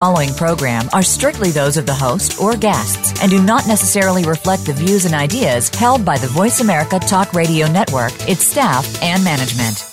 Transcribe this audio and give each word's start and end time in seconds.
following 0.00 0.32
program 0.34 0.88
are 0.92 1.02
strictly 1.02 1.50
those 1.50 1.76
of 1.76 1.84
the 1.84 1.92
host 1.92 2.40
or 2.40 2.56
guests 2.56 3.20
and 3.20 3.32
do 3.32 3.42
not 3.42 3.66
necessarily 3.66 4.22
reflect 4.22 4.64
the 4.64 4.72
views 4.72 5.04
and 5.04 5.12
ideas 5.12 5.70
held 5.70 6.04
by 6.04 6.16
the 6.16 6.28
Voice 6.28 6.60
America 6.60 7.00
Talk 7.00 7.32
Radio 7.32 7.66
Network, 7.66 8.12
its 8.28 8.44
staff, 8.44 9.02
and 9.02 9.24
management. 9.24 9.84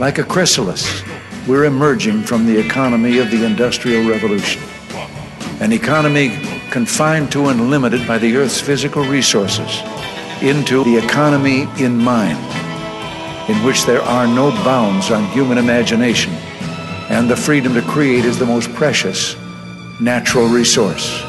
Like 0.00 0.18
a 0.18 0.24
chrysalis, 0.24 1.04
we're 1.46 1.66
emerging 1.66 2.24
from 2.24 2.46
the 2.46 2.58
economy 2.58 3.18
of 3.18 3.30
the 3.30 3.46
Industrial 3.46 4.08
Revolution. 4.10 4.60
An 5.60 5.72
economy 5.72 6.30
confined 6.72 7.30
to 7.30 7.46
and 7.46 7.70
limited 7.70 8.08
by 8.08 8.18
the 8.18 8.36
Earth's 8.36 8.60
physical 8.60 9.04
resources 9.04 9.82
into 10.42 10.82
the 10.82 10.96
economy 10.96 11.68
in 11.78 11.96
mind, 11.96 12.38
in 13.48 13.64
which 13.64 13.84
there 13.84 14.02
are 14.02 14.26
no 14.26 14.50
bounds 14.64 15.12
on 15.12 15.24
human 15.26 15.58
imagination 15.58 16.34
and 17.08 17.28
the 17.28 17.36
freedom 17.36 17.72
to 17.72 17.82
create 17.82 18.24
is 18.26 18.38
the 18.38 18.44
most 18.44 18.72
precious 18.74 19.34
natural 19.98 20.46
resource. 20.46 21.22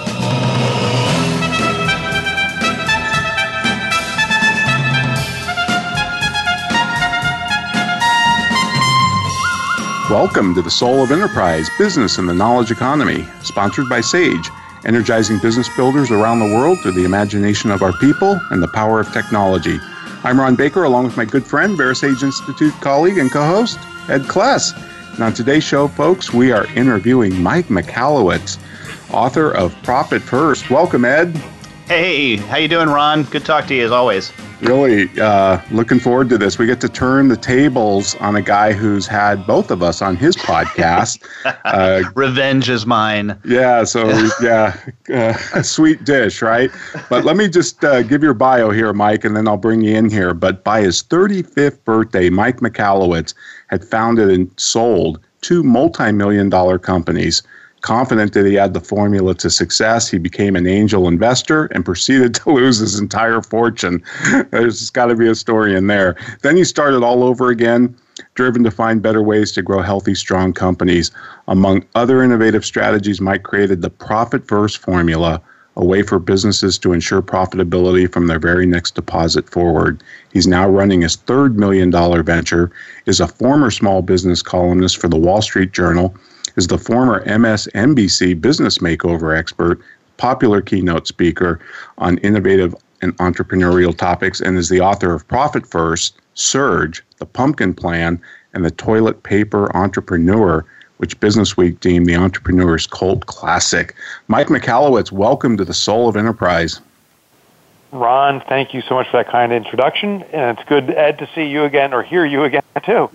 Welcome 10.09 10.53
to 10.55 10.61
the 10.61 10.69
Soul 10.69 11.01
of 11.01 11.11
Enterprise 11.11 11.69
Business 11.77 12.17
and 12.17 12.27
the 12.27 12.33
Knowledge 12.33 12.71
Economy, 12.71 13.25
sponsored 13.41 13.87
by 13.87 14.01
SAGE, 14.01 14.49
energizing 14.83 15.39
business 15.39 15.69
builders 15.77 16.11
around 16.11 16.39
the 16.39 16.55
world 16.57 16.79
through 16.81 16.93
the 16.93 17.05
imagination 17.05 17.71
of 17.71 17.83
our 17.83 17.93
people 17.99 18.37
and 18.51 18.61
the 18.61 18.67
power 18.69 18.99
of 18.99 19.13
technology. 19.13 19.79
I'm 20.25 20.39
Ron 20.39 20.55
Baker, 20.55 20.83
along 20.83 21.05
with 21.05 21.15
my 21.15 21.25
good 21.25 21.45
friend, 21.45 21.77
VeraSage 21.77 22.21
Institute 22.21 22.73
colleague 22.81 23.17
and 23.17 23.31
co 23.31 23.45
host, 23.45 23.79
Ed 24.09 24.23
Kless. 24.23 24.73
On 25.21 25.33
today's 25.33 25.65
show, 25.65 25.89
folks, 25.89 26.31
we 26.33 26.53
are 26.53 26.65
interviewing 26.75 27.43
Mike 27.43 27.65
Michalowicz, 27.65 28.57
author 29.13 29.51
of 29.51 29.75
Profit 29.83 30.21
First. 30.21 30.69
Welcome, 30.69 31.03
Ed. 31.03 31.35
Hey, 31.89 32.35
how 32.35 32.57
you 32.57 32.67
doing, 32.67 32.87
Ron? 32.87 33.23
Good 33.23 33.39
to 33.41 33.47
talk 33.47 33.65
to 33.65 33.73
you 33.73 33.83
as 33.83 33.91
always. 33.91 34.31
Really 34.61 35.09
uh, 35.19 35.59
looking 35.71 35.99
forward 35.99 36.29
to 36.29 36.37
this. 36.37 36.59
We 36.59 36.67
get 36.67 36.79
to 36.81 36.87
turn 36.87 37.29
the 37.29 37.35
tables 37.35 38.13
on 38.17 38.35
a 38.35 38.43
guy 38.43 38.73
who's 38.73 39.07
had 39.07 39.47
both 39.47 39.71
of 39.71 39.81
us 39.81 39.99
on 39.99 40.15
his 40.15 40.35
podcast. 40.35 41.25
Uh, 41.65 42.03
Revenge 42.15 42.69
is 42.69 42.85
mine. 42.85 43.39
Yeah, 43.45 43.83
so 43.83 44.07
yeah, 44.41 44.77
uh, 45.09 45.33
a 45.53 45.63
sweet 45.63 46.03
dish, 46.03 46.41
right? 46.41 46.69
But 47.09 47.25
let 47.25 47.37
me 47.37 47.47
just 47.47 47.83
uh, 47.83 48.03
give 48.03 48.21
your 48.21 48.33
bio 48.33 48.69
here, 48.71 48.91
Mike, 48.93 49.23
and 49.23 49.35
then 49.35 49.47
I'll 49.47 49.57
bring 49.57 49.81
you 49.81 49.95
in 49.95 50.09
here. 50.09 50.33
But 50.33 50.63
by 50.63 50.81
his 50.81 51.01
35th 51.01 51.83
birthday, 51.85 52.29
Mike 52.29 52.57
Michalowicz 52.57 53.33
had 53.67 53.83
founded 53.83 54.29
and 54.29 54.51
sold 54.59 55.19
two 55.41 55.63
multi 55.63 56.11
million 56.11 56.49
dollar 56.49 56.77
companies. 56.77 57.41
Confident 57.81 58.33
that 58.33 58.45
he 58.45 58.55
had 58.55 58.73
the 58.73 58.81
formula 58.81 59.33
to 59.35 59.49
success, 59.49 60.09
he 60.09 60.17
became 60.17 60.55
an 60.55 60.67
angel 60.67 61.07
investor 61.07 61.65
and 61.67 61.85
proceeded 61.85 62.33
to 62.35 62.51
lose 62.51 62.79
his 62.79 62.99
entire 62.99 63.41
fortune. 63.41 64.03
There's 64.51 64.89
got 64.89 65.07
to 65.07 65.15
be 65.15 65.27
a 65.27 65.35
story 65.35 65.75
in 65.75 65.87
there. 65.87 66.15
Then 66.41 66.57
he 66.57 66.63
started 66.63 67.03
all 67.03 67.23
over 67.23 67.49
again, 67.49 67.95
driven 68.35 68.63
to 68.63 68.71
find 68.71 69.01
better 69.01 69.21
ways 69.21 69.51
to 69.53 69.61
grow 69.61 69.81
healthy, 69.81 70.15
strong 70.15 70.53
companies. 70.53 71.11
Among 71.47 71.85
other 71.95 72.21
innovative 72.21 72.65
strategies, 72.65 73.21
Mike 73.21 73.43
created 73.43 73.81
the 73.81 73.89
profit 73.89 74.47
first 74.47 74.77
formula 74.77 75.41
a 75.79 75.85
way 75.85 76.03
for 76.03 76.19
businesses 76.19 76.77
to 76.77 76.91
ensure 76.91 77.21
profitability 77.21 78.11
from 78.11 78.27
their 78.27 78.37
very 78.37 78.65
next 78.65 78.95
deposit 78.95 79.49
forward. 79.49 80.03
He's 80.33 80.45
now 80.45 80.69
running 80.69 81.01
his 81.01 81.15
third 81.15 81.57
million 81.57 81.89
dollar 81.89 82.21
venture, 82.21 82.69
is 83.05 83.21
a 83.21 83.27
former 83.27 83.71
small 83.71 84.01
business 84.01 84.41
columnist 84.41 84.97
for 84.97 85.07
the 85.07 85.17
Wall 85.17 85.41
Street 85.41 85.71
Journal, 85.71 86.13
is 86.59 86.67
the 86.67 86.77
former 86.77 87.23
MSNBC 87.23 88.41
business 88.41 88.79
makeover 88.79 89.33
expert, 89.33 89.79
popular 90.17 90.61
keynote 90.61 91.07
speaker 91.07 91.57
on 91.99 92.17
innovative 92.17 92.75
and 93.01 93.15
entrepreneurial 93.19 93.97
topics, 93.97 94.41
and 94.41 94.57
is 94.57 94.67
the 94.67 94.81
author 94.81 95.13
of 95.13 95.25
Profit 95.29 95.65
First, 95.65 96.19
Surge, 96.33 97.01
The 97.17 97.25
Pumpkin 97.25 97.73
Plan, 97.73 98.21
and 98.53 98.65
The 98.65 98.71
Toilet 98.71 99.23
Paper 99.23 99.73
Entrepreneur 99.73 100.65
which 100.97 101.17
Business 101.21 101.55
Week 101.55 101.79
deemed 101.79 102.07
the 102.07 102.17
entrepreneur's 102.17 102.85
cult 102.85 103.25
classic. 103.25 103.95
Mike 104.27 104.47
Michalowicz, 104.47 105.13
welcome 105.13 105.55
to 105.55 105.63
the 105.63 105.73
Soul 105.73 106.09
of 106.09 106.17
Enterprise. 106.17 106.81
Ron, 107.91 108.41
thank 108.41 108.73
you 108.73 108.81
so 108.81 108.93
much 108.93 109.09
for 109.09 109.17
that 109.17 109.31
kind 109.31 109.51
introduction, 109.51 110.21
and 110.31 110.57
it's 110.57 110.67
good, 110.69 110.91
Ed, 110.91 111.17
to 111.19 111.29
see 111.33 111.45
you 111.45 111.63
again 111.63 111.91
or 111.91 112.03
hear 112.03 112.23
you 112.23 112.43
again 112.43 112.61
too. 112.85 113.09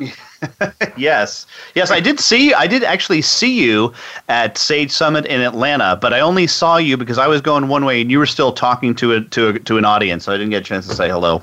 yes, 0.97 1.47
yes, 1.77 1.93
I 1.93 2.01
did 2.01 2.19
see. 2.19 2.53
I 2.53 2.67
did 2.67 2.83
actually 2.83 3.23
see 3.23 3.63
you 3.63 3.93
at 4.29 4.59
Sage 4.59 4.91
Summit 4.91 5.27
in 5.27 5.41
Atlanta, 5.41 5.97
but 6.01 6.13
I 6.13 6.21
only 6.21 6.49
saw 6.49 6.77
you 6.77 6.97
because 6.97 7.19
I 7.19 7.29
was 7.29 7.41
going 7.41 7.69
one 7.69 7.85
way 7.85 8.01
and 8.01 8.11
you 8.11 8.19
were 8.19 8.27
still 8.27 8.53
talking 8.53 8.97
to 8.97 9.13
a, 9.13 9.21
to 9.21 9.49
a, 9.51 9.59
to 9.61 9.79
an 9.79 9.85
audience, 9.85 10.25
so 10.25 10.33
I 10.33 10.37
didn't 10.37 10.51
get 10.51 10.63
a 10.63 10.65
chance 10.65 10.89
to 10.89 10.95
say 10.95 11.09
hello. 11.09 11.41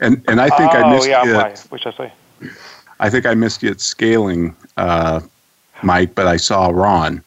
And 0.00 0.24
and 0.26 0.40
I 0.40 0.48
think 0.56 0.74
oh, 0.74 0.78
I 0.82 0.92
missed 0.92 1.08
yeah, 1.08 1.24
you. 1.24 1.36
At, 1.36 1.60
which 1.70 1.86
I 1.86 1.92
say. 1.92 2.12
I 2.98 3.08
think 3.08 3.24
I 3.24 3.34
missed 3.34 3.62
you 3.62 3.70
at 3.70 3.80
scaling 3.80 4.56
uh, 4.76 5.20
Mike, 5.82 6.16
but 6.16 6.26
I 6.26 6.38
saw 6.38 6.70
Ron, 6.70 7.22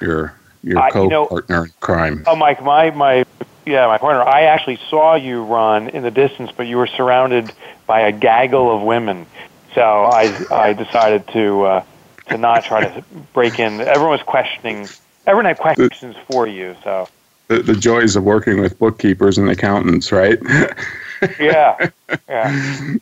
your 0.00 0.34
your 0.62 0.78
I- 0.78 0.90
co 0.90 1.02
you 1.04 1.10
know- 1.10 1.26
partner 1.26 1.66
in 1.66 1.72
crime. 1.80 2.24
Oh, 2.26 2.34
Mike, 2.34 2.62
my 2.62 2.90
my 2.92 3.26
yeah, 3.68 3.86
my 3.86 3.98
partner. 3.98 4.22
I 4.22 4.42
actually 4.44 4.78
saw 4.88 5.14
you 5.14 5.44
run 5.44 5.90
in 5.90 6.02
the 6.02 6.10
distance, 6.10 6.50
but 6.56 6.66
you 6.66 6.76
were 6.76 6.86
surrounded 6.86 7.52
by 7.86 8.00
a 8.00 8.12
gaggle 8.12 8.74
of 8.74 8.82
women. 8.82 9.26
So 9.74 9.82
I 10.04 10.46
I 10.50 10.72
decided 10.72 11.28
to 11.28 11.64
uh, 11.64 11.84
to 12.28 12.38
not 12.38 12.64
try 12.64 12.80
to 12.80 13.04
break 13.34 13.58
in. 13.58 13.80
Everyone 13.80 14.12
was 14.12 14.22
questioning. 14.22 14.88
Everyone 15.26 15.44
had 15.44 15.58
questions 15.58 16.16
for 16.26 16.46
you. 16.46 16.74
So 16.82 17.08
The, 17.48 17.62
the 17.62 17.74
joys 17.74 18.16
of 18.16 18.24
working 18.24 18.60
with 18.60 18.78
bookkeepers 18.78 19.36
and 19.36 19.50
accountants, 19.50 20.10
right? 20.10 20.38
yeah, 21.38 21.90
yeah. 22.28 22.96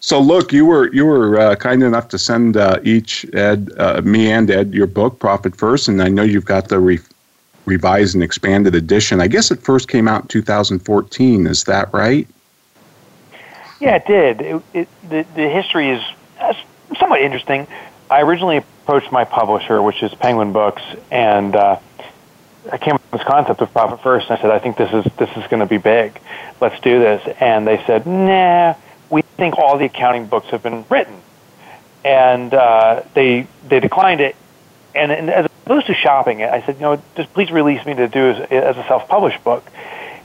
So 0.00 0.18
look, 0.20 0.52
you 0.52 0.66
were 0.66 0.92
you 0.92 1.06
were 1.06 1.38
uh, 1.38 1.54
kind 1.54 1.84
enough 1.84 2.08
to 2.08 2.18
send 2.18 2.56
uh, 2.56 2.80
each 2.82 3.24
Ed, 3.34 3.70
uh, 3.78 4.02
me 4.04 4.32
and 4.32 4.50
Ed, 4.50 4.74
your 4.74 4.88
book 4.88 5.20
Profit 5.20 5.54
First, 5.54 5.86
and 5.86 6.02
I 6.02 6.08
know 6.08 6.24
you've 6.24 6.44
got 6.44 6.68
the 6.68 6.80
re- 6.80 6.98
revised 7.64 8.14
and 8.14 8.22
expanded 8.22 8.74
edition. 8.74 9.20
I 9.20 9.28
guess 9.28 9.50
it 9.50 9.60
first 9.62 9.88
came 9.88 10.08
out 10.08 10.22
in 10.22 10.28
2014. 10.28 11.46
Is 11.46 11.64
that 11.64 11.92
right? 11.92 12.26
Yeah, 13.80 13.96
it 13.96 14.06
did. 14.06 14.40
It, 14.40 14.62
it, 14.72 14.88
the, 15.08 15.26
the 15.34 15.48
history 15.48 15.90
is 15.90 16.02
uh, 16.40 16.54
somewhat 16.98 17.20
interesting. 17.20 17.66
I 18.10 18.22
originally 18.22 18.58
approached 18.58 19.10
my 19.10 19.24
publisher, 19.24 19.82
which 19.82 20.02
is 20.02 20.14
Penguin 20.14 20.52
Books, 20.52 20.82
and 21.10 21.56
uh, 21.56 21.78
I 22.70 22.78
came 22.78 22.94
up 22.94 23.02
with 23.10 23.20
this 23.20 23.26
concept 23.26 23.60
of 23.60 23.72
profit 23.72 24.00
first. 24.02 24.28
And 24.28 24.38
I 24.38 24.42
said, 24.42 24.50
I 24.50 24.58
think 24.58 24.76
this 24.76 24.92
is 24.92 25.10
this 25.14 25.30
is 25.36 25.46
going 25.48 25.60
to 25.60 25.66
be 25.66 25.78
big. 25.78 26.20
Let's 26.60 26.78
do 26.80 26.98
this. 26.98 27.36
And 27.40 27.66
they 27.66 27.82
said, 27.86 28.06
Nah, 28.06 28.74
we 29.10 29.22
think 29.36 29.58
all 29.58 29.78
the 29.78 29.86
accounting 29.86 30.26
books 30.26 30.48
have 30.50 30.62
been 30.62 30.84
written, 30.88 31.20
and 32.04 32.52
uh, 32.54 33.02
they 33.14 33.46
they 33.66 33.80
declined 33.80 34.20
it. 34.20 34.36
And, 34.94 35.10
and 35.10 35.30
as 35.30 35.46
opposed 35.64 35.86
to 35.86 35.94
shopping 35.94 36.40
it, 36.40 36.50
I 36.50 36.64
said, 36.64 36.76
you 36.76 36.82
know, 36.82 37.02
just 37.16 37.32
please 37.32 37.50
release 37.50 37.84
me 37.86 37.94
to 37.94 38.08
do 38.08 38.30
as, 38.30 38.50
as 38.50 38.76
a 38.76 38.84
self-published 38.88 39.42
book. 39.44 39.64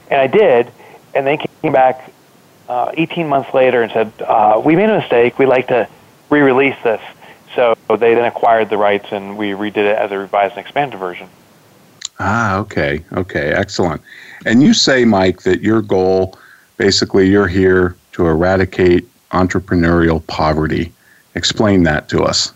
And 0.09 0.20
I 0.22 0.28
did, 0.28 0.72
and 1.14 1.25
they 1.25 1.38
came 1.38 1.74
back 1.74 2.12
uh, 2.70 2.92
18 2.94 3.28
months 3.28 3.53
later 3.53 3.81
and 3.81 3.92
said, 3.92 4.12
uh, 4.22 4.62
we 4.64 4.76
made 4.76 4.90
a 4.90 5.00
mistake. 5.00 5.40
We'd 5.40 5.47
like 5.47 5.68
to 5.68 5.88
re-release 6.30 6.76
this. 6.84 7.02
So 7.56 7.76
they 7.90 8.14
then 8.14 8.26
acquired 8.26 8.70
the 8.70 8.78
rights, 8.78 9.08
and 9.12 9.38
we 9.38 9.52
redid 9.52 9.78
it 9.78 9.97
as 9.97 10.12
a 10.12 10.18
revised 10.18 10.52
and 10.52 10.59
expanded 10.59 11.00
version. 11.00 11.30
Ah, 12.20 12.58
okay, 12.58 13.03
okay, 13.14 13.52
excellent. 13.52 14.02
And 14.46 14.62
you 14.62 14.74
say, 14.74 15.06
Mike, 15.06 15.42
that 15.42 15.62
your 15.62 15.81
goal, 15.81 16.38
basically, 16.78 17.30
you're 17.30 17.47
here 17.47 17.96
to 18.14 18.28
eradicate 18.28 19.08
entrepreneurial 19.31 20.26
poverty. 20.28 20.92
Explain 21.36 21.84
that 21.84 22.09
to 22.09 22.24
us. 22.24 22.53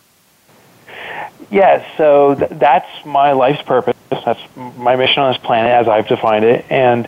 Yes, 1.52 1.86
so 1.98 2.36
th- 2.36 2.52
that's 2.52 3.06
my 3.06 3.34
life's 3.34 3.62
purpose. 3.62 3.96
That's 4.09 4.40
my 4.56 4.96
mission 4.96 5.22
on 5.22 5.34
this 5.34 5.42
planet 5.42 5.72
as 5.72 5.88
I've 5.88 6.08
defined 6.08 6.46
it. 6.46 6.66
And 6.70 7.06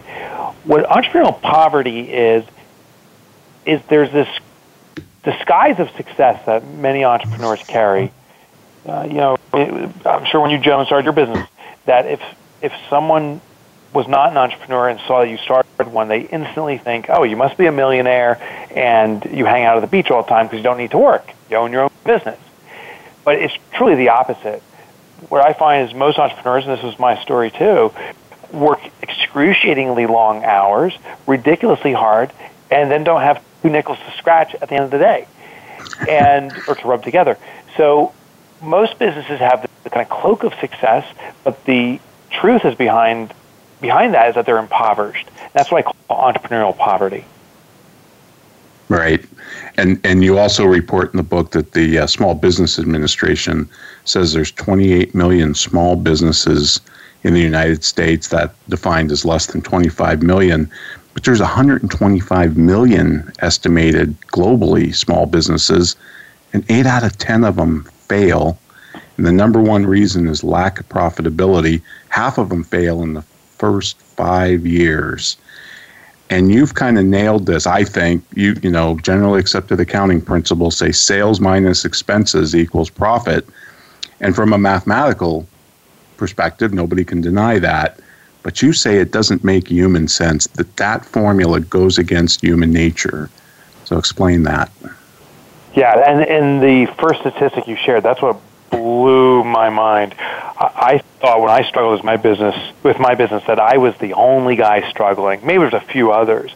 what 0.66 0.86
entrepreneurial 0.86 1.42
poverty 1.42 2.02
is, 2.02 2.44
is 3.66 3.82
there's 3.88 4.12
this 4.12 4.28
disguise 5.24 5.80
of 5.80 5.90
success 5.92 6.46
that 6.46 6.68
many 6.68 7.06
entrepreneurs 7.06 7.62
carry. 7.66 8.12
Uh, 8.86 9.06
you 9.08 9.14
know, 9.14 9.38
it, 9.54 10.06
I'm 10.06 10.26
sure 10.26 10.42
when 10.42 10.52
you 10.52 10.60
Jones 10.60 10.88
started 10.88 11.06
your 11.06 11.14
business, 11.14 11.48
that 11.86 12.06
if 12.06 12.22
if 12.62 12.74
someone 12.90 13.40
was 13.94 14.08
not 14.08 14.32
an 14.32 14.38
entrepreneur 14.38 14.90
and 14.90 15.00
saw 15.08 15.22
that 15.22 15.30
you 15.30 15.38
started 15.38 15.88
one, 15.88 16.10
they 16.10 16.22
instantly 16.22 16.78
think, 16.78 17.06
"Oh, 17.10 17.24
you 17.24 17.38
must 17.38 17.58
be 17.58 17.66
a 17.68 17.72
millionaire, 17.72 18.42
and 18.76 19.24
you 19.26 19.46
hang 19.46 19.64
out 19.64 19.78
at 19.78 19.82
the 19.82 19.88
beach 19.88 20.12
all 20.12 20.24
the 20.24 20.30
time 20.30 20.48
because 20.48 20.58
you 20.58 20.64
don't 20.64 20.78
need 20.78 20.92
to 20.92 20.98
work. 20.98 21.32
You 21.50 21.58
own 21.58 21.72
your 21.72 21.84
own 21.84 21.92
business." 22.04 22.40
But 23.24 23.36
it's 23.36 23.54
truly 23.74 23.96
the 23.96 24.10
opposite. 24.10 24.62
What 25.30 25.46
I 25.46 25.54
find 25.54 25.88
is 25.88 25.96
most 25.96 26.20
entrepreneurs, 26.20 26.66
and 26.66 26.78
this 26.78 26.84
is 26.84 27.00
my 27.00 27.22
story 27.22 27.52
too, 27.52 27.94
work 28.52 28.80
excruciatingly 29.02 30.06
long 30.06 30.44
hours, 30.44 30.94
ridiculously 31.26 31.94
hard, 31.94 32.32
and 32.70 32.92
then 32.92 33.04
don't 33.04 33.22
have 33.22 33.42
two 33.62 33.70
nickels 33.70 33.98
to 34.00 34.18
scratch 34.18 34.54
at 34.56 34.70
the 34.70 34.76
end 34.76 34.86
of 34.86 34.92
the 34.92 34.98
day, 34.98 35.28
and 36.10 36.52
or 36.68 36.76
to 36.76 36.88
rub 36.88 37.04
together. 37.04 37.38
So 37.78 38.14
most 38.62 39.00
businesses 39.00 39.40
have 39.40 39.62
the, 39.62 39.70
the 39.84 39.90
kind 39.90 40.04
of 40.04 40.10
cloak 40.10 40.44
of 40.44 40.54
success, 40.60 41.06
but 41.44 41.64
the 41.66 42.00
truth 42.30 42.66
is 42.66 42.76
behind 42.76 43.34
behind 43.82 44.14
that 44.14 44.30
is 44.30 44.36
that 44.36 44.46
they're 44.46 44.60
impoverished. 44.60 45.28
That's 45.52 45.70
what 45.70 45.86
I 45.86 45.92
call 45.92 46.34
entrepreneurial 46.34 46.78
poverty. 46.78 47.26
Right, 48.94 49.26
and 49.76 50.00
and 50.04 50.24
you 50.24 50.38
also 50.38 50.66
report 50.66 51.12
in 51.14 51.18
the 51.18 51.24
book 51.24 51.50
that 51.54 51.72
the 51.72 51.98
uh, 51.98 52.06
Small 52.06 52.36
Business 52.36 52.78
Administration 52.78 53.68
says 54.06 54.34
there's 54.34 54.52
28 54.52 55.16
million 55.16 55.56
small 55.56 55.96
businesses 55.96 56.80
in 57.24 57.34
the 57.34 57.42
United 57.42 57.84
States 57.84 58.28
that 58.28 58.54
defined 58.70 59.12
as 59.12 59.26
less 59.26 59.48
than 59.48 59.64
25 59.64 60.22
million, 60.22 60.70
but 61.16 61.24
there's 61.24 61.40
125 61.40 62.56
million 62.56 63.34
estimated 63.40 64.16
globally 64.28 64.94
small 64.94 65.26
businesses, 65.26 65.96
and 66.54 66.64
eight 66.70 66.86
out 66.86 67.04
of 67.04 67.18
10 67.18 67.44
of 67.46 67.56
them 67.56 67.86
fail. 68.08 68.60
And 69.18 69.26
the 69.26 69.32
number 69.32 69.60
one 69.60 69.88
reason 69.88 70.28
is 70.28 70.44
lack 70.44 70.80
of 70.80 70.88
profitability. 70.88 71.82
Half 72.10 72.38
of 72.38 72.50
them 72.50 72.64
fail 72.64 73.02
in 73.02 73.16
the 73.16 73.24
first 73.24 74.00
five 74.00 74.68
years 74.68 75.38
and 76.34 76.52
you've 76.52 76.74
kind 76.74 76.98
of 76.98 77.06
nailed 77.06 77.46
this 77.46 77.68
i 77.68 77.84
think. 77.84 78.24
You 78.36 78.56
you 78.64 78.72
know 78.72 78.98
generally 79.00 79.40
accepted 79.40 79.80
accounting 79.80 80.22
principles 80.22 80.76
say 80.78 80.92
sales 80.92 81.40
minus 81.40 81.86
expenses 81.86 82.56
equals 82.56 82.90
profit. 82.90 83.48
And 84.20 84.36
from 84.36 84.54
a 84.54 84.58
mathematical 84.58 85.46
perspective 86.18 86.74
nobody 86.74 87.04
can 87.06 87.22
deny 87.22 87.60
that. 87.60 88.00
But 88.42 88.62
you 88.62 88.74
say 88.74 88.98
it 88.98 89.12
doesn't 89.12 89.44
make 89.44 89.68
human 89.68 90.08
sense 90.08 90.48
that 90.48 90.76
that 90.78 91.06
formula 91.06 91.60
goes 91.60 91.98
against 91.98 92.42
human 92.42 92.72
nature. 92.72 93.30
So 93.86 93.98
explain 93.98 94.44
that. 94.44 94.72
Yeah 95.76 95.92
and 96.10 96.22
in 96.38 96.60
the 96.60 96.92
first 97.00 97.20
statistic 97.22 97.68
you 97.68 97.76
shared 97.76 98.04
that's 98.04 98.22
what 98.22 98.38
blew 98.74 99.44
my 99.44 99.70
mind. 99.70 100.16
I 100.18 101.02
thought 101.20 101.42
when 101.42 101.50
I 101.50 101.64
struggled 101.64 101.94
with 101.94 102.04
my 102.04 102.18
business, 102.18 102.56
with 102.84 103.00
my 103.00 103.16
business, 103.16 103.44
that 103.48 103.60
I 103.60 103.78
was 103.78 103.96
the 103.98 104.14
only 104.14 104.56
guy 104.56 104.90
struggling. 104.90 105.46
Maybe 105.46 105.60
there's 105.60 105.74
a 105.74 105.80
few 105.80 106.12
others, 106.12 106.52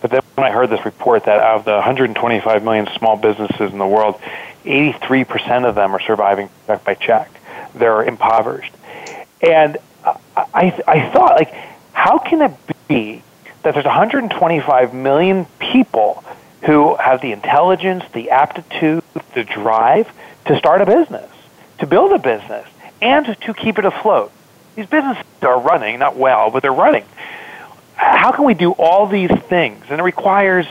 but 0.00 0.10
then 0.10 0.20
when 0.34 0.46
I 0.46 0.50
heard 0.50 0.70
this 0.70 0.84
report 0.84 1.24
that 1.24 1.40
out 1.40 1.58
of 1.60 1.64
the 1.64 1.72
125 1.72 2.62
million 2.62 2.88
small 2.96 3.16
businesses 3.16 3.72
in 3.72 3.78
the 3.78 3.86
world, 3.86 4.20
83% 4.64 5.68
of 5.68 5.74
them 5.74 5.94
are 5.94 6.00
surviving 6.00 6.48
check 6.66 6.84
by 6.84 6.94
check. 6.94 7.30
They're 7.74 8.02
impoverished, 8.02 8.74
and 9.42 9.78
I, 10.04 10.82
I 10.86 11.10
thought, 11.10 11.36
like, 11.36 11.52
how 11.92 12.18
can 12.18 12.42
it 12.42 12.52
be 12.88 13.22
that 13.62 13.74
there's 13.74 13.84
125 13.84 14.94
million 14.94 15.46
people 15.58 16.22
who 16.62 16.96
have 16.96 17.20
the 17.20 17.32
intelligence, 17.32 18.04
the 18.12 18.30
aptitude, 18.30 19.02
the 19.34 19.44
drive 19.44 20.08
to 20.46 20.56
start 20.56 20.80
a 20.80 20.86
business? 20.86 21.30
To 21.78 21.86
build 21.86 22.12
a 22.12 22.18
business 22.18 22.68
and 23.00 23.26
to 23.42 23.54
keep 23.54 23.78
it 23.78 23.84
afloat. 23.84 24.32
These 24.74 24.86
businesses 24.86 25.24
are 25.42 25.60
running, 25.60 25.98
not 25.98 26.16
well, 26.16 26.50
but 26.50 26.62
they're 26.62 26.72
running. 26.72 27.04
How 27.94 28.32
can 28.32 28.44
we 28.44 28.54
do 28.54 28.72
all 28.72 29.06
these 29.06 29.30
things? 29.30 29.84
And 29.88 30.00
it 30.00 30.02
requires 30.02 30.66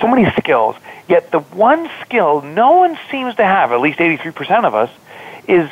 so 0.00 0.06
many 0.06 0.30
skills. 0.32 0.76
Yet 1.08 1.30
the 1.30 1.40
one 1.40 1.90
skill 2.02 2.40
no 2.40 2.78
one 2.78 2.98
seems 3.10 3.34
to 3.36 3.44
have, 3.44 3.72
at 3.72 3.80
least 3.80 3.98
83% 3.98 4.64
of 4.64 4.74
us, 4.74 4.90
is 5.48 5.68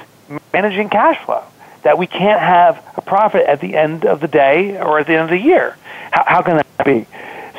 managing 0.53 0.89
cash 0.89 1.25
flow. 1.25 1.45
That 1.83 1.97
we 1.97 2.09
can't 2.09 2.41
have 2.41 2.85
a 2.97 3.01
profit 3.01 3.47
at 3.47 3.61
the 3.61 3.77
end 3.77 4.05
of 4.05 4.21
the 4.21 4.29
day 4.29 4.79
or 4.79 4.99
at 4.99 5.07
the 5.07 5.15
end 5.15 5.23
of 5.23 5.31
the 5.31 5.39
year. 5.39 5.77
How, 6.11 6.25
how 6.27 6.43
can 6.43 6.57
that 6.57 6.85
be? 6.85 7.07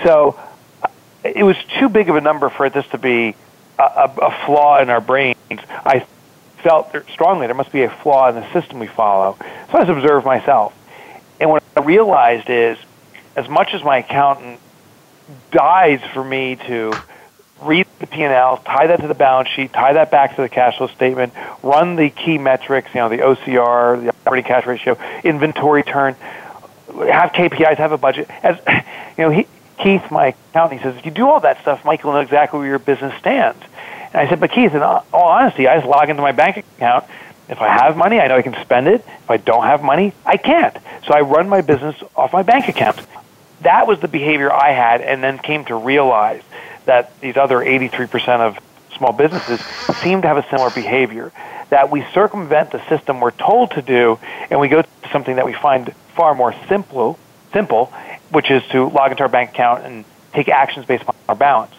So 0.04 0.38
uh, 0.84 0.88
it 1.24 1.44
was 1.44 1.56
too 1.80 1.88
big 1.88 2.10
of 2.10 2.18
a 2.18 2.22
number 2.22 2.50
for 2.50 2.70
this 2.70 2.86
to 2.88 2.98
be 2.98 3.36
a, 3.78 3.84
a, 3.84 4.14
a 4.22 4.46
flaw 4.46 4.81
in 4.81 4.90
our 4.90 5.02
brains. 5.02 5.38
I 5.50 6.06
felt 6.62 6.96
strongly 7.12 7.48
there 7.48 7.56
must 7.56 7.72
be 7.72 7.84
a 7.84 7.90
flaw 7.90 8.30
in 8.30 8.36
the 8.36 8.54
system 8.54 8.80
we 8.80 8.88
follow. 8.88 9.38
So 9.40 9.78
I 9.78 9.86
just 9.86 9.90
observed 9.90 10.26
myself. 10.26 10.74
And 11.40 11.50
what 11.50 11.64
I 11.78 11.82
realized 11.82 12.50
is, 12.50 12.78
as 13.36 13.48
much 13.48 13.74
as 13.74 13.84
my 13.84 14.00
accountant 14.00 14.60
dies 15.52 16.02
for 16.14 16.24
me 16.24 16.56
to 16.68 16.94
read 17.62 17.88
the 18.00 18.08
P&L, 18.08 18.58
tie 18.58 18.88
that 18.88 19.02
to 19.02 19.08
the 19.08 19.14
balance 19.14 19.50
sheet, 19.50 19.74
tie 19.74 19.94
that 19.94 20.12
back 20.12 20.36
to 20.36 20.42
the 20.42 20.50
cash 20.50 20.78
flow 20.78 20.88
statement, 20.88 21.34
run 21.62 21.96
the 21.96 22.10
key 22.10 22.38
metrics, 22.38 22.90
you 22.94 23.02
know, 23.02 23.10
the 23.10 23.18
OCR, 23.18 24.02
the 24.02 24.10
operating 24.10 24.48
cash 24.48 24.66
ratio, 24.66 24.98
inventory 25.24 25.84
turn, 25.84 26.16
have 26.88 27.32
KPIs, 27.32 27.78
have 27.78 27.92
a 27.92 27.98
budget. 27.98 28.30
As 28.44 28.58
you 29.18 29.24
know, 29.26 29.30
he, 29.30 29.48
Keith, 29.78 30.10
my 30.12 30.28
accountant, 30.28 30.82
he 30.82 30.88
says, 30.88 30.98
if 30.98 31.06
you 31.06 31.12
do 31.12 31.28
all 31.28 31.40
that 31.42 31.62
stuff, 31.62 31.86
will 31.86 32.14
know 32.14 32.20
exactly 32.20 32.60
where 32.60 32.68
your 32.68 32.80
business 32.80 33.18
stands. 33.20 33.62
And 34.14 34.22
I 34.22 34.30
said, 34.30 34.40
but 34.40 34.52
Keith, 34.52 34.74
in 34.74 34.82
all 34.82 35.04
honesty, 35.14 35.68
I 35.68 35.78
just 35.78 35.88
log 35.88 36.10
into 36.10 36.22
my 36.22 36.32
bank 36.32 36.58
account. 36.58 37.06
If 37.48 37.62
I 37.62 37.68
have 37.68 37.98
money, 37.98 38.20
I 38.20 38.28
know 38.28 38.38
I 38.38 38.42
can 38.42 38.56
spend 38.62 38.88
it. 38.88 39.06
If 39.06 39.30
I 39.30 39.38
don't 39.38 39.64
have 39.64 39.84
money, 39.84 40.14
I 40.26 40.38
can't. 40.38 40.76
So 41.06 41.14
I 41.14 41.22
run 41.22 41.50
my 41.50 41.62
business 41.62 41.96
off 42.16 42.34
my 42.34 42.44
bank 42.44 42.68
account. 42.68 43.00
That 43.62 43.88
was 43.88 44.00
the 44.00 44.08
behavior 44.08 44.52
I 44.52 44.72
had, 44.72 45.02
and 45.02 45.24
then 45.24 45.38
came 45.38 45.66
to 45.66 45.76
realize 45.76 46.42
that 46.86 47.20
these 47.22 47.38
other 47.38 47.58
83% 47.58 48.40
of 48.40 48.58
small 48.98 49.14
businesses 49.14 49.60
seem 50.02 50.22
to 50.22 50.28
have 50.28 50.38
a 50.38 50.48
similar 50.50 50.70
behavior. 50.70 51.32
That 51.70 51.92
we 51.92 52.04
circumvent 52.14 52.72
the 52.72 52.88
system 52.88 53.20
we're 53.20 53.32
told 53.32 53.72
to 53.72 53.82
do, 53.82 54.20
and 54.50 54.60
we 54.60 54.70
go 54.70 54.82
to 54.82 54.88
something 55.12 55.36
that 55.36 55.46
we 55.46 55.54
find 55.54 55.94
far 56.16 56.34
more 56.36 56.54
simple, 56.68 57.20
simple, 57.54 57.88
which 58.32 58.50
is 58.50 58.64
to 58.72 58.90
log 58.90 59.12
into 59.12 59.24
our 59.24 59.30
bank 59.30 59.52
account 59.52 59.86
and 59.86 60.06
take 60.34 60.50
actions 60.50 60.86
based 60.86 61.08
on 61.08 61.16
our 61.28 61.36
balance. 61.36 61.74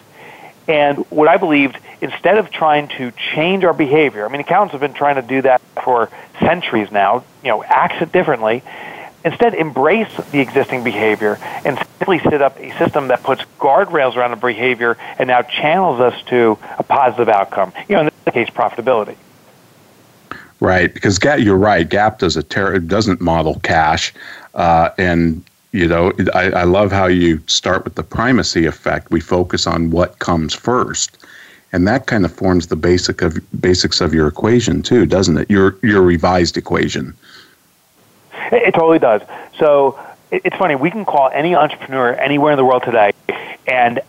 And 0.67 0.99
what 1.09 1.27
I 1.27 1.37
believed, 1.37 1.77
instead 2.01 2.37
of 2.37 2.49
trying 2.49 2.87
to 2.87 3.11
change 3.33 3.63
our 3.63 3.73
behavior, 3.73 4.25
I 4.25 4.29
mean, 4.29 4.41
accountants 4.41 4.71
have 4.71 4.81
been 4.81 4.93
trying 4.93 5.15
to 5.15 5.21
do 5.21 5.41
that 5.43 5.61
for 5.83 6.09
centuries 6.39 6.91
now, 6.91 7.23
you 7.43 7.49
know, 7.49 7.63
act 7.63 8.01
it 8.01 8.11
differently. 8.11 8.63
Instead, 9.23 9.53
embrace 9.53 10.11
the 10.31 10.39
existing 10.39 10.83
behavior 10.83 11.37
and 11.63 11.77
simply 11.99 12.17
set 12.19 12.41
up 12.41 12.59
a 12.59 12.75
system 12.79 13.09
that 13.09 13.21
puts 13.21 13.43
guardrails 13.59 14.15
around 14.15 14.31
the 14.31 14.37
behavior 14.37 14.97
and 15.19 15.27
now 15.27 15.43
channels 15.43 15.99
us 15.99 16.19
to 16.23 16.57
a 16.79 16.83
positive 16.83 17.29
outcome. 17.29 17.71
You 17.87 17.95
know, 17.95 18.01
in 18.01 18.09
this 18.25 18.33
case, 18.33 18.49
profitability. 18.49 19.15
Right, 20.59 20.91
because 20.93 21.19
you're 21.39 21.57
right. 21.57 21.87
GAAP 21.87 22.19
does 22.19 22.35
a 22.35 22.43
ter- 22.43 22.79
doesn't 22.79 23.21
model 23.21 23.59
cash, 23.63 24.13
uh, 24.53 24.89
and 24.97 25.43
you 25.71 25.87
know, 25.87 26.11
I, 26.33 26.51
I 26.51 26.63
love 26.63 26.91
how 26.91 27.07
you 27.07 27.41
start 27.47 27.83
with 27.83 27.95
the 27.95 28.03
primacy 28.03 28.65
effect. 28.65 29.09
We 29.09 29.21
focus 29.21 29.65
on 29.65 29.89
what 29.89 30.19
comes 30.19 30.53
first, 30.53 31.17
and 31.73 31.87
that 31.87 32.07
kind 32.07 32.25
of 32.25 32.31
forms 32.31 32.67
the 32.67 32.75
basic 32.75 33.21
of 33.21 33.37
basics 33.59 34.01
of 34.01 34.13
your 34.13 34.27
equation 34.27 34.81
too, 34.81 35.05
doesn't 35.05 35.37
it? 35.37 35.49
Your 35.49 35.77
your 35.81 36.01
revised 36.01 36.57
equation. 36.57 37.15
It, 38.51 38.63
it 38.63 38.73
totally 38.73 38.99
does. 38.99 39.21
So 39.57 39.99
it, 40.31 40.41
it's 40.45 40.55
funny. 40.57 40.75
We 40.75 40.91
can 40.91 41.05
call 41.05 41.29
any 41.33 41.55
entrepreneur 41.55 42.13
anywhere 42.13 42.51
in 42.53 42.57
the 42.57 42.65
world 42.65 42.83
today, 42.83 43.11
and 43.67 44.01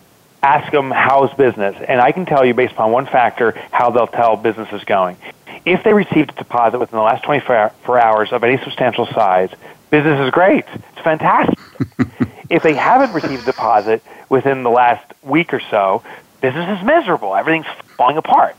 ask 0.43 0.71
them 0.71 0.91
how's 0.91 1.33
business, 1.35 1.75
and 1.87 2.01
I 2.01 2.11
can 2.11 2.25
tell 2.25 2.45
you 2.45 2.53
based 2.53 2.73
upon 2.73 2.91
one 2.91 3.05
factor 3.05 3.51
how 3.71 3.89
they'll 3.89 4.07
tell 4.07 4.35
business 4.35 4.71
is 4.73 4.83
going. 4.83 5.17
If 5.65 5.83
they 5.83 5.93
received 5.93 6.31
a 6.31 6.35
deposit 6.35 6.79
within 6.79 6.97
the 6.97 7.03
last 7.03 7.23
24 7.23 7.71
hours 7.97 8.33
of 8.33 8.43
any 8.43 8.61
substantial 8.63 9.05
size, 9.05 9.49
business 9.89 10.19
is 10.19 10.31
great. 10.31 10.65
It's 10.73 11.01
fantastic. 11.01 11.57
if 12.49 12.61
they 12.61 12.73
haven't 12.73 13.13
received 13.13 13.43
a 13.43 13.45
deposit 13.45 14.03
within 14.27 14.63
the 14.63 14.69
last 14.69 15.05
week 15.23 15.53
or 15.53 15.61
so, 15.71 16.03
business 16.43 16.77
is 16.77 16.85
miserable. 16.85 17.35
Everything's 17.35 17.65
falling 17.97 18.17
apart. 18.17 18.57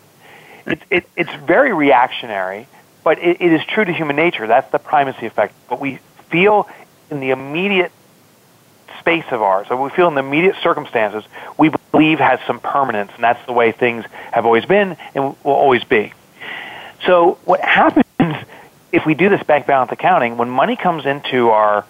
It, 0.66 0.80
it, 0.90 1.08
it's 1.16 1.34
very 1.34 1.74
reactionary, 1.74 2.66
but 3.04 3.18
it, 3.18 3.42
it 3.42 3.52
is 3.52 3.62
true 3.66 3.84
to 3.84 3.92
human 3.92 4.16
nature. 4.16 4.46
That's 4.46 4.72
the 4.72 4.78
primacy 4.78 5.26
effect. 5.26 5.52
What 5.68 5.80
we 5.80 5.98
feel 6.30 6.66
in 7.10 7.20
the 7.20 7.30
immediate 7.30 7.92
space 9.00 9.26
of 9.30 9.42
ours, 9.42 9.66
or 9.68 9.76
we 9.76 9.90
feel 9.90 10.08
in 10.08 10.14
the 10.14 10.20
immediate 10.20 10.56
circumstances, 10.62 11.24
we 11.58 11.70
believe 11.92 12.20
has 12.20 12.40
some 12.46 12.58
permanence, 12.58 13.12
and 13.14 13.22
that's 13.22 13.44
the 13.44 13.52
way 13.52 13.70
things 13.70 14.06
have 14.32 14.46
always 14.46 14.64
been 14.64 14.96
and 15.14 15.24
will 15.24 15.52
always 15.52 15.84
be. 15.84 16.14
So 17.04 17.38
what 17.44 17.60
happens 17.60 18.06
if 18.92 19.04
we 19.04 19.12
do 19.12 19.28
this 19.28 19.42
bank 19.42 19.66
balance 19.66 19.92
accounting, 19.92 20.38
when 20.38 20.48
money 20.48 20.76
comes 20.76 21.04
into 21.04 21.50
our 21.50 21.84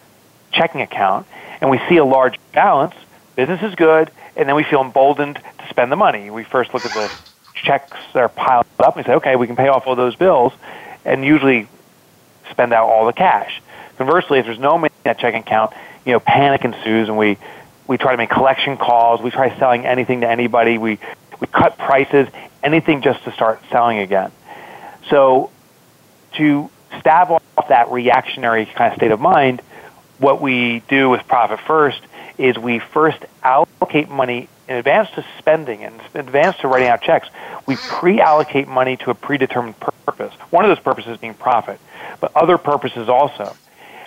checking 0.50 0.80
account 0.80 1.28
and 1.60 1.70
we 1.70 1.78
see 1.88 1.98
a 1.98 2.04
large 2.04 2.40
balance, 2.52 2.94
business 3.36 3.62
is 3.62 3.76
good, 3.76 4.10
and 4.36 4.48
then 4.48 4.56
we 4.56 4.64
feel 4.64 4.80
emboldened 4.80 5.36
to 5.36 5.68
spend 5.70 5.90
the 5.92 5.96
money. 5.96 6.30
We 6.30 6.44
first 6.44 6.74
look 6.74 6.84
at 6.84 6.94
the 6.94 7.10
checks 7.54 7.96
that 8.12 8.20
are 8.20 8.28
piled 8.28 8.66
up 8.78 8.96
and 8.96 9.04
we 9.04 9.08
say, 9.08 9.16
okay, 9.16 9.36
we 9.36 9.46
can 9.46 9.56
pay 9.56 9.68
off 9.68 9.86
all 9.86 9.96
those 9.96 10.16
bills, 10.16 10.52
and 11.04 11.24
usually 11.24 11.68
spend 12.50 12.72
out 12.72 12.88
all 12.88 13.06
the 13.06 13.12
cash. 13.12 13.62
Conversely, 13.96 14.38
if 14.38 14.46
there's 14.46 14.58
no 14.58 14.76
money 14.76 14.92
in 15.04 15.10
that 15.10 15.18
checking 15.18 15.40
account, 15.40 15.72
you 16.04 16.12
know, 16.12 16.20
panic 16.20 16.64
ensues, 16.64 17.08
and 17.08 17.16
we 17.16 17.38
we 17.86 17.98
try 17.98 18.12
to 18.12 18.16
make 18.16 18.30
collection 18.30 18.76
calls. 18.76 19.20
We 19.20 19.30
try 19.30 19.56
selling 19.58 19.86
anything 19.86 20.22
to 20.22 20.28
anybody. 20.28 20.78
We 20.78 20.98
we 21.40 21.46
cut 21.46 21.78
prices, 21.78 22.28
anything 22.62 23.02
just 23.02 23.22
to 23.24 23.32
start 23.32 23.62
selling 23.70 23.98
again. 23.98 24.32
So, 25.10 25.50
to 26.34 26.70
stave 27.00 27.30
off 27.30 27.68
that 27.68 27.90
reactionary 27.90 28.66
kind 28.66 28.92
of 28.92 28.96
state 28.96 29.10
of 29.10 29.20
mind, 29.20 29.62
what 30.18 30.40
we 30.40 30.82
do 30.88 31.10
with 31.10 31.26
Profit 31.26 31.60
First 31.60 32.00
is 32.38 32.58
we 32.58 32.78
first 32.78 33.18
allocate 33.42 34.08
money 34.08 34.48
in 34.68 34.76
advance 34.76 35.10
to 35.10 35.24
spending 35.38 35.84
and 35.84 36.00
in 36.14 36.20
advance 36.20 36.56
to 36.58 36.68
writing 36.68 36.88
out 36.88 37.02
checks. 37.02 37.28
We 37.66 37.76
pre-allocate 37.76 38.66
money 38.68 38.96
to 38.98 39.10
a 39.10 39.14
predetermined 39.14 39.78
purpose. 39.78 40.34
One 40.50 40.64
of 40.64 40.68
those 40.68 40.82
purposes 40.82 41.18
being 41.18 41.34
profit, 41.34 41.78
but 42.20 42.34
other 42.34 42.58
purposes 42.58 43.08
also. 43.08 43.56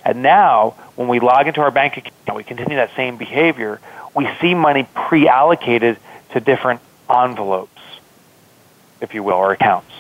And 0.04 0.24
now, 0.24 0.72
when 0.96 1.08
we 1.08 1.20
log 1.20 1.48
into 1.48 1.62
our 1.62 1.72
bank 1.72 1.98
account, 1.98 2.38
we 2.38 2.44
continue 2.44 2.78
that 2.78 2.96
same 2.96 3.18
behavior, 3.18 3.80
we 4.16 4.28
see 4.40 4.54
money 4.54 4.88
pre 4.96 5.28
allocated 5.28 5.98
to 6.32 6.40
different 6.40 6.82
envelopes, 7.10 7.82
if 9.02 9.14
you 9.14 9.24
will, 9.24 9.34
or 9.34 9.52
accounts. 9.52 9.92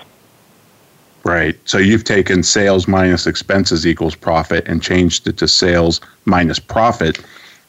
Right. 1.23 1.57
So 1.65 1.77
you've 1.77 2.05
taken 2.05 2.41
sales 2.41 2.87
minus 2.87 3.27
expenses 3.27 3.85
equals 3.85 4.15
profit 4.15 4.65
and 4.67 4.81
changed 4.81 5.27
it 5.27 5.37
to 5.39 5.47
sales 5.47 5.99
minus 6.23 6.57
profit 6.57 7.19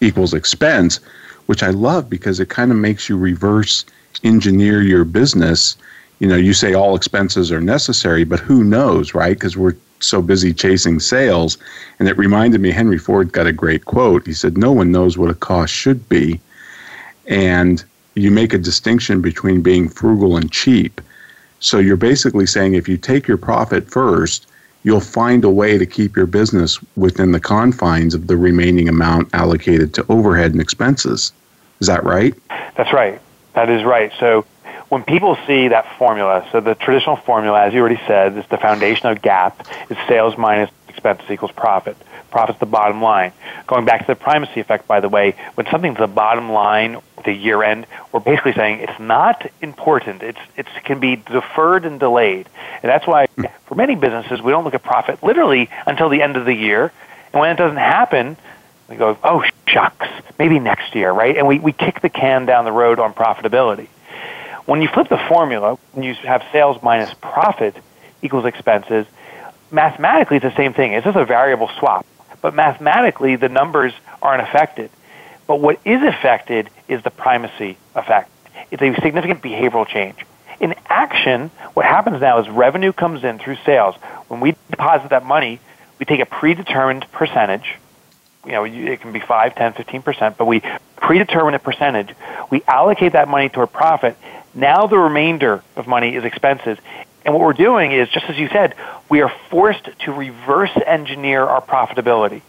equals 0.00 0.34
expense, 0.34 1.00
which 1.46 1.62
I 1.62 1.70
love 1.70 2.08
because 2.08 2.40
it 2.40 2.48
kind 2.48 2.70
of 2.70 2.76
makes 2.76 3.08
you 3.08 3.16
reverse 3.16 3.84
engineer 4.22 4.82
your 4.82 5.04
business. 5.04 5.76
You 6.18 6.28
know, 6.28 6.36
you 6.36 6.52
say 6.52 6.74
all 6.74 6.96
expenses 6.96 7.52
are 7.52 7.60
necessary, 7.60 8.24
but 8.24 8.40
who 8.40 8.64
knows, 8.64 9.14
right? 9.14 9.36
Because 9.36 9.56
we're 9.56 9.76
so 10.00 10.22
busy 10.22 10.52
chasing 10.52 11.00
sales. 11.00 11.58
And 11.98 12.08
it 12.08 12.16
reminded 12.18 12.60
me, 12.60 12.70
Henry 12.70 12.98
Ford 12.98 13.32
got 13.32 13.46
a 13.46 13.52
great 13.52 13.84
quote. 13.84 14.26
He 14.26 14.32
said, 14.32 14.56
No 14.56 14.72
one 14.72 14.92
knows 14.92 15.18
what 15.18 15.30
a 15.30 15.34
cost 15.34 15.72
should 15.72 16.08
be. 16.08 16.40
And 17.26 17.84
you 18.14 18.30
make 18.30 18.52
a 18.52 18.58
distinction 18.58 19.20
between 19.20 19.62
being 19.62 19.88
frugal 19.88 20.36
and 20.36 20.50
cheap. 20.50 21.00
So 21.60 21.78
you're 21.78 21.96
basically 21.96 22.46
saying 22.46 22.74
if 22.74 22.88
you 22.88 22.96
take 22.96 23.26
your 23.26 23.36
profit 23.36 23.90
first, 23.90 24.46
you'll 24.88 25.00
find 25.00 25.44
a 25.44 25.50
way 25.50 25.76
to 25.76 25.84
keep 25.84 26.16
your 26.16 26.24
business 26.24 26.78
within 26.96 27.32
the 27.32 27.38
confines 27.38 28.14
of 28.14 28.26
the 28.26 28.38
remaining 28.38 28.88
amount 28.88 29.28
allocated 29.34 29.92
to 29.92 30.02
overhead 30.08 30.52
and 30.52 30.62
expenses. 30.62 31.30
Is 31.80 31.88
that 31.88 32.04
right? 32.04 32.34
That's 32.74 32.90
right. 32.94 33.20
That 33.52 33.68
is 33.68 33.84
right. 33.84 34.10
So 34.18 34.46
when 34.88 35.02
people 35.02 35.36
see 35.46 35.68
that 35.68 35.84
formula, 35.98 36.48
so 36.50 36.60
the 36.60 36.74
traditional 36.74 37.16
formula, 37.16 37.64
as 37.64 37.74
you 37.74 37.80
already 37.80 38.00
said, 38.06 38.38
is 38.38 38.46
the 38.46 38.56
foundation 38.56 39.10
of 39.10 39.20
GAAP 39.20 39.52
is 39.90 39.98
sales 40.08 40.38
minus 40.38 40.70
expenses 40.88 41.30
equals 41.30 41.52
profit. 41.52 41.94
Profit's 42.30 42.58
the 42.58 42.66
bottom 42.66 43.00
line. 43.02 43.32
Going 43.66 43.84
back 43.84 44.00
to 44.00 44.06
the 44.06 44.16
primacy 44.16 44.60
effect, 44.60 44.86
by 44.86 45.00
the 45.00 45.08
way, 45.08 45.34
when 45.54 45.66
something's 45.66 45.98
the 45.98 46.06
bottom 46.06 46.50
line, 46.50 47.00
the 47.24 47.32
year 47.32 47.62
end, 47.62 47.86
we're 48.12 48.20
basically 48.20 48.52
saying 48.52 48.80
it's 48.80 48.98
not 48.98 49.50
important. 49.60 50.22
It's 50.22 50.38
it 50.56 50.66
can 50.84 51.00
be 51.00 51.16
deferred 51.16 51.84
and 51.84 51.98
delayed, 51.98 52.48
and 52.82 52.90
that's 52.90 53.06
why 53.06 53.26
for 53.66 53.74
many 53.74 53.94
businesses 53.94 54.40
we 54.40 54.52
don't 54.52 54.64
look 54.64 54.74
at 54.74 54.82
profit 54.82 55.22
literally 55.22 55.68
until 55.86 56.08
the 56.08 56.22
end 56.22 56.36
of 56.36 56.44
the 56.44 56.54
year, 56.54 56.92
and 57.32 57.40
when 57.40 57.50
it 57.50 57.56
doesn't 57.56 57.78
happen, 57.78 58.36
we 58.88 58.96
go, 58.96 59.18
oh 59.22 59.44
shucks, 59.66 60.08
maybe 60.38 60.58
next 60.58 60.94
year, 60.94 61.10
right? 61.12 61.36
And 61.36 61.46
we 61.46 61.58
we 61.58 61.72
kick 61.72 62.00
the 62.00 62.08
can 62.10 62.46
down 62.46 62.64
the 62.64 62.72
road 62.72 62.98
on 62.98 63.14
profitability. 63.14 63.88
When 64.66 64.82
you 64.82 64.88
flip 64.88 65.08
the 65.08 65.18
formula, 65.28 65.78
when 65.92 66.04
you 66.04 66.14
have 66.14 66.44
sales 66.52 66.82
minus 66.82 67.12
profit 67.14 67.74
equals 68.22 68.44
expenses, 68.44 69.06
mathematically 69.70 70.36
it's 70.38 70.44
the 70.44 70.56
same 70.56 70.74
thing. 70.74 70.92
It's 70.92 71.04
just 71.04 71.16
a 71.16 71.24
variable 71.24 71.70
swap 71.78 72.06
but 72.40 72.54
mathematically 72.54 73.36
the 73.36 73.48
numbers 73.48 73.92
aren't 74.22 74.42
affected. 74.42 74.90
But 75.46 75.60
what 75.60 75.80
is 75.84 76.02
affected 76.02 76.70
is 76.88 77.02
the 77.02 77.10
primacy 77.10 77.78
effect. 77.94 78.30
It's 78.70 78.82
a 78.82 78.94
significant 79.00 79.42
behavioral 79.42 79.86
change. 79.86 80.16
In 80.60 80.74
action, 80.86 81.50
what 81.74 81.86
happens 81.86 82.20
now 82.20 82.40
is 82.40 82.48
revenue 82.48 82.92
comes 82.92 83.24
in 83.24 83.38
through 83.38 83.56
sales. 83.64 83.94
When 84.28 84.40
we 84.40 84.56
deposit 84.70 85.10
that 85.10 85.24
money, 85.24 85.60
we 85.98 86.06
take 86.06 86.20
a 86.20 86.26
predetermined 86.26 87.10
percentage. 87.12 87.76
You 88.44 88.52
know, 88.52 88.64
it 88.64 89.00
can 89.00 89.12
be 89.12 89.20
5, 89.20 89.54
10, 89.54 89.72
15%, 89.74 90.36
but 90.36 90.46
we 90.46 90.62
predetermine 90.96 91.54
a 91.54 91.58
percentage. 91.58 92.14
We 92.50 92.62
allocate 92.66 93.12
that 93.12 93.28
money 93.28 93.48
toward 93.48 93.72
profit. 93.72 94.16
Now 94.54 94.86
the 94.86 94.98
remainder 94.98 95.62
of 95.76 95.86
money 95.86 96.16
is 96.16 96.24
expenses. 96.24 96.78
And 97.24 97.34
what 97.34 97.42
we're 97.42 97.52
doing 97.52 97.92
is, 97.92 98.08
just 98.08 98.26
as 98.26 98.38
you 98.38 98.48
said, 98.48 98.74
we 99.08 99.22
are 99.22 99.32
forced 99.50 99.88
to 100.00 100.12
reverse 100.12 100.70
engineer 100.86 101.44
our 101.44 101.62
profitability. 101.62 102.42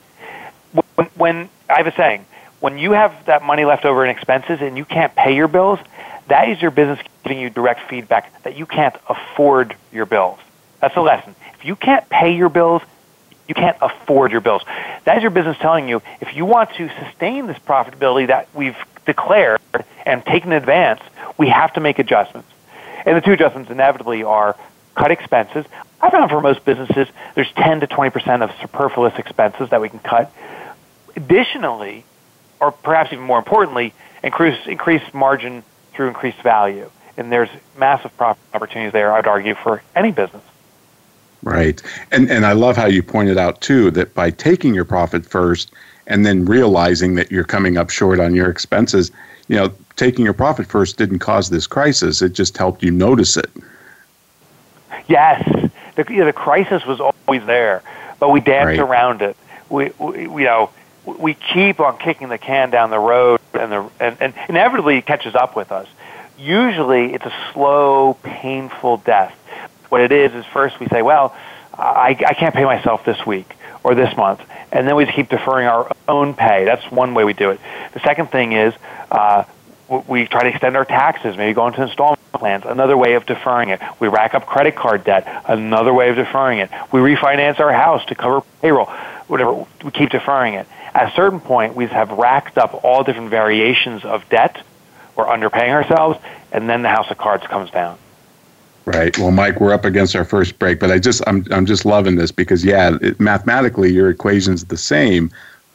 When, 0.96 1.08
when 1.16 1.50
I 1.70 1.78
have 1.78 1.88
a 1.88 1.96
saying, 1.96 2.26
when 2.60 2.78
you 2.78 2.92
have 2.92 3.26
that 3.26 3.44
money 3.44 3.66
left 3.66 3.86
over 3.86 4.04
in 4.04 4.10
expenses 4.10 4.60
and 4.62 4.78
you 4.78 4.86
can't 4.86 5.16
pay 5.16 5.36
your 5.36 5.48
bills, 5.48 5.80
that 6.28 6.50
is 6.50 6.62
your 6.62 6.72
business 6.72 7.00
giving 7.24 7.40
you 7.40 7.50
direct 7.50 7.90
feedback 7.90 8.44
that 8.44 8.58
you 8.58 8.66
can't 8.66 8.96
afford 9.08 9.76
your 9.92 10.06
bills. 10.06 10.40
That's 10.82 10.96
the 10.96 11.02
lesson. 11.02 11.36
If 11.56 11.66
you 11.66 11.76
can't 11.76 12.08
pay 12.10 12.36
your 12.36 12.50
bills, 12.50 12.82
you 13.48 13.56
can't 13.56 13.78
afford 13.82 14.32
your 14.32 14.42
bills. 14.42 14.62
That 15.06 15.18
is 15.18 15.24
your 15.24 15.32
business 15.32 15.58
telling 15.58 15.90
you 15.90 16.02
if 16.22 16.36
you 16.36 16.46
want 16.46 16.74
to 16.76 16.90
sustain 17.04 17.48
this 17.48 17.58
profitability 17.60 18.28
that 18.28 18.48
we've 18.54 18.78
declared 19.06 19.60
and 20.06 20.24
taken 20.24 20.52
in 20.52 20.58
advance, 20.58 21.02
we 21.38 21.50
have 21.50 21.74
to 21.74 21.80
make 21.80 21.98
adjustments. 22.00 22.50
And 23.06 23.18
the 23.18 23.22
two 23.22 23.32
adjustments 23.32 23.72
inevitably 23.72 24.24
are 24.24 24.56
cut 24.96 25.12
expenses. 25.12 25.66
I 26.02 26.10
found 26.10 26.30
for 26.30 26.42
most 26.42 26.64
businesses, 26.66 27.08
there's 27.36 27.52
10 27.54 27.82
to 27.82 27.88
20% 27.88 28.44
of 28.44 28.52
superfluous 28.62 29.18
expenses 29.18 29.70
that 29.70 29.82
we 29.82 29.90
can 29.90 30.00
cut. 30.00 30.32
Additionally, 31.16 32.06
or 32.60 32.72
perhaps 32.72 33.12
even 33.12 33.26
more 33.26 33.38
importantly, 33.38 33.94
increase, 34.24 34.58
increase 34.66 35.02
margin 35.14 35.64
through 35.94 36.08
increased 36.08 36.42
value. 36.42 36.90
And 37.18 37.32
there's 37.32 37.50
massive 37.78 38.16
profit 38.18 38.42
opportunities 38.54 38.94
there, 38.94 39.12
I'd 39.12 39.28
argue, 39.28 39.56
for 39.56 39.82
any 39.96 40.12
business. 40.12 40.44
Right. 41.42 41.82
And, 42.12 42.30
and 42.30 42.46
I 42.46 42.54
love 42.54 42.76
how 42.76 42.86
you 42.86 43.02
pointed 43.02 43.38
out, 43.38 43.62
too, 43.62 43.92
that 43.92 44.14
by 44.14 44.30
taking 44.30 44.74
your 44.74 44.86
profit 44.86 45.26
first 45.26 45.72
and 46.08 46.26
then 46.26 46.46
realizing 46.46 47.16
that 47.16 47.32
you're 47.32 47.44
coming 47.44 47.78
up 47.78 47.90
short 47.90 48.20
on 48.20 48.36
your 48.36 48.50
expenses, 48.50 49.12
you 49.48 49.56
know, 49.56 49.72
taking 49.96 50.26
your 50.26 50.34
profit 50.34 50.68
first 50.68 50.98
didn't 50.98 51.20
cause 51.20 51.50
this 51.50 51.68
crisis. 51.68 52.22
It 52.22 52.34
just 52.34 52.58
helped 52.58 52.84
you 52.84 52.92
notice 52.92 53.38
it. 53.38 53.50
Yes, 55.10 55.44
the, 55.96 56.06
you 56.08 56.20
know, 56.20 56.26
the 56.26 56.34
crisis 56.34 56.86
was 56.86 57.00
always 57.00 57.44
there, 57.48 57.82
but 58.20 58.30
we 58.30 58.42
danced 58.42 58.80
right. 58.80 58.80
around 58.80 59.24
it. 59.24 59.36
We, 59.68 59.92
we, 59.98 60.22
you 60.22 60.46
know, 60.46 60.70
we 61.04 61.34
keep 61.34 61.80
on 61.80 61.98
kicking 61.98 62.30
the 62.30 62.38
can 62.38 62.70
down 62.70 62.92
the 62.92 63.00
road, 63.00 63.42
and 63.54 63.72
the 63.72 63.90
and, 64.00 64.18
and 64.22 64.34
inevitably 64.48 65.00
it 65.00 65.08
catches 65.08 65.34
up 65.34 65.56
with 65.56 65.72
us. 65.72 65.88
Usually, 66.38 67.14
it's 67.16 67.26
a 67.26 67.34
slow, 67.52 68.18
painful 68.22 68.98
death. 68.98 69.36
What 69.90 70.02
it 70.02 70.12
is 70.12 70.34
is 70.36 70.46
first 70.46 70.80
we 70.80 70.88
say, 70.88 71.02
"Well, 71.02 71.36
I, 71.74 72.16
I 72.28 72.34
can't 72.36 72.54
pay 72.54 72.66
myself 72.66 73.04
this 73.04 73.26
week 73.26 73.52
or 73.84 73.96
this 73.96 74.16
month," 74.16 74.42
and 74.72 74.88
then 74.88 74.96
we 74.96 75.06
just 75.06 75.16
keep 75.16 75.30
deferring 75.30 75.66
our 75.66 75.92
own 76.08 76.36
pay. 76.36 76.66
That's 76.66 76.86
one 76.92 77.16
way 77.16 77.24
we 77.24 77.34
do 77.34 77.50
it. 77.50 77.60
The 77.94 78.00
second 78.02 78.28
thing 78.28 78.52
is 78.52 78.76
uh, 79.10 79.46
we 80.08 80.28
try 80.28 80.44
to 80.44 80.50
extend 80.50 80.78
our 80.78 80.86
taxes, 80.86 81.36
maybe 81.36 81.56
go 81.56 81.66
into 81.66 81.82
installment 81.82 82.19
plans, 82.32 82.64
another 82.66 82.98
way 82.98 83.14
of 83.14 83.26
deferring 83.26 83.70
it. 83.70 83.82
We 84.00 84.08
rack 84.08 84.34
up 84.34 84.46
credit 84.46 84.76
card 84.76 85.04
debt, 85.04 85.44
another 85.48 85.94
way 85.94 86.10
of 86.10 86.16
deferring 86.16 86.60
it. 86.60 86.70
We 86.92 87.00
refinance 87.00 87.60
our 87.60 87.72
house 87.72 88.06
to 88.06 88.16
cover 88.16 88.42
payroll, 88.62 88.86
whatever. 89.28 89.66
We 89.84 89.92
keep 89.92 90.10
deferring 90.10 90.56
it. 90.56 90.68
At 90.94 91.12
a 91.12 91.16
certain 91.16 91.40
point, 91.40 91.76
we 91.76 91.86
have 91.88 92.12
racked 92.12 92.58
up 92.58 92.84
all 92.84 93.04
different 93.04 93.30
variations 93.30 94.04
of 94.04 94.28
debt. 94.30 94.62
We're 95.16 95.26
underpaying 95.26 95.72
ourselves, 95.72 96.20
and 96.52 96.70
then 96.70 96.82
the 96.82 96.90
house 96.90 97.12
of 97.12 97.18
cards 97.18 97.46
comes 97.48 97.70
down. 97.72 97.98
Right. 98.86 99.16
Well, 99.20 99.32
Mike, 99.32 99.60
we're 99.60 99.74
up 99.74 99.86
against 99.86 100.16
our 100.16 100.26
first 100.26 100.58
break, 100.58 100.80
but 100.80 100.90
I 100.90 100.98
just 100.98 101.22
I'm 101.28 101.46
I'm 101.52 101.68
just 101.68 101.86
loving 101.86 102.16
this 102.16 102.32
because 102.32 102.66
yeah, 102.66 102.98
it, 103.02 103.20
mathematically 103.20 103.92
your 103.92 104.10
equation's 104.10 104.66
the 104.66 104.78
same, 104.78 105.30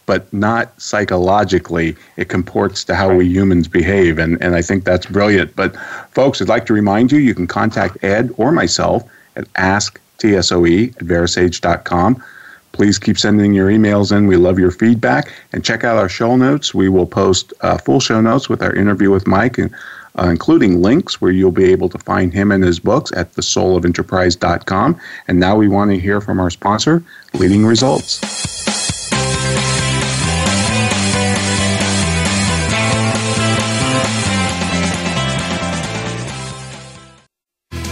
but 0.06 0.32
not 0.32 0.80
psychologically. 0.80 1.96
It 2.16 2.28
comports 2.28 2.84
to 2.84 2.94
how 2.94 3.14
we 3.14 3.26
humans 3.26 3.68
behave. 3.68 4.18
And, 4.18 4.40
and 4.42 4.54
I 4.54 4.62
think 4.62 4.84
that's 4.84 5.06
brilliant. 5.06 5.54
But, 5.56 5.76
folks, 6.10 6.40
I'd 6.40 6.48
like 6.48 6.66
to 6.66 6.72
remind 6.72 7.12
you 7.12 7.18
you 7.18 7.34
can 7.34 7.46
contact 7.46 8.02
Ed 8.02 8.34
or 8.36 8.52
myself 8.52 9.02
at 9.36 9.52
asktsoe 9.54 10.88
at 10.96 11.02
verasage.com. 11.02 12.22
Please 12.72 12.98
keep 12.98 13.18
sending 13.18 13.54
your 13.54 13.68
emails 13.68 14.16
in. 14.16 14.26
We 14.26 14.36
love 14.36 14.58
your 14.58 14.72
feedback. 14.72 15.32
And 15.52 15.64
check 15.64 15.84
out 15.84 15.96
our 15.96 16.08
show 16.08 16.36
notes. 16.36 16.74
We 16.74 16.88
will 16.88 17.06
post 17.06 17.52
uh, 17.60 17.78
full 17.78 18.00
show 18.00 18.20
notes 18.20 18.48
with 18.48 18.62
our 18.62 18.74
interview 18.74 19.10
with 19.12 19.28
Mike, 19.28 19.58
and, 19.58 19.72
uh, 20.18 20.26
including 20.26 20.82
links 20.82 21.20
where 21.20 21.30
you'll 21.30 21.52
be 21.52 21.70
able 21.70 21.88
to 21.88 21.98
find 21.98 22.32
him 22.32 22.50
and 22.50 22.64
his 22.64 22.80
books 22.80 23.12
at 23.16 23.32
thesoulofenterprise.com. 23.34 25.00
And 25.28 25.40
now 25.40 25.56
we 25.56 25.68
want 25.68 25.92
to 25.92 25.98
hear 25.98 26.20
from 26.20 26.40
our 26.40 26.50
sponsor, 26.50 27.02
Leading 27.34 27.64
Results. 27.64 28.63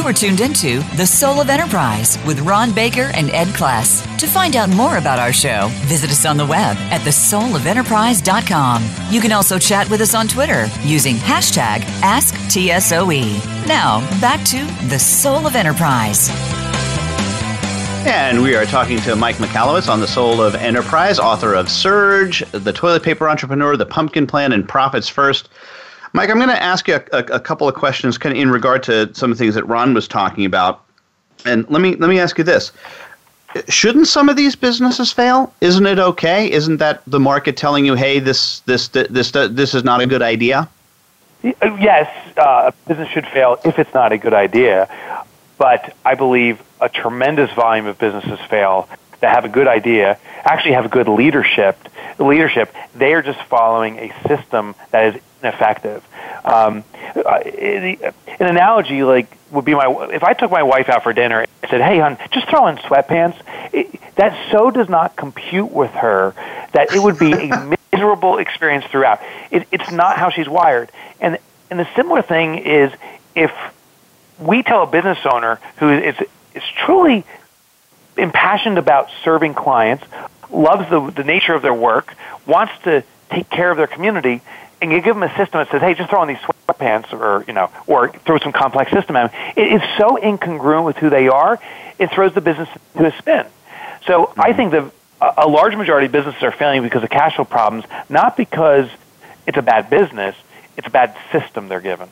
You 0.00 0.06
are 0.06 0.14
tuned 0.14 0.40
into 0.40 0.80
The 0.96 1.04
Soul 1.04 1.42
of 1.42 1.50
Enterprise 1.50 2.18
with 2.24 2.40
Ron 2.40 2.72
Baker 2.72 3.10
and 3.12 3.28
Ed 3.32 3.48
Kless. 3.48 4.00
To 4.16 4.26
find 4.26 4.56
out 4.56 4.70
more 4.70 4.96
about 4.96 5.18
our 5.18 5.30
show, 5.30 5.68
visit 5.82 6.08
us 6.08 6.24
on 6.24 6.38
the 6.38 6.46
web 6.46 6.78
at 6.88 7.02
thesoulofenterprise.com. 7.02 8.90
You 9.10 9.20
can 9.20 9.30
also 9.30 9.58
chat 9.58 9.90
with 9.90 10.00
us 10.00 10.14
on 10.14 10.26
Twitter 10.26 10.68
using 10.80 11.16
hashtag 11.16 11.80
AskTSOE. 12.00 13.66
Now, 13.66 14.00
back 14.22 14.42
to 14.46 14.64
The 14.88 14.98
Soul 14.98 15.46
of 15.46 15.54
Enterprise. 15.54 16.30
And 18.06 18.42
we 18.42 18.56
are 18.56 18.64
talking 18.64 19.00
to 19.00 19.14
Mike 19.14 19.36
Michalowicz 19.36 19.92
on 19.92 20.00
the 20.00 20.08
Soul 20.08 20.40
of 20.40 20.54
Enterprise, 20.54 21.18
author 21.18 21.52
of 21.52 21.68
Surge, 21.68 22.42
The 22.52 22.72
Toilet 22.72 23.02
Paper 23.02 23.28
Entrepreneur, 23.28 23.76
The 23.76 23.84
Pumpkin 23.84 24.26
Plan, 24.26 24.52
and 24.52 24.66
Profits 24.66 25.10
First. 25.10 25.50
Mike, 26.12 26.30
I'm 26.30 26.36
going 26.36 26.48
to 26.48 26.62
ask 26.62 26.88
you 26.88 26.96
a, 26.96 27.04
a, 27.12 27.18
a, 27.36 27.40
couple 27.40 27.68
of 27.68 27.74
questions 27.74 28.18
kind 28.18 28.36
of 28.36 28.42
in 28.42 28.50
regard 28.50 28.82
to 28.84 29.14
some 29.14 29.30
of 29.30 29.38
the 29.38 29.44
things 29.44 29.54
that 29.54 29.64
Ron 29.64 29.94
was 29.94 30.08
talking 30.08 30.44
about. 30.44 30.84
And 31.44 31.68
let 31.70 31.80
me 31.80 31.94
let 31.96 32.10
me 32.10 32.18
ask 32.18 32.36
you 32.36 32.44
this. 32.44 32.72
Shouldn't 33.68 34.06
some 34.06 34.28
of 34.28 34.36
these 34.36 34.54
businesses 34.54 35.12
fail? 35.12 35.52
Isn't 35.60 35.86
it 35.86 35.98
okay? 35.98 36.50
Isn't 36.50 36.76
that 36.76 37.02
the 37.06 37.18
market 37.18 37.56
telling 37.56 37.86
you, 37.86 37.94
"Hey, 37.94 38.18
this 38.18 38.60
this 38.60 38.88
this 38.88 39.08
this, 39.08 39.30
this 39.30 39.74
is 39.74 39.82
not 39.82 40.00
a 40.00 40.06
good 40.06 40.22
idea"? 40.22 40.68
Yes, 41.42 42.10
uh, 42.36 42.70
a 42.70 42.88
business 42.88 43.08
should 43.08 43.26
fail 43.26 43.58
if 43.64 43.78
it's 43.78 43.94
not 43.94 44.12
a 44.12 44.18
good 44.18 44.34
idea. 44.34 44.88
But 45.56 45.94
I 46.04 46.14
believe 46.14 46.60
a 46.80 46.88
tremendous 46.88 47.50
volume 47.52 47.86
of 47.86 47.98
businesses 47.98 48.38
fail 48.48 48.88
that 49.20 49.34
have 49.34 49.44
a 49.44 49.48
good 49.48 49.68
idea, 49.68 50.18
actually 50.44 50.72
have 50.72 50.90
good 50.90 51.08
leadership. 51.08 51.78
Leadership, 52.18 52.74
they 52.94 53.14
are 53.14 53.22
just 53.22 53.40
following 53.44 53.98
a 53.98 54.28
system 54.28 54.74
that 54.90 55.14
is 55.14 55.22
ineffective. 55.42 56.06
Um, 56.44 56.84
an 57.14 58.12
analogy 58.38 59.02
like 59.02 59.36
would 59.50 59.64
be 59.64 59.74
my 59.74 60.08
if 60.12 60.22
I 60.22 60.32
took 60.32 60.50
my 60.50 60.62
wife 60.62 60.88
out 60.88 61.02
for 61.02 61.12
dinner 61.12 61.40
and 61.40 61.70
said, 61.70 61.80
"Hey, 61.80 61.98
hon, 61.98 62.18
just 62.30 62.48
throw 62.48 62.66
in 62.68 62.76
sweatpants." 62.76 63.36
It, 63.72 64.00
that 64.16 64.50
so 64.50 64.70
does 64.70 64.88
not 64.88 65.16
compute 65.16 65.70
with 65.70 65.90
her 65.92 66.34
that 66.72 66.94
it 66.94 67.02
would 67.02 67.18
be 67.18 67.32
a 67.32 67.76
miserable 67.92 68.38
experience 68.38 68.84
throughout. 68.86 69.20
It, 69.50 69.66
it's 69.72 69.90
not 69.90 70.16
how 70.16 70.30
she's 70.30 70.48
wired, 70.48 70.90
and 71.20 71.38
and 71.70 71.78
the 71.78 71.88
similar 71.94 72.22
thing 72.22 72.58
is 72.58 72.92
if 73.34 73.52
we 74.38 74.62
tell 74.62 74.82
a 74.82 74.86
business 74.86 75.18
owner 75.24 75.60
who 75.78 75.90
is 75.90 76.16
is 76.54 76.62
truly 76.84 77.24
impassioned 78.16 78.78
about 78.78 79.10
serving 79.24 79.54
clients, 79.54 80.04
loves 80.50 80.88
the 80.90 81.10
the 81.10 81.24
nature 81.24 81.54
of 81.54 81.62
their 81.62 81.74
work, 81.74 82.14
wants 82.46 82.72
to 82.84 83.04
take 83.30 83.48
care 83.48 83.70
of 83.70 83.76
their 83.76 83.86
community, 83.86 84.42
and 84.80 84.90
you 84.92 85.00
give 85.00 85.14
them 85.14 85.22
a 85.22 85.36
system 85.36 85.58
that 85.60 85.70
says, 85.70 85.80
"Hey, 85.80 85.94
just 85.94 86.10
throw 86.10 86.20
on 86.20 86.28
these 86.28 86.38
sweatpants," 86.38 87.12
or 87.12 87.44
you 87.46 87.52
know, 87.52 87.70
or 87.86 88.08
throw 88.08 88.38
some 88.38 88.52
complex 88.52 88.90
system 88.90 89.16
at 89.16 89.30
them. 89.30 89.40
It 89.56 89.72
is 89.72 89.82
so 89.98 90.16
incongruent 90.16 90.84
with 90.84 90.96
who 90.96 91.10
they 91.10 91.28
are. 91.28 91.58
It 91.98 92.10
throws 92.10 92.32
the 92.32 92.40
business 92.40 92.68
to 92.96 93.06
a 93.06 93.12
spin. 93.18 93.46
So 94.06 94.24
mm-hmm. 94.24 94.40
I 94.40 94.52
think 94.52 94.72
that 94.72 94.84
a 95.36 95.48
large 95.48 95.76
majority 95.76 96.06
of 96.06 96.12
businesses 96.12 96.42
are 96.42 96.52
failing 96.52 96.82
because 96.82 97.02
of 97.02 97.10
cash 97.10 97.36
flow 97.36 97.44
problems, 97.44 97.84
not 98.08 98.36
because 98.36 98.88
it's 99.46 99.58
a 99.58 99.62
bad 99.62 99.90
business. 99.90 100.34
It's 100.76 100.86
a 100.86 100.90
bad 100.90 101.14
system 101.30 101.68
they're 101.68 101.80
given. 101.80 102.08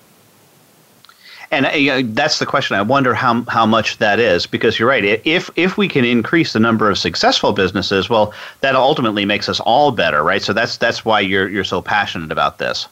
And 1.51 1.65
uh, 1.67 2.03
that's 2.15 2.39
the 2.39 2.47
question. 2.47 2.77
I 2.77 2.83
wonder 2.83 3.15
how 3.15 3.43
how 3.45 3.65
much 3.65 3.99
that 3.99 4.21
is 4.21 4.47
because 4.47 4.79
you're 4.79 4.89
right. 4.89 5.05
If 5.25 5.51
if 5.57 5.79
we 5.79 5.89
can 5.89 6.05
increase 6.05 6.53
the 6.53 6.61
number 6.61 6.91
of 6.91 6.99
successful 6.99 7.53
businesses, 7.53 8.11
well, 8.11 8.35
that 8.61 8.77
ultimately 8.77 9.25
makes 9.25 9.49
us 9.49 9.59
all 9.61 9.91
better, 9.91 10.23
right? 10.23 10.43
So 10.43 10.53
that's 10.53 10.77
that's 10.77 11.05
why 11.05 11.21
you're 11.21 11.49
you're 11.49 11.65
so 11.65 11.81
passionate 11.81 12.33
about 12.33 12.59
this. 12.59 12.87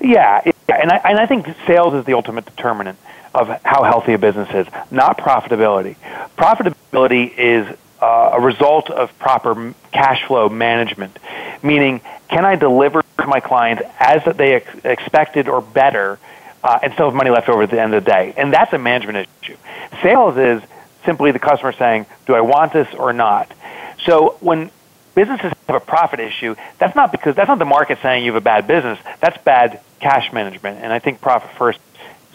Yeah, 0.00 0.42
and 0.68 0.90
I 0.90 0.96
and 1.04 1.18
I 1.18 1.26
think 1.26 1.46
sales 1.66 1.94
is 1.94 2.04
the 2.04 2.14
ultimate 2.14 2.46
determinant 2.46 2.98
of 3.32 3.48
how 3.64 3.84
healthy 3.84 4.14
a 4.14 4.18
business 4.18 4.48
is, 4.52 4.66
not 4.90 5.18
profitability. 5.18 5.94
Profitability 6.36 7.32
is 7.36 7.76
uh, 8.02 8.30
a 8.34 8.40
result 8.40 8.90
of 8.90 9.16
proper 9.20 9.72
cash 9.92 10.24
flow 10.26 10.48
management, 10.48 11.16
meaning 11.62 12.00
can 12.28 12.44
I 12.44 12.56
deliver 12.56 13.02
to 13.18 13.26
my 13.26 13.38
clients 13.38 13.82
as 14.00 14.22
they 14.36 14.54
ex- 14.54 14.84
expected 14.84 15.48
or 15.48 15.60
better 15.60 16.18
uh, 16.62 16.78
and 16.82 16.92
still 16.94 17.06
have 17.06 17.14
money 17.14 17.30
left 17.30 17.48
over 17.48 17.62
at 17.62 17.70
the 17.70 17.80
end 17.80 17.94
of 17.94 18.04
the 18.04 18.10
day. 18.10 18.34
And 18.36 18.52
that's 18.52 18.72
a 18.72 18.78
management 18.78 19.28
issue. 19.42 19.56
Sales 20.02 20.36
is 20.36 20.62
simply 21.04 21.32
the 21.32 21.38
customer 21.38 21.72
saying, 21.72 22.06
do 22.26 22.34
I 22.34 22.40
want 22.40 22.72
this 22.72 22.92
or 22.94 23.12
not? 23.12 23.50
So 24.04 24.36
when 24.40 24.70
businesses 25.14 25.52
have 25.68 25.76
a 25.76 25.84
profit 25.84 26.20
issue, 26.20 26.54
that's 26.78 26.94
not 26.94 27.12
because 27.12 27.34
that's 27.34 27.48
not 27.48 27.58
the 27.58 27.64
market 27.64 27.98
saying 28.02 28.24
you 28.24 28.32
have 28.32 28.42
a 28.42 28.44
bad 28.44 28.66
business. 28.66 28.98
That's 29.20 29.36
bad 29.42 29.80
cash 30.00 30.32
management. 30.32 30.82
And 30.82 30.92
I 30.92 30.98
think 30.98 31.20
profit 31.20 31.50
first 31.56 31.80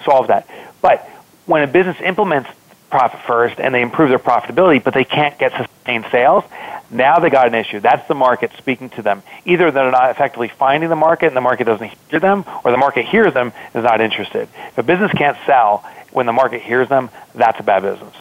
solves 0.03 0.27
that. 0.27 0.47
But 0.81 1.07
when 1.45 1.63
a 1.63 1.67
business 1.67 1.97
implements 2.01 2.49
profit 2.89 3.19
first 3.27 3.59
and 3.59 3.73
they 3.73 3.81
improve 3.81 4.09
their 4.09 4.19
profitability, 4.19 4.83
but 4.83 4.93
they 4.93 5.03
can't 5.03 5.37
get 5.37 5.51
sustained 5.51 6.05
sales, 6.11 6.43
now 6.89 7.19
they 7.19 7.29
got 7.29 7.47
an 7.47 7.55
issue. 7.55 7.79
That's 7.79 8.07
the 8.07 8.15
market 8.15 8.51
speaking 8.57 8.89
to 8.91 9.01
them. 9.01 9.23
Either 9.45 9.71
they're 9.71 9.91
not 9.91 10.11
effectively 10.11 10.49
finding 10.49 10.89
the 10.89 10.95
market 10.95 11.27
and 11.27 11.35
the 11.35 11.41
market 11.41 11.65
doesn't 11.65 11.91
hear 12.09 12.19
them, 12.19 12.45
or 12.63 12.71
the 12.71 12.77
market 12.77 13.05
hears 13.05 13.33
them 13.33 13.53
is 13.73 13.83
not 13.83 14.01
interested. 14.01 14.47
If 14.69 14.77
a 14.77 14.83
business 14.83 15.11
can't 15.11 15.37
sell 15.45 15.83
when 16.11 16.25
the 16.25 16.33
market 16.33 16.61
hears 16.61 16.87
them, 16.87 17.09
that's 17.33 17.59
a 17.59 17.63
bad 17.63 17.81
business. 17.81 18.15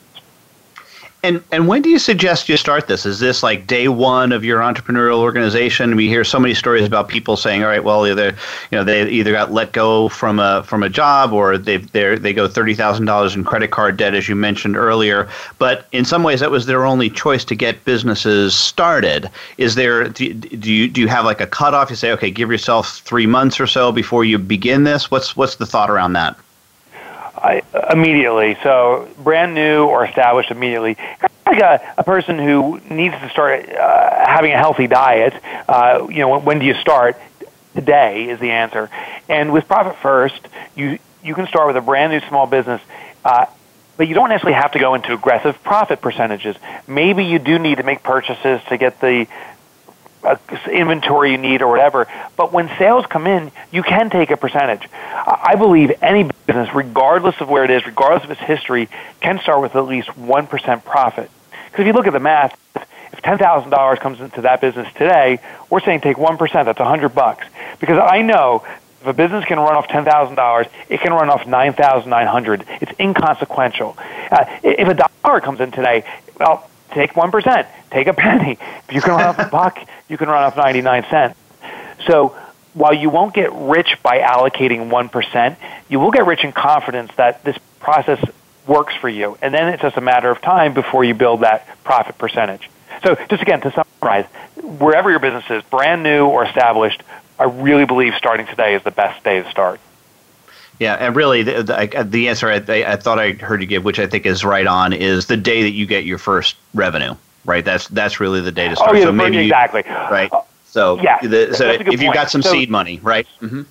And 1.25 1.43
and 1.51 1.67
when 1.67 1.81
do 1.81 1.89
you 1.89 1.99
suggest 1.99 2.51
you 2.51 2.59
start 2.59 2.87
this? 2.87 3.07
Is 3.07 3.19
this 3.19 3.43
like 3.43 3.67
day 3.67 3.89
one 3.89 4.31
of 4.31 4.45
your 4.45 4.61
entrepreneurial 4.61 5.21
organization? 5.21 5.97
We 5.97 6.07
hear 6.07 6.23
so 6.23 6.39
many 6.39 6.53
stories 6.53 6.85
about 6.85 7.09
people 7.09 7.39
saying, 7.39 7.63
"All 7.63 7.71
right, 7.71 7.83
well, 7.83 8.07
either 8.07 8.37
you 8.71 8.77
know 8.77 8.85
they 8.85 9.09
either 9.09 9.33
got 9.33 9.51
let 9.51 9.73
go 9.73 10.11
from 10.11 10.39
a 10.39 10.63
from 10.65 10.83
a 10.83 10.91
job, 10.91 11.33
or 11.33 11.57
they 11.57 11.79
they 11.79 12.17
they 12.17 12.35
go 12.35 12.47
thirty 12.47 12.75
thousand 12.75 13.07
dollars 13.07 13.35
in 13.35 13.43
credit 13.43 13.71
card 13.71 13.97
debt, 13.97 14.15
as 14.15 14.29
you 14.29 14.37
mentioned 14.37 14.77
earlier." 14.77 15.27
But 15.59 15.89
in 15.93 16.05
some 16.05 16.25
ways, 16.25 16.41
that 16.41 16.51
was 16.51 16.67
their 16.67 16.85
only 16.85 17.09
choice 17.09 17.47
to 17.47 17.55
get 17.55 17.83
businesses 17.87 18.55
started. 18.55 19.31
Is 19.57 19.77
there 19.77 20.09
do, 20.09 20.35
do 20.35 20.71
you 20.71 20.89
do 20.89 21.01
you 21.01 21.09
have 21.09 21.25
like 21.25 21.41
a 21.41 21.47
cutoff? 21.47 21.89
You 21.89 21.97
say, 21.97 22.13
"Okay, 22.13 22.31
give 22.31 22.51
yourself 22.51 22.99
three 22.99 23.27
months 23.27 23.59
or 23.59 23.67
so 23.67 23.93
before 23.93 24.27
you 24.27 24.37
begin 24.37 24.85
this." 24.85 25.11
What's 25.11 25.35
what's 25.35 25.57
the 25.57 25.65
thought 25.65 25.89
around 25.89 26.13
that? 26.13 26.37
Immediately. 27.91 28.57
So 28.63 29.09
brand 29.19 29.55
new 29.55 29.85
or 29.85 30.05
established 30.05 30.51
immediately. 30.51 30.97
Like 31.47 31.61
a, 31.61 31.95
a 31.99 32.05
person 32.05 32.39
who 32.39 32.81
needs 32.91 33.15
to 33.15 33.29
start 33.31 33.69
uh, 33.69 34.27
having 34.27 34.53
a 34.53 34.59
healthy 34.59 34.87
diet. 34.87 35.35
Uh, 35.69 36.07
you 36.09 36.21
know, 36.21 36.31
when, 36.31 36.45
when 36.45 36.59
do 36.59 36.67
you 36.67 36.75
start? 36.75 37.17
Today 37.75 38.29
is 38.31 38.39
the 38.39 38.53
answer. 38.53 38.89
And 39.29 39.53
with 39.53 39.67
Profit 39.67 39.97
First, 39.97 40.41
you 40.77 40.99
you 41.25 41.35
can 41.35 41.47
start 41.47 41.67
with 41.67 41.77
a 41.77 41.81
brand 41.81 42.13
new 42.13 42.21
small 42.29 42.47
business. 42.47 42.81
Uh, 43.25 43.47
but 43.97 44.09
you 44.09 44.15
don't 44.15 44.29
necessarily 44.29 44.61
have 44.61 44.73
to 44.73 44.79
go 44.79 44.95
into 44.95 45.13
aggressive 45.13 45.63
profit 45.63 46.01
percentages. 46.01 46.57
Maybe 46.87 47.25
you 47.25 47.39
do 47.39 47.59
need 47.59 47.77
to 47.77 47.85
make 47.85 48.03
purchases 48.03 48.61
to 48.69 48.77
get 48.77 49.01
the 49.01 49.27
inventory 50.71 51.33
you 51.33 51.39
need 51.39 51.63
or 51.63 51.69
whatever. 51.69 52.07
But 52.37 52.53
when 52.53 52.69
sales 52.79 53.07
come 53.07 53.27
in, 53.27 53.53
you 53.71 53.83
can 53.83 54.11
take 54.11 54.31
a 54.31 54.37
percentage. 54.37 54.89
I 54.93 55.55
believe 55.57 55.93
any 56.03 56.31
business, 56.47 56.75
regardless 56.75 57.41
of 57.41 57.49
where 57.49 57.65
it 57.65 57.71
is, 57.71 57.85
regardless 57.87 58.25
of 58.25 58.31
its 58.31 58.41
history, 58.41 58.89
can 59.21 59.39
start 59.41 59.61
with 59.61 59.77
at 59.77 59.87
least 59.87 60.09
1% 60.09 60.85
profit. 60.85 61.31
Because 61.51 61.81
if 61.81 61.87
you 61.87 61.93
look 61.93 62.07
at 62.07 62.13
the 62.13 62.21
math, 62.21 62.57
if 63.13 63.23
$10,000 63.23 64.01
comes 64.01 64.21
into 64.21 64.43
that 64.43 64.61
business 64.61 64.89
today, 64.95 65.39
we're 65.71 65.81
saying 65.81 66.01
take 66.01 66.17
1%, 66.17 66.39
that's 66.65 66.79
100 66.79 67.09
bucks. 67.11 67.47
Because 67.81 67.99
I 67.99 68.23
know 68.23 68.65
if 69.01 69.07
a 69.07 69.13
business 69.13 69.45
can 69.45 69.59
run 69.59 69.77
off 69.77 69.87
$10,000, 69.89 70.69
it 70.89 71.01
can 71.01 71.13
run 71.13 71.29
off 71.29 71.47
9,900. 71.47 72.65
It's 72.81 72.93
inconsequential. 72.99 73.97
Uh, 73.99 74.47
if 74.63 74.89
a 74.89 74.95
dollar 74.95 75.41
comes 75.41 75.61
in 75.61 75.71
today, 75.71 76.05
well, 76.41 76.71
take 76.95 77.13
1%, 77.13 77.67
take 77.91 78.07
a 78.07 78.15
penny. 78.15 78.59
If 78.89 78.95
you 78.95 79.01
can 79.01 79.13
run 79.13 79.23
off 79.23 79.39
a 79.39 79.45
buck, 79.51 79.79
you 80.09 80.17
can 80.17 80.29
run 80.29 80.43
off 80.43 80.57
99 80.57 81.05
cents. 81.11 81.39
So 82.07 82.37
while 82.75 82.95
you 82.95 83.11
won't 83.11 83.35
get 83.35 83.53
rich 83.53 83.99
by 84.03 84.19
allocating 84.19 84.91
1%, 84.91 85.57
you 85.89 86.01
will 86.01 86.11
get 86.11 86.27
rich 86.27 86.45
in 86.45 86.53
confidence 86.53 87.13
that 87.17 87.45
this 87.45 87.57
process 87.81 88.23
works 88.67 88.95
for 88.95 89.09
you. 89.09 89.37
And 89.43 89.55
then 89.55 89.73
it's 89.73 89.83
just 89.83 89.97
a 89.97 90.01
matter 90.01 90.31
of 90.31 90.41
time 90.41 90.75
before 90.75 91.05
you 91.05 91.15
build 91.15 91.41
that 91.41 91.67
profit 91.85 92.19
percentage. 92.19 92.71
So 93.03 93.17
just 93.29 93.43
again, 93.43 93.61
to 93.63 93.73
summarize, 93.73 94.27
wherever 94.63 95.11
your 95.11 95.19
business 95.19 95.45
is, 95.51 95.63
brand 95.65 96.03
new 96.03 96.27
or 96.27 96.45
established, 96.45 97.03
I 97.39 97.45
really 97.45 97.85
believe 97.85 98.15
starting 98.17 98.47
today 98.47 98.75
is 98.75 98.83
the 98.83 98.91
best 98.91 99.23
day 99.25 99.43
to 99.43 99.51
start. 99.51 99.81
Yeah, 100.81 100.95
and 100.95 101.15
really, 101.15 101.43
the, 101.43 101.63
the, 101.63 102.07
the 102.09 102.29
answer 102.29 102.49
I, 102.49 102.57
I, 102.57 102.97
thought 102.97 103.19
I 103.19 103.33
heard 103.33 103.61
you 103.61 103.67
give, 103.67 103.85
which 103.85 104.01
I 104.01 104.07
think 104.07 104.27
is 104.27 104.45
right 104.45 104.67
on, 104.67 104.93
is 104.93 105.27
the 105.27 105.37
day 105.37 105.63
that 105.63 105.71
you 105.71 105.87
get 105.87 106.05
your 106.05 106.19
first 106.19 106.57
revenue. 106.75 107.15
Right, 107.45 107.65
that's 107.65 107.89
that's 107.89 108.21
really 108.21 108.41
the 108.41 108.51
day 108.51 108.69
to 108.69 108.77
start. 108.77 108.91
Oh 108.91 108.95
yeah, 108.95 109.05
so 109.05 109.13
maybe 109.13 109.37
exactly. 109.37 109.83
You, 109.87 109.93
right. 109.93 110.33
So 110.65 110.99
yeah, 111.01 111.21
the, 111.21 111.55
so 111.55 111.71
if 111.71 112.01
you've 112.01 112.15
got 112.15 112.31
some 112.31 112.43
so, 112.43 112.51
seed 112.51 112.71
money, 112.71 113.01
right? 113.03 113.29
Mm-hmm. 113.41 113.63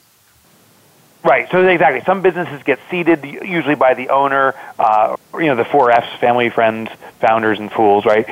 Right. 1.28 1.50
So 1.50 1.68
exactly, 1.68 2.02
some 2.06 2.22
businesses 2.22 2.62
get 2.63 2.80
seeded 2.92 3.24
usually 3.24 3.76
by 3.76 3.96
the 3.96 4.10
owner. 4.10 4.54
Uh, 4.78 5.18
you 5.34 5.48
know, 5.48 5.56
the 5.56 5.66
four 5.66 5.89
Fs: 5.89 6.20
family, 6.20 6.50
friends, 6.50 6.92
founders, 7.20 7.60
and 7.60 7.72
fools. 7.72 8.06
Right. 8.06 8.28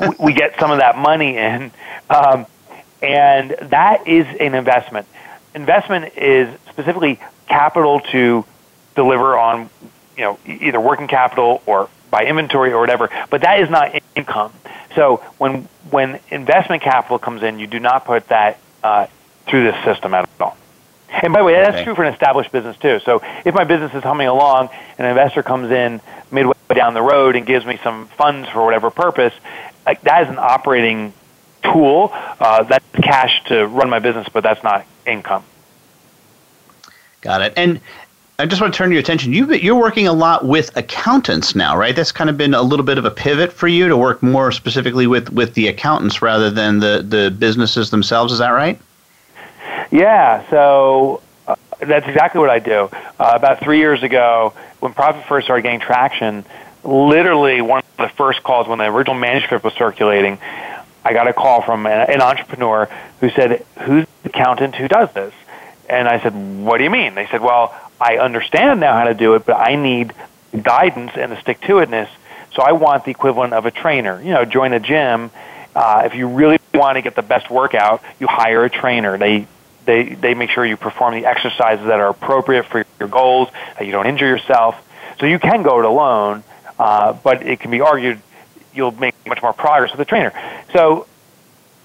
we, 0.00 0.08
we 0.18 0.32
get 0.32 0.58
some 0.58 0.70
of 0.70 0.78
that 0.78 0.96
money 0.96 1.36
in, 1.36 1.70
um, 2.08 2.46
and 3.02 3.50
that 3.50 4.08
is 4.08 4.26
an 4.40 4.54
investment. 4.54 5.06
Investment 5.54 6.16
is 6.16 6.48
specifically 6.70 7.20
capital 7.50 8.00
to 8.12 8.44
deliver 8.94 9.36
on, 9.38 9.68
you 10.16 10.24
know, 10.24 10.38
either 10.46 10.80
working 10.80 11.08
capital 11.08 11.62
or 11.66 11.90
by 12.10 12.24
inventory 12.24 12.72
or 12.72 12.80
whatever. 12.80 13.10
But 13.28 13.42
that 13.42 13.60
is 13.60 13.68
not 13.68 14.02
income. 14.14 14.52
So 14.94 15.16
when 15.38 15.68
when 15.90 16.20
investment 16.30 16.82
capital 16.82 17.18
comes 17.18 17.42
in, 17.42 17.58
you 17.58 17.66
do 17.66 17.78
not 17.78 18.04
put 18.04 18.28
that 18.28 18.58
uh, 18.82 19.06
through 19.46 19.64
this 19.64 19.84
system 19.84 20.14
at 20.14 20.28
all. 20.40 20.56
And 21.10 21.32
by 21.32 21.40
the 21.40 21.44
way, 21.44 21.54
that's 21.54 21.76
okay. 21.76 21.84
true 21.84 21.94
for 21.94 22.04
an 22.04 22.12
established 22.12 22.52
business 22.52 22.76
too. 22.76 23.00
So 23.04 23.20
if 23.44 23.52
my 23.54 23.64
business 23.64 23.92
is 23.94 24.02
humming 24.02 24.28
along 24.28 24.70
and 24.96 25.06
an 25.06 25.10
investor 25.10 25.42
comes 25.42 25.70
in 25.70 26.00
midway 26.30 26.54
down 26.72 26.94
the 26.94 27.02
road 27.02 27.34
and 27.34 27.44
gives 27.44 27.66
me 27.66 27.80
some 27.82 28.06
funds 28.06 28.48
for 28.48 28.64
whatever 28.64 28.90
purpose, 28.90 29.34
like 29.84 30.00
that 30.02 30.22
is 30.22 30.28
an 30.28 30.38
operating 30.38 31.12
tool. 31.62 32.10
Uh, 32.12 32.62
that's 32.62 32.84
cash 33.02 33.42
to 33.46 33.66
run 33.66 33.90
my 33.90 33.98
business, 33.98 34.28
but 34.32 34.42
that's 34.42 34.62
not 34.62 34.86
income. 35.04 35.44
Got 37.22 37.42
it. 37.42 37.52
And 37.56 37.80
I 38.38 38.46
just 38.46 38.62
want 38.62 38.72
to 38.72 38.78
turn 38.78 38.90
your 38.90 39.00
attention. 39.00 39.34
You 39.34 39.52
you're 39.54 39.78
working 39.78 40.06
a 40.06 40.12
lot 40.12 40.46
with 40.46 40.74
accountants 40.76 41.54
now, 41.54 41.76
right? 41.76 41.94
That's 41.94 42.12
kind 42.12 42.30
of 42.30 42.38
been 42.38 42.54
a 42.54 42.62
little 42.62 42.86
bit 42.86 42.96
of 42.96 43.04
a 43.04 43.10
pivot 43.10 43.52
for 43.52 43.68
you 43.68 43.88
to 43.88 43.96
work 43.96 44.22
more 44.22 44.50
specifically 44.50 45.06
with, 45.06 45.30
with 45.30 45.52
the 45.52 45.68
accountants 45.68 46.22
rather 46.22 46.50
than 46.50 46.78
the, 46.78 47.04
the 47.06 47.30
businesses 47.30 47.90
themselves. 47.90 48.32
Is 48.32 48.38
that 48.38 48.50
right? 48.50 48.80
Yeah, 49.90 50.48
so 50.48 51.20
uh, 51.46 51.56
that's 51.80 52.06
exactly 52.06 52.40
what 52.40 52.48
I 52.48 52.60
do. 52.60 52.88
Uh, 52.92 53.32
about 53.34 53.60
three 53.60 53.78
years 53.78 54.02
ago, 54.02 54.54
when 54.78 54.94
Profit 54.94 55.26
First 55.26 55.46
started 55.46 55.62
getting 55.62 55.80
traction, 55.80 56.44
literally 56.82 57.60
one 57.60 57.80
of 57.80 57.96
the 57.98 58.08
first 58.08 58.42
calls 58.42 58.66
when 58.66 58.78
the 58.78 58.86
original 58.86 59.18
manuscript 59.18 59.64
was 59.64 59.74
circulating, 59.74 60.38
I 61.04 61.12
got 61.12 61.28
a 61.28 61.34
call 61.34 61.60
from 61.60 61.84
an, 61.86 62.10
an 62.10 62.22
entrepreneur 62.22 62.88
who 63.20 63.28
said, 63.30 63.66
"Who's 63.82 64.06
the 64.22 64.30
accountant 64.30 64.76
who 64.76 64.88
does 64.88 65.12
this?" 65.12 65.34
And 65.90 66.08
I 66.08 66.20
said, 66.20 66.34
"What 66.64 66.78
do 66.78 66.84
you 66.84 66.90
mean?" 66.90 67.14
They 67.14 67.26
said, 67.26 67.40
"Well, 67.40 67.74
I 68.00 68.18
understand 68.18 68.80
now 68.80 68.94
how 68.94 69.04
to 69.04 69.14
do 69.14 69.34
it, 69.34 69.44
but 69.44 69.56
I 69.56 69.74
need 69.74 70.14
guidance 70.62 71.12
and 71.14 71.32
the 71.32 71.40
stick 71.40 71.60
to 71.62 71.74
itness. 71.74 72.08
So 72.54 72.62
I 72.62 72.72
want 72.72 73.04
the 73.04 73.10
equivalent 73.10 73.52
of 73.52 73.66
a 73.66 73.70
trainer. 73.70 74.20
You 74.20 74.32
know, 74.32 74.44
join 74.44 74.72
a 74.72 74.80
gym. 74.80 75.30
Uh, 75.74 76.02
if 76.04 76.14
you 76.14 76.28
really 76.28 76.58
want 76.74 76.96
to 76.96 77.02
get 77.02 77.14
the 77.14 77.22
best 77.22 77.50
workout, 77.50 78.02
you 78.18 78.26
hire 78.26 78.64
a 78.64 78.70
trainer. 78.70 79.18
They 79.18 79.46
they, 79.84 80.14
they 80.14 80.34
make 80.34 80.50
sure 80.50 80.64
you 80.64 80.76
perform 80.76 81.14
the 81.14 81.26
exercises 81.26 81.86
that 81.86 81.98
are 82.00 82.10
appropriate 82.10 82.66
for 82.66 82.84
your 83.00 83.08
goals, 83.08 83.48
that 83.78 83.86
you 83.86 83.92
don't 83.92 84.06
injure 84.06 84.26
yourself. 84.26 84.76
So 85.18 85.26
you 85.26 85.38
can 85.38 85.62
go 85.62 85.80
it 85.80 85.84
alone, 85.84 86.44
uh, 86.78 87.14
but 87.14 87.44
it 87.44 87.60
can 87.60 87.70
be 87.70 87.80
argued 87.80 88.20
you'll 88.72 88.92
make 88.92 89.14
much 89.26 89.42
more 89.42 89.52
progress 89.52 89.90
with 89.90 90.00
a 90.00 90.04
trainer. 90.04 90.32
So 90.72 91.06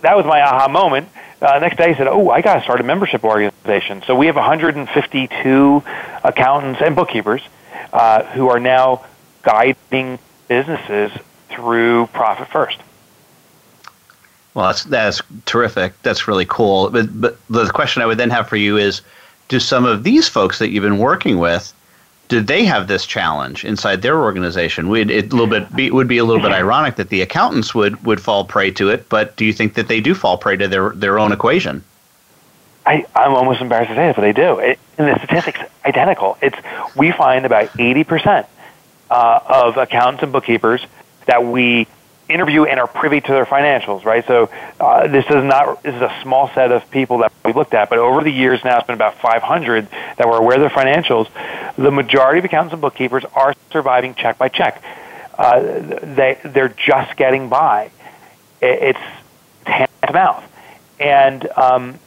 that 0.05 0.15
was 0.15 0.25
my 0.25 0.41
aha 0.41 0.67
moment. 0.67 1.09
Uh, 1.41 1.59
next 1.59 1.77
day 1.77 1.85
I 1.85 1.95
said, 1.95 2.07
oh, 2.07 2.29
I 2.29 2.41
got 2.41 2.55
to 2.55 2.61
start 2.61 2.79
a 2.79 2.83
membership 2.83 3.23
organization. 3.23 4.03
So 4.05 4.15
we 4.15 4.27
have 4.27 4.35
152 4.35 5.83
accountants 6.23 6.81
and 6.81 6.95
bookkeepers 6.95 7.41
uh, 7.91 8.23
who 8.23 8.49
are 8.49 8.59
now 8.59 9.03
guiding 9.41 10.19
businesses 10.47 11.11
through 11.49 12.07
Profit 12.07 12.47
First. 12.47 12.79
Well, 14.53 14.67
that's 14.67 14.83
that's 14.85 15.21
terrific. 15.45 16.01
That's 16.03 16.27
really 16.27 16.45
cool. 16.45 16.89
But 16.89 17.19
but 17.19 17.37
the 17.49 17.69
question 17.71 18.01
I 18.01 18.05
would 18.05 18.17
then 18.17 18.29
have 18.29 18.47
for 18.47 18.55
you 18.55 18.77
is, 18.77 19.01
do 19.49 19.59
some 19.59 19.85
of 19.85 20.03
these 20.03 20.29
folks 20.29 20.59
that 20.59 20.69
you've 20.69 20.83
been 20.83 20.97
working 20.99 21.39
with, 21.39 21.73
do 22.27 22.41
they 22.41 22.65
have 22.65 22.87
this 22.87 23.05
challenge 23.05 23.63
inside 23.65 24.01
their 24.01 24.19
organization? 24.19 24.89
Would 24.89 25.11
it 25.11 25.31
a 25.31 25.35
little 25.35 25.47
bit 25.47 25.73
be, 25.75 25.91
would 25.91 26.07
be 26.07 26.17
a 26.17 26.23
little 26.23 26.41
bit 26.41 26.51
ironic 26.51 26.95
that 26.95 27.09
the 27.09 27.21
accountants 27.21 27.75
would 27.75 28.03
would 28.05 28.21
fall 28.21 28.45
prey 28.45 28.71
to 28.71 28.89
it, 28.89 29.09
but 29.09 29.35
do 29.35 29.45
you 29.45 29.53
think 29.53 29.75
that 29.75 29.87
they 29.87 30.01
do 30.01 30.15
fall 30.15 30.37
prey 30.37 30.57
to 30.57 30.67
their 30.67 30.89
their 30.89 31.19
own 31.19 31.31
equation? 31.31 31.83
I, 32.85 33.05
I'm 33.15 33.33
almost 33.33 33.61
embarrassed 33.61 33.89
to 33.89 33.95
say 33.95 34.09
it, 34.09 34.15
but 34.15 34.21
they 34.21 34.33
do. 34.33 34.59
It, 34.59 34.79
and 34.97 35.07
the 35.07 35.17
statistics 35.17 35.59
identical. 35.83 36.37
It's 36.41 36.57
we 36.95 37.11
find 37.11 37.45
about 37.45 37.79
eighty 37.79 38.03
percent 38.03 38.47
uh, 39.09 39.39
of 39.47 39.77
accountants 39.77 40.23
and 40.23 40.31
bookkeepers 40.31 40.85
that 41.25 41.43
we 41.43 41.87
interview 42.27 42.63
and 42.63 42.79
are 42.79 42.87
privy 42.87 43.21
to 43.21 43.27
their 43.27 43.45
financials, 43.45 44.03
right? 44.03 44.25
So 44.25 44.49
uh, 44.79 45.07
this 45.07 45.25
is 45.25 45.43
not 45.43 45.83
this 45.83 45.95
is 45.95 46.01
a 46.01 46.19
small 46.23 46.49
set 46.49 46.71
of 46.71 46.89
people 46.89 47.19
that 47.19 47.31
we 47.43 47.53
looked 47.53 47.73
at, 47.73 47.89
but 47.89 47.99
over 47.99 48.23
the 48.23 48.31
years 48.31 48.63
now 48.63 48.77
it's 48.77 48.87
been 48.87 48.95
about 48.95 49.19
500 49.19 49.87
that 50.17 50.27
were 50.27 50.37
aware 50.37 50.55
of 50.55 50.61
their 50.61 50.69
financials. 50.69 51.29
The 51.75 51.91
majority 51.91 52.39
of 52.39 52.45
accountants 52.45 52.73
and 52.73 52.81
bookkeepers 52.81 53.25
are 53.33 53.53
surviving 53.71 54.15
check 54.15 54.37
by 54.37 54.49
check. 54.49 54.81
Uh, 55.37 55.59
they 55.61 56.39
they're 56.43 56.69
just 56.69 57.15
getting 57.17 57.49
by. 57.49 57.91
It's 58.61 58.99
hand 59.65 59.89
to 60.07 60.13
mouth, 60.13 60.43
and 60.99 61.47
um, 61.57 61.99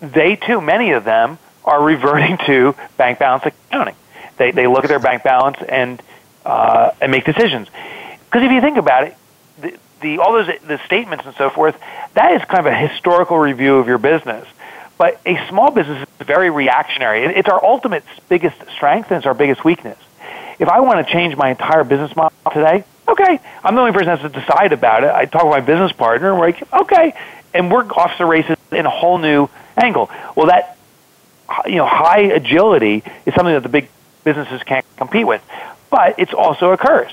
they 0.00 0.36
too, 0.36 0.60
many 0.60 0.92
of 0.92 1.04
them 1.04 1.38
are 1.64 1.82
reverting 1.82 2.38
to 2.46 2.74
bank 2.96 3.18
balance 3.18 3.44
accounting. 3.46 3.96
They 4.36 4.50
they 4.52 4.66
look 4.66 4.84
at 4.84 4.88
their 4.88 4.98
bank 5.00 5.22
balance 5.22 5.56
and 5.66 6.00
uh, 6.44 6.92
and 7.00 7.10
make 7.10 7.24
decisions. 7.24 7.68
Because 8.26 8.42
if 8.42 8.52
you 8.52 8.60
think 8.60 8.76
about 8.76 9.04
it, 9.04 9.16
the, 10.00 10.18
all 10.18 10.32
those 10.32 10.48
the 10.66 10.78
statements 10.84 11.24
and 11.26 11.34
so 11.36 11.50
forth, 11.50 11.76
that 12.14 12.32
is 12.32 12.44
kind 12.44 12.60
of 12.60 12.66
a 12.66 12.76
historical 12.76 13.38
review 13.38 13.76
of 13.76 13.88
your 13.88 13.98
business. 13.98 14.46
But 14.98 15.20
a 15.26 15.48
small 15.48 15.70
business 15.70 16.06
is 16.20 16.26
very 16.26 16.50
reactionary. 16.50 17.24
It's 17.24 17.48
our 17.48 17.62
ultimate 17.62 18.04
biggest 18.28 18.56
strength 18.74 19.10
and 19.10 19.18
it's 19.18 19.26
our 19.26 19.34
biggest 19.34 19.64
weakness. 19.64 19.98
If 20.58 20.68
I 20.68 20.80
want 20.80 21.06
to 21.06 21.12
change 21.12 21.36
my 21.36 21.50
entire 21.50 21.84
business 21.84 22.16
model 22.16 22.32
today, 22.50 22.84
okay, 23.06 23.40
I'm 23.62 23.74
the 23.74 23.80
only 23.80 23.92
person 23.92 24.06
that 24.06 24.20
has 24.20 24.32
to 24.32 24.40
decide 24.40 24.72
about 24.72 25.04
it. 25.04 25.10
I 25.10 25.26
talk 25.26 25.44
with 25.44 25.50
my 25.50 25.60
business 25.60 25.92
partner, 25.92 26.30
and 26.30 26.40
we're 26.40 26.46
like, 26.46 26.72
okay, 26.72 27.14
and 27.52 27.70
we're 27.70 27.84
off 27.92 28.16
the 28.18 28.24
races 28.24 28.56
in 28.72 28.86
a 28.86 28.90
whole 28.90 29.18
new 29.18 29.48
angle. 29.76 30.10
Well, 30.34 30.46
that 30.46 30.78
you 31.66 31.76
know, 31.76 31.86
high 31.86 32.22
agility 32.22 33.02
is 33.24 33.34
something 33.34 33.54
that 33.54 33.62
the 33.62 33.68
big 33.68 33.88
businesses 34.24 34.62
can't 34.62 34.84
compete 34.96 35.26
with, 35.26 35.42
but 35.90 36.18
it's 36.18 36.32
also 36.32 36.72
a 36.72 36.76
curse 36.76 37.12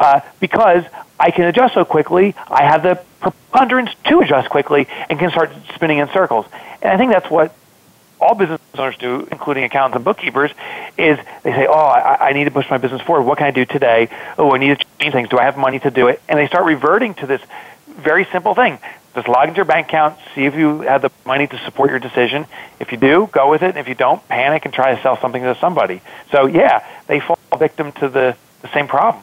uh, 0.00 0.20
because 0.40 0.84
I 1.22 1.30
can 1.30 1.44
adjust 1.44 1.74
so 1.74 1.84
quickly. 1.84 2.34
I 2.48 2.64
have 2.64 2.82
the 2.82 3.00
preponderance 3.20 3.90
to 4.06 4.18
adjust 4.20 4.50
quickly 4.50 4.88
and 5.08 5.20
can 5.20 5.30
start 5.30 5.52
spinning 5.72 5.98
in 5.98 6.08
circles. 6.08 6.46
And 6.82 6.90
I 6.90 6.96
think 6.96 7.12
that's 7.12 7.30
what 7.30 7.54
all 8.20 8.34
business 8.34 8.60
owners 8.76 8.96
do, 8.98 9.28
including 9.30 9.62
accountants 9.62 9.94
and 9.94 10.04
bookkeepers, 10.04 10.50
is 10.98 11.18
they 11.44 11.52
say, 11.52 11.66
"Oh, 11.68 11.72
I, 11.72 12.30
I 12.30 12.32
need 12.32 12.44
to 12.44 12.50
push 12.50 12.68
my 12.68 12.78
business 12.78 13.02
forward. 13.02 13.22
What 13.22 13.38
can 13.38 13.46
I 13.46 13.52
do 13.52 13.64
today? 13.64 14.08
Oh, 14.36 14.52
I 14.52 14.58
need 14.58 14.76
to 14.76 14.84
change 14.98 15.12
things. 15.14 15.28
Do 15.28 15.38
I 15.38 15.44
have 15.44 15.56
money 15.56 15.78
to 15.78 15.92
do 15.92 16.08
it?" 16.08 16.20
And 16.28 16.40
they 16.40 16.48
start 16.48 16.64
reverting 16.64 17.14
to 17.14 17.26
this 17.26 17.40
very 17.86 18.24
simple 18.32 18.56
thing: 18.56 18.80
just 19.14 19.28
log 19.28 19.46
into 19.46 19.58
your 19.58 19.64
bank 19.64 19.86
account, 19.88 20.18
see 20.34 20.44
if 20.46 20.56
you 20.56 20.80
have 20.80 21.02
the 21.02 21.10
money 21.24 21.46
to 21.46 21.58
support 21.64 21.90
your 21.90 22.00
decision. 22.00 22.46
If 22.80 22.90
you 22.90 22.98
do, 22.98 23.28
go 23.30 23.48
with 23.48 23.62
it. 23.62 23.70
And 23.70 23.78
if 23.78 23.88
you 23.88 23.94
don't, 23.94 24.26
panic 24.28 24.64
and 24.64 24.74
try 24.74 24.94
to 24.96 25.02
sell 25.02 25.20
something 25.20 25.42
to 25.42 25.54
somebody. 25.60 26.00
So 26.32 26.46
yeah, 26.46 26.84
they 27.06 27.20
fall 27.20 27.38
victim 27.58 27.92
to 27.92 28.08
the, 28.08 28.36
the 28.62 28.68
same 28.72 28.88
problem. 28.88 29.22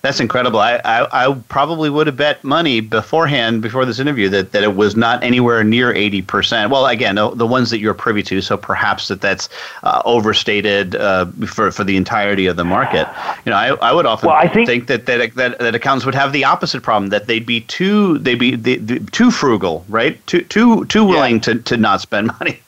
That's 0.00 0.20
incredible. 0.20 0.60
I, 0.60 0.76
I, 0.84 1.26
I, 1.26 1.34
probably 1.48 1.90
would 1.90 2.06
have 2.06 2.16
bet 2.16 2.44
money 2.44 2.80
beforehand, 2.80 3.62
before 3.62 3.84
this 3.84 3.98
interview, 3.98 4.28
that, 4.28 4.52
that 4.52 4.62
it 4.62 4.76
was 4.76 4.94
not 4.94 5.24
anywhere 5.24 5.64
near 5.64 5.92
80%. 5.92 6.70
Well, 6.70 6.86
again, 6.86 7.16
the, 7.16 7.30
the 7.30 7.46
ones 7.46 7.70
that 7.70 7.80
you're 7.80 7.94
privy 7.94 8.22
to, 8.24 8.40
so 8.40 8.56
perhaps 8.56 9.08
that 9.08 9.20
that's 9.20 9.48
uh, 9.82 10.00
overstated 10.04 10.94
uh, 10.94 11.26
for, 11.46 11.72
for 11.72 11.82
the 11.82 11.96
entirety 11.96 12.46
of 12.46 12.56
the 12.56 12.64
market. 12.64 13.08
You 13.44 13.50
know, 13.50 13.56
I, 13.56 13.68
I 13.74 13.92
would 13.92 14.06
often 14.06 14.28
well, 14.28 14.36
I 14.36 14.46
think, 14.46 14.68
think 14.68 14.86
that, 14.86 15.06
that, 15.06 15.34
that, 15.34 15.58
that 15.58 15.74
accountants 15.74 16.06
would 16.06 16.14
have 16.14 16.32
the 16.32 16.44
opposite 16.44 16.82
problem, 16.82 17.10
that 17.10 17.26
they'd 17.26 17.46
be 17.46 17.62
too, 17.62 18.18
they'd 18.18 18.36
be 18.36 18.54
they, 18.54 18.76
they, 18.76 19.00
too 19.00 19.32
frugal, 19.32 19.84
right? 19.88 20.24
Too, 20.28 20.42
too, 20.42 20.84
too 20.84 21.04
willing 21.04 21.36
yeah. 21.36 21.40
to, 21.40 21.54
to 21.56 21.76
not 21.76 22.00
spend 22.00 22.28
money. 22.40 22.60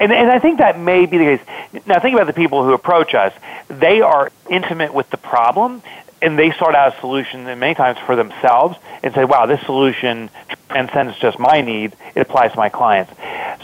And, 0.00 0.12
and 0.12 0.30
I 0.30 0.38
think 0.38 0.58
that 0.58 0.78
may 0.78 1.06
be 1.06 1.18
the 1.18 1.24
case. 1.24 1.40
Now, 1.86 1.98
think 2.00 2.14
about 2.14 2.26
the 2.26 2.32
people 2.32 2.64
who 2.64 2.72
approach 2.72 3.14
us. 3.14 3.32
They 3.68 4.00
are 4.00 4.30
intimate 4.48 4.94
with 4.94 5.10
the 5.10 5.16
problem, 5.16 5.82
and 6.20 6.38
they 6.38 6.52
sort 6.52 6.74
out 6.74 6.96
a 6.96 7.00
solution 7.00 7.46
and 7.46 7.60
many 7.60 7.74
times 7.74 7.98
for 8.06 8.16
themselves 8.16 8.76
and 9.02 9.14
say, 9.14 9.24
wow, 9.24 9.46
this 9.46 9.60
solution 9.62 10.30
transcends 10.68 11.16
just 11.18 11.38
my 11.38 11.60
need. 11.60 11.94
It 12.14 12.20
applies 12.20 12.52
to 12.52 12.56
my 12.56 12.68
clients. 12.68 13.12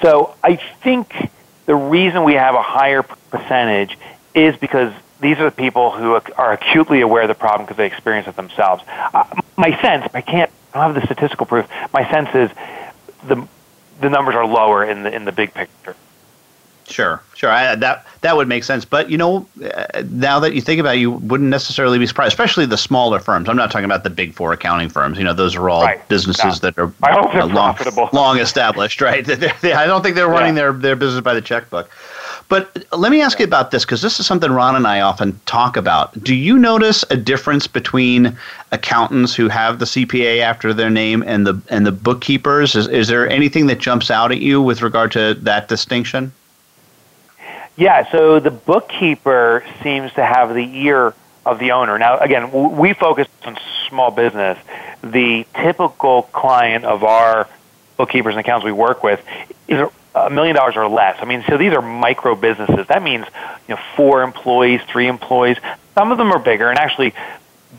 So 0.02 0.34
I 0.42 0.56
think 0.56 1.12
the 1.66 1.74
reason 1.74 2.24
we 2.24 2.34
have 2.34 2.54
a 2.54 2.62
higher 2.62 3.02
percentage 3.02 3.98
is 4.34 4.56
because 4.56 4.92
these 5.20 5.38
are 5.38 5.44
the 5.44 5.56
people 5.56 5.90
who 5.90 6.20
are 6.36 6.52
acutely 6.52 7.00
aware 7.00 7.22
of 7.22 7.28
the 7.28 7.34
problem 7.34 7.66
because 7.66 7.76
they 7.76 7.86
experience 7.86 8.28
it 8.28 8.36
themselves. 8.36 8.82
Uh, 8.86 9.24
my 9.56 9.80
sense, 9.80 10.06
I 10.12 10.20
can't, 10.20 10.50
I 10.72 10.84
don't 10.84 10.94
have 10.94 11.02
the 11.02 11.06
statistical 11.06 11.46
proof. 11.46 11.68
My 11.92 12.08
sense 12.10 12.28
is 12.34 12.50
the 13.26 13.48
the 14.00 14.10
numbers 14.10 14.34
are 14.34 14.44
lower 14.44 14.84
in 14.84 15.04
the 15.04 15.14
in 15.14 15.24
the 15.24 15.32
big 15.32 15.54
picture. 15.54 15.96
Sure, 16.86 17.22
sure. 17.34 17.50
I, 17.50 17.74
that 17.76 18.06
that 18.20 18.36
would 18.36 18.48
make 18.48 18.64
sense. 18.64 18.84
But 18.84 19.10
you 19.10 19.16
know, 19.16 19.46
uh, 19.62 20.02
now 20.10 20.38
that 20.40 20.54
you 20.54 20.60
think 20.60 20.80
about 20.80 20.96
it, 20.96 21.00
you 21.00 21.12
wouldn't 21.12 21.48
necessarily 21.48 21.98
be 21.98 22.06
surprised, 22.06 22.32
especially 22.32 22.66
the 22.66 22.76
smaller 22.76 23.20
firms. 23.20 23.48
I'm 23.48 23.56
not 23.56 23.70
talking 23.70 23.86
about 23.86 24.04
the 24.04 24.10
big 24.10 24.34
four 24.34 24.52
accounting 24.52 24.88
firms. 24.88 25.18
You 25.18 25.24
know, 25.24 25.32
those 25.32 25.56
are 25.56 25.70
all 25.70 25.82
right. 25.82 26.06
businesses 26.08 26.62
no. 26.62 26.70
that 26.70 26.78
are 26.78 26.92
uh, 27.02 27.46
long, 27.46 27.76
long 28.12 28.38
established, 28.40 29.00
right? 29.00 29.28
I 29.64 29.86
don't 29.86 30.02
think 30.02 30.14
they're 30.14 30.28
running 30.28 30.56
yeah. 30.56 30.62
their, 30.62 30.72
their 30.72 30.96
business 30.96 31.22
by 31.22 31.34
the 31.34 31.40
checkbook. 31.40 31.90
But 32.48 32.84
let 32.92 33.10
me 33.10 33.22
ask 33.22 33.38
you 33.38 33.44
about 33.44 33.70
this 33.70 33.84
because 33.84 34.02
this 34.02 34.20
is 34.20 34.26
something 34.26 34.50
Ron 34.50 34.76
and 34.76 34.86
I 34.86 35.00
often 35.00 35.40
talk 35.46 35.76
about. 35.76 36.22
Do 36.22 36.34
you 36.34 36.58
notice 36.58 37.04
a 37.10 37.16
difference 37.16 37.66
between 37.66 38.36
accountants 38.70 39.34
who 39.34 39.48
have 39.48 39.78
the 39.78 39.86
CPA 39.86 40.40
after 40.40 40.74
their 40.74 40.90
name 40.90 41.24
and 41.26 41.46
the 41.46 41.60
and 41.70 41.86
the 41.86 41.92
bookkeepers? 41.92 42.74
Is, 42.74 42.86
is 42.88 43.08
there 43.08 43.28
anything 43.28 43.66
that 43.68 43.78
jumps 43.78 44.10
out 44.10 44.30
at 44.30 44.40
you 44.40 44.60
with 44.60 44.82
regard 44.82 45.10
to 45.12 45.34
that 45.34 45.68
distinction? 45.68 46.32
Yeah, 47.76 48.10
so 48.10 48.38
the 48.38 48.52
bookkeeper 48.52 49.64
seems 49.82 50.12
to 50.14 50.24
have 50.24 50.54
the 50.54 50.78
ear 50.87 51.14
of 51.44 51.58
the 51.58 51.72
owner. 51.72 51.98
Now, 51.98 52.18
again, 52.18 52.76
we 52.76 52.92
focus 52.94 53.26
on 53.44 53.58
small 53.88 54.10
business. 54.10 54.58
The 55.02 55.46
typical 55.54 56.22
client 56.22 56.84
of 56.84 57.02
our 57.04 57.48
bookkeepers 57.96 58.34
and 58.34 58.40
accountants 58.40 58.64
we 58.64 58.72
work 58.72 59.02
with 59.02 59.20
is 59.68 59.88
a 60.14 60.30
million 60.30 60.54
dollars 60.54 60.76
or 60.76 60.88
less. 60.88 61.16
I 61.20 61.24
mean, 61.24 61.44
so 61.48 61.58
these 61.58 61.72
are 61.72 61.82
micro 61.82 62.34
businesses. 62.37 62.87
That 62.87 63.02
means 63.02 63.26
you 63.68 63.74
know 63.74 63.80
four 63.96 64.22
employees, 64.22 64.80
three 64.87 65.08
employees. 65.08 65.58
Some 65.94 66.12
of 66.12 66.18
them 66.18 66.32
are 66.32 66.38
bigger, 66.38 66.70
and 66.70 66.78
actually, 66.78 67.12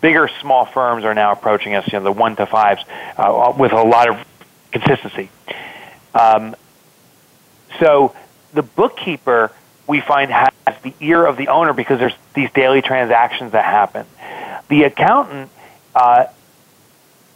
bigger 0.01 0.29
small 0.41 0.65
firms 0.65 1.05
are 1.05 1.13
now 1.13 1.31
approaching 1.31 1.73
us. 1.75 1.87
You 1.87 1.99
know, 1.99 2.03
the 2.03 2.11
one 2.11 2.35
to 2.35 2.45
fives 2.45 2.83
uh, 3.17 3.53
with 3.57 3.71
a 3.71 3.81
lot 3.81 4.09
of 4.09 4.27
consistency. 4.71 5.29
Um, 6.13 6.55
so 7.79 8.13
the 8.53 8.63
bookkeeper 8.63 9.51
we 9.87 10.01
find 10.01 10.31
has 10.31 10.51
the 10.83 10.93
ear 10.99 11.25
of 11.25 11.37
the 11.37 11.49
owner 11.49 11.73
because 11.73 11.99
there's 11.99 12.15
these 12.33 12.51
daily 12.51 12.81
transactions 12.81 13.51
that 13.51 13.65
happen. 13.65 14.05
The 14.67 14.83
accountant 14.83 15.51
uh, 15.93 16.25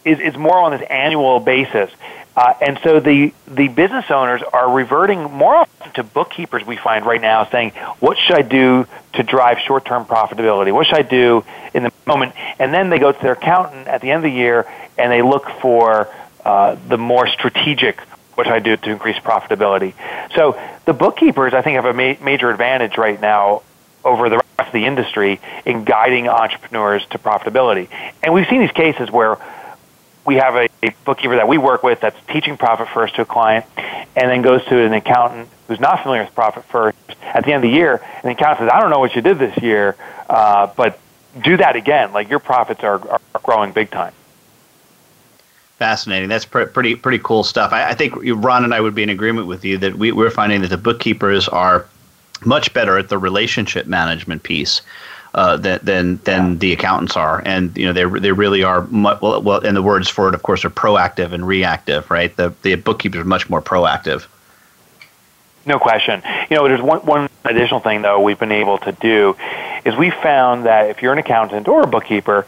is, 0.03 0.19
is 0.19 0.37
more 0.37 0.57
on 0.57 0.71
this 0.71 0.81
annual 0.89 1.39
basis. 1.39 1.91
Uh, 2.35 2.53
and 2.61 2.79
so 2.83 2.99
the, 2.99 3.33
the 3.47 3.67
business 3.67 4.05
owners 4.09 4.41
are 4.53 4.71
reverting 4.71 5.23
more 5.23 5.55
often 5.55 5.91
to 5.93 6.03
bookkeepers 6.03 6.65
we 6.65 6.77
find 6.77 7.05
right 7.05 7.21
now 7.21 7.45
saying, 7.49 7.71
what 7.99 8.17
should 8.17 8.37
I 8.37 8.43
do 8.43 8.87
to 9.13 9.23
drive 9.23 9.57
short-term 9.59 10.05
profitability? 10.05 10.71
What 10.71 10.87
should 10.87 10.97
I 10.97 11.01
do 11.01 11.43
in 11.73 11.83
the 11.83 11.91
moment? 12.05 12.33
And 12.57 12.73
then 12.73 12.89
they 12.89 12.99
go 12.99 13.11
to 13.11 13.21
their 13.21 13.33
accountant 13.33 13.87
at 13.87 14.01
the 14.01 14.11
end 14.11 14.25
of 14.25 14.31
the 14.31 14.37
year 14.37 14.71
and 14.97 15.11
they 15.11 15.21
look 15.21 15.49
for 15.61 16.07
uh, 16.45 16.77
the 16.87 16.97
more 16.97 17.27
strategic 17.27 17.99
what 18.39 18.47
I 18.47 18.59
do 18.59 18.77
to 18.77 18.89
increase 18.89 19.17
profitability? 19.17 19.93
So 20.33 20.57
the 20.85 20.93
bookkeepers, 20.93 21.53
I 21.53 21.61
think, 21.61 21.75
have 21.75 21.83
a 21.83 21.93
ma- 21.93 22.23
major 22.23 22.49
advantage 22.49 22.97
right 22.97 23.19
now 23.19 23.63
over 24.05 24.29
the 24.29 24.37
rest 24.37 24.67
of 24.67 24.71
the 24.71 24.85
industry 24.85 25.41
in 25.65 25.83
guiding 25.83 26.29
entrepreneurs 26.29 27.05
to 27.07 27.17
profitability. 27.19 27.89
And 28.23 28.33
we've 28.33 28.47
seen 28.47 28.61
these 28.61 28.71
cases 28.71 29.11
where 29.11 29.37
we 30.25 30.35
have 30.35 30.55
a, 30.55 30.69
a 30.81 30.91
bookkeeper 31.03 31.35
that 31.35 31.49
we 31.49 31.57
work 31.57 31.83
with 31.83 31.99
that's 31.99 32.17
teaching 32.27 32.55
profit 32.55 32.87
first 32.93 33.15
to 33.15 33.23
a 33.23 33.25
client 33.25 33.65
and 34.15 34.31
then 34.31 34.41
goes 34.41 34.63
to 34.65 34.77
an 34.85 34.93
accountant 34.93 35.49
who's 35.67 35.81
not 35.81 36.01
familiar 36.01 36.23
with 36.23 36.33
profit 36.33 36.63
first 36.65 36.97
at 37.21 37.43
the 37.43 37.51
end 37.51 37.65
of 37.65 37.69
the 37.69 37.75
year 37.75 38.01
and 38.01 38.23
the 38.23 38.31
accountant 38.31 38.59
says, 38.59 38.69
I 38.73 38.79
don't 38.79 38.89
know 38.89 38.99
what 38.99 39.15
you 39.15 39.21
did 39.21 39.37
this 39.37 39.57
year, 39.61 39.97
uh, 40.29 40.67
but 40.77 40.97
do 41.41 41.57
that 41.57 41.75
again. 41.75 42.13
Like 42.13 42.29
your 42.29 42.39
profits 42.39 42.83
are, 42.83 43.05
are 43.09 43.19
growing 43.43 43.73
big 43.73 43.91
time. 43.91 44.13
Fascinating. 45.79 46.27
That's 46.27 46.43
pr- 46.43 46.65
pretty 46.65 46.95
pretty 46.95 47.19
cool 47.23 47.45
stuff. 47.45 47.71
I, 47.71 47.91
I, 47.91 47.93
think 47.93 48.13
Ron 48.17 48.65
and 48.65 48.73
I 48.73 48.81
would 48.81 48.93
be 48.93 49.01
in 49.01 49.09
agreement 49.09 49.47
with 49.47 49.63
you 49.63 49.77
that 49.77 49.95
we, 49.95 50.11
we're 50.11 50.29
finding 50.29 50.59
that 50.61 50.67
the 50.67 50.77
bookkeepers 50.77 51.47
are 51.47 51.85
much 52.43 52.73
better 52.73 52.97
at 52.97 53.07
the 53.07 53.17
relationship 53.17 53.87
management 53.87 54.43
piece 54.43 54.81
uh, 55.35 55.55
than 55.55 55.79
than, 55.83 56.17
than 56.25 56.51
yeah. 56.51 56.57
the 56.57 56.73
accountants 56.73 57.15
are, 57.15 57.41
and 57.45 57.75
you 57.77 57.85
know 57.85 57.93
they 57.93 58.19
they 58.19 58.33
really 58.33 58.61
are. 58.61 58.87
Much, 58.87 59.21
well, 59.21 59.41
well, 59.41 59.65
and 59.65 59.77
the 59.77 59.81
words 59.81 60.09
for 60.09 60.27
it, 60.27 60.35
of 60.35 60.43
course, 60.43 60.65
are 60.65 60.69
proactive 60.69 61.31
and 61.31 61.47
reactive. 61.47 62.11
Right. 62.11 62.35
The 62.35 62.53
the 62.63 62.75
bookkeepers 62.75 63.21
are 63.21 63.23
much 63.23 63.49
more 63.49 63.61
proactive. 63.61 64.25
No 65.65 65.79
question. 65.79 66.21
You 66.49 66.57
know, 66.57 66.67
there's 66.67 66.81
one 66.81 66.99
one 67.05 67.29
additional 67.45 67.79
thing 67.79 68.01
though 68.01 68.19
we've 68.19 68.37
been 68.37 68.51
able 68.51 68.79
to 68.79 68.91
do 68.91 69.37
is 69.85 69.95
we 69.95 70.09
found 70.09 70.65
that 70.65 70.89
if 70.89 71.01
you're 71.01 71.13
an 71.13 71.19
accountant 71.19 71.69
or 71.69 71.83
a 71.83 71.87
bookkeeper 71.87 72.45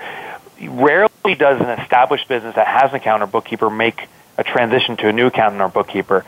rarely 0.61 1.10
does 1.23 1.61
an 1.61 1.69
established 1.79 2.27
business 2.27 2.55
that 2.55 2.67
has 2.67 2.91
an 2.91 2.97
accountant 2.97 3.29
or 3.29 3.31
bookkeeper 3.31 3.69
make 3.69 4.07
a 4.37 4.43
transition 4.43 4.97
to 4.97 5.07
a 5.07 5.13
new 5.13 5.27
accountant 5.27 5.61
or 5.61 5.69
bookkeeper. 5.69 6.25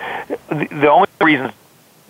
The, 0.49 0.67
the 0.69 0.91
only 0.91 1.07
reasons 1.21 1.51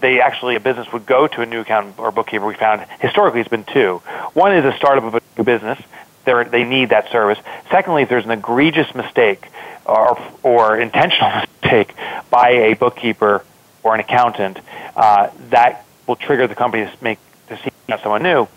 they 0.01 0.19
actually 0.19 0.55
a 0.55 0.59
business 0.59 0.91
would 0.91 1.05
go 1.05 1.27
to 1.27 1.41
a 1.41 1.45
new 1.45 1.61
accountant 1.61 1.97
or 1.97 2.11
bookkeeper 2.11 2.45
we 2.45 2.55
found 2.55 2.85
historically 2.99 3.39
has 3.39 3.47
been 3.47 3.63
two. 3.63 3.99
One 4.33 4.53
is 4.53 4.65
a 4.65 4.75
startup 4.75 5.05
of 5.05 5.15
a 5.15 5.21
new 5.37 5.45
business. 5.45 5.79
They're, 6.25 6.43
they 6.43 6.63
need 6.63 6.89
that 6.89 7.09
service. 7.09 7.39
Secondly, 7.71 8.03
if 8.03 8.09
there's 8.09 8.25
an 8.25 8.31
egregious 8.31 8.93
mistake 8.95 9.47
or, 9.85 10.21
or 10.43 10.77
intentional 10.77 11.31
mistake 11.61 11.95
by 12.29 12.49
a 12.49 12.75
bookkeeper 12.75 13.45
or 13.81 13.93
an 13.93 14.01
accountant, 14.01 14.59
uh, 14.95 15.29
that 15.49 15.85
will 16.07 16.15
trigger 16.15 16.47
the 16.47 16.55
company 16.55 16.85
to 16.85 17.03
make 17.03 17.19
to 17.47 17.57
seek 17.57 17.73
out 17.89 18.01
someone 18.01 18.23
new. 18.23 18.47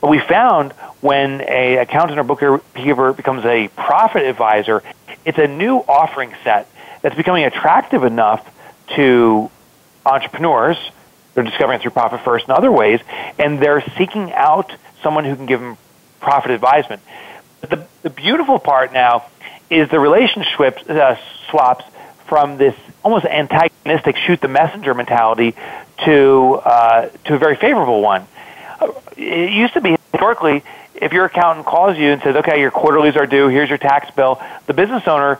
But 0.00 0.10
we 0.10 0.20
found 0.20 0.72
when 1.00 1.40
a 1.40 1.78
accountant 1.78 2.18
or 2.18 2.24
bookkeeper 2.24 3.12
becomes 3.12 3.44
a 3.44 3.68
profit 3.68 4.24
advisor, 4.24 4.82
it's 5.24 5.38
a 5.38 5.46
new 5.46 5.78
offering 5.78 6.34
set 6.44 6.68
that's 7.02 7.16
becoming 7.16 7.44
attractive 7.44 8.04
enough 8.04 8.48
to 8.96 9.50
entrepreneurs. 10.06 10.76
They're 11.34 11.44
discovering 11.44 11.78
it 11.78 11.82
through 11.82 11.92
Profit 11.92 12.20
First 12.20 12.48
and 12.48 12.56
other 12.56 12.72
ways, 12.72 13.00
and 13.38 13.60
they're 13.60 13.84
seeking 13.96 14.32
out 14.32 14.72
someone 15.02 15.24
who 15.24 15.36
can 15.36 15.46
give 15.46 15.60
them 15.60 15.76
profit 16.20 16.50
advisement. 16.50 17.02
But 17.60 17.70
the, 17.70 17.86
the 18.02 18.10
beautiful 18.10 18.58
part 18.58 18.92
now 18.92 19.26
is 19.70 19.88
the 19.90 20.00
relationship 20.00 20.78
uh, 20.88 21.16
swaps 21.50 21.84
from 22.26 22.56
this 22.56 22.74
almost 23.04 23.24
antagonistic 23.24 24.16
shoot 24.16 24.40
the 24.40 24.48
messenger 24.48 24.94
mentality 24.94 25.54
to 26.04 26.60
uh, 26.64 27.08
to 27.24 27.34
a 27.34 27.38
very 27.38 27.56
favorable 27.56 28.02
one. 28.02 28.26
It 29.16 29.52
used 29.52 29.74
to 29.74 29.80
be 29.80 29.96
historically 30.12 30.62
if 30.94 31.12
your 31.12 31.26
accountant 31.26 31.66
calls 31.66 31.96
you 31.96 32.10
and 32.10 32.22
says, 32.22 32.36
okay, 32.36 32.60
your 32.60 32.70
quarterlies 32.70 33.16
are 33.16 33.26
due, 33.26 33.48
here's 33.48 33.68
your 33.68 33.78
tax 33.78 34.10
bill, 34.14 34.42
the 34.66 34.74
business 34.74 35.06
owner 35.06 35.38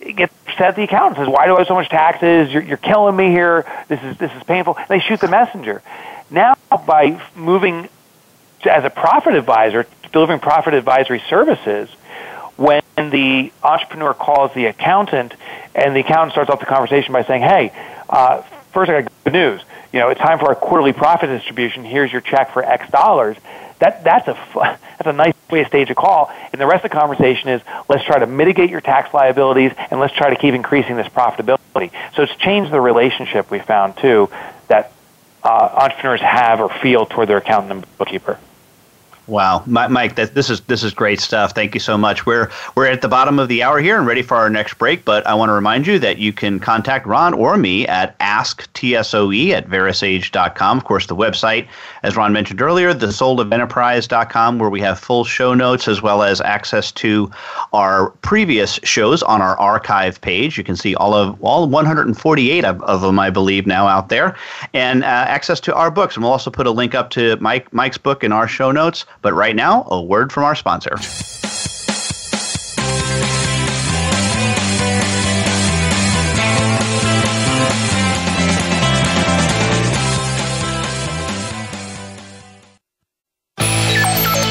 gets 0.00 0.32
upset 0.46 0.68
at 0.68 0.76
the 0.76 0.82
accountant 0.82 1.16
says, 1.16 1.28
why 1.28 1.46
do 1.46 1.54
I 1.54 1.58
have 1.58 1.66
so 1.66 1.74
much 1.74 1.88
taxes? 1.88 2.52
You're, 2.52 2.62
you're 2.62 2.76
killing 2.76 3.16
me 3.16 3.28
here. 3.28 3.64
This 3.88 4.02
is, 4.02 4.16
this 4.18 4.32
is 4.32 4.42
painful. 4.44 4.76
And 4.76 4.88
they 4.88 5.00
shoot 5.00 5.20
the 5.20 5.28
messenger. 5.28 5.82
Now, 6.30 6.54
by 6.86 7.20
moving 7.34 7.88
as 8.64 8.84
a 8.84 8.90
profit 8.90 9.34
advisor, 9.34 9.86
delivering 10.12 10.40
profit 10.40 10.74
advisory 10.74 11.22
services, 11.28 11.88
when 12.56 12.82
the 12.96 13.52
entrepreneur 13.62 14.14
calls 14.14 14.54
the 14.54 14.66
accountant 14.66 15.34
and 15.74 15.94
the 15.94 16.00
accountant 16.00 16.32
starts 16.32 16.50
off 16.50 16.60
the 16.60 16.66
conversation 16.66 17.12
by 17.12 17.24
saying, 17.24 17.42
hey, 17.42 17.72
uh, 18.08 18.42
first 18.74 18.90
I 18.90 19.02
got 19.02 19.12
good 19.24 19.32
news. 19.32 19.62
You 19.92 20.00
know, 20.00 20.10
it's 20.10 20.20
time 20.20 20.38
for 20.38 20.48
our 20.48 20.54
quarterly 20.54 20.92
profit 20.92 21.30
distribution. 21.30 21.84
Here's 21.84 22.12
your 22.12 22.20
check 22.20 22.52
for 22.52 22.62
X 22.62 22.90
dollars 22.90 23.36
that 23.78 24.04
that's 24.04 24.28
a 24.28 24.34
that's 24.54 25.06
a 25.06 25.12
nice 25.12 25.34
way 25.50 25.62
to 25.62 25.68
stage 25.68 25.90
a 25.90 25.94
call. 25.94 26.32
And 26.52 26.60
the 26.60 26.66
rest 26.66 26.84
of 26.84 26.90
the 26.90 26.96
conversation 26.96 27.50
is 27.50 27.62
let's 27.88 28.04
try 28.04 28.18
to 28.18 28.26
mitigate 28.26 28.70
your 28.70 28.80
tax 28.80 29.12
liabilities 29.12 29.72
and 29.90 30.00
let's 30.00 30.14
try 30.14 30.30
to 30.30 30.36
keep 30.36 30.54
increasing 30.54 30.96
this 30.96 31.08
profitability. 31.08 31.90
So 32.14 32.22
it's 32.22 32.34
changed 32.36 32.70
the 32.70 32.80
relationship 32.80 33.50
we 33.50 33.58
found 33.58 33.96
too 33.96 34.30
that 34.68 34.92
uh, 35.42 35.48
entrepreneurs 35.48 36.20
have 36.20 36.60
or 36.60 36.70
feel 36.70 37.06
toward 37.06 37.28
their 37.28 37.38
accountant 37.38 37.72
and 37.72 37.98
bookkeeper. 37.98 38.38
Wow, 39.26 39.62
Mike, 39.66 40.16
that, 40.16 40.34
this 40.34 40.50
is 40.50 40.60
this 40.62 40.82
is 40.82 40.92
great 40.92 41.18
stuff. 41.18 41.54
Thank 41.54 41.72
you 41.72 41.80
so 41.80 41.96
much. 41.96 42.26
We're 42.26 42.50
we're 42.74 42.86
at 42.86 43.00
the 43.00 43.08
bottom 43.08 43.38
of 43.38 43.48
the 43.48 43.62
hour 43.62 43.78
here 43.78 43.96
and 43.96 44.06
ready 44.06 44.20
for 44.20 44.36
our 44.36 44.50
next 44.50 44.74
break. 44.74 45.06
But 45.06 45.26
I 45.26 45.32
want 45.32 45.48
to 45.48 45.54
remind 45.54 45.86
you 45.86 45.98
that 46.00 46.18
you 46.18 46.30
can 46.30 46.60
contact 46.60 47.06
Ron 47.06 47.32
or 47.32 47.56
me 47.56 47.86
at 47.86 48.18
asktsoe 48.18 49.50
at 49.52 49.66
verasage.com. 49.66 50.76
Of 50.76 50.84
course, 50.84 51.06
the 51.06 51.16
website, 51.16 51.66
as 52.02 52.16
Ron 52.16 52.34
mentioned 52.34 52.60
earlier, 52.60 52.92
thesoulofenterprise.com, 52.92 54.58
where 54.58 54.68
we 54.68 54.80
have 54.82 54.98
full 54.98 55.24
show 55.24 55.54
notes 55.54 55.88
as 55.88 56.02
well 56.02 56.22
as 56.22 56.42
access 56.42 56.92
to 56.92 57.30
our 57.72 58.10
previous 58.20 58.78
shows 58.82 59.22
on 59.22 59.40
our 59.40 59.58
archive 59.58 60.20
page. 60.20 60.58
You 60.58 60.64
can 60.64 60.76
see 60.76 60.94
all 60.96 61.14
of 61.14 61.42
all 61.42 61.66
148 61.66 62.64
of, 62.66 62.82
of 62.82 63.00
them, 63.00 63.18
I 63.18 63.30
believe, 63.30 63.66
now 63.66 63.86
out 63.86 64.10
there, 64.10 64.36
and 64.74 65.02
uh, 65.02 65.06
access 65.06 65.60
to 65.60 65.74
our 65.74 65.90
books. 65.90 66.14
And 66.14 66.24
we'll 66.24 66.32
also 66.32 66.50
put 66.50 66.66
a 66.66 66.70
link 66.70 66.94
up 66.94 67.08
to 67.10 67.38
Mike 67.40 67.72
Mike's 67.72 67.96
book 67.96 68.22
in 68.22 68.30
our 68.30 68.46
show 68.46 68.70
notes. 68.70 69.06
But 69.24 69.32
right 69.32 69.56
now, 69.56 69.88
a 69.90 70.02
word 70.02 70.30
from 70.30 70.44
our 70.44 70.54
sponsor. 70.54 70.96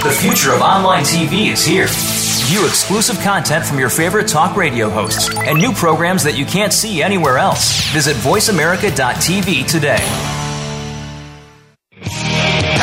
The 0.03 0.09
future 0.09 0.53
of 0.53 0.61
online 0.61 1.03
TV 1.03 1.51
is 1.51 1.63
here. 1.63 1.85
View 2.47 2.65
exclusive 2.65 3.19
content 3.19 3.63
from 3.63 3.77
your 3.77 3.89
favorite 3.89 4.27
talk 4.27 4.57
radio 4.57 4.89
hosts 4.89 5.29
and 5.37 5.59
new 5.59 5.71
programs 5.71 6.23
that 6.23 6.35
you 6.35 6.45
can't 6.45 6.73
see 6.73 7.03
anywhere 7.03 7.37
else. 7.37 7.91
Visit 7.93 8.15
VoiceAmerica.tv 8.17 9.67
today. 9.67 10.42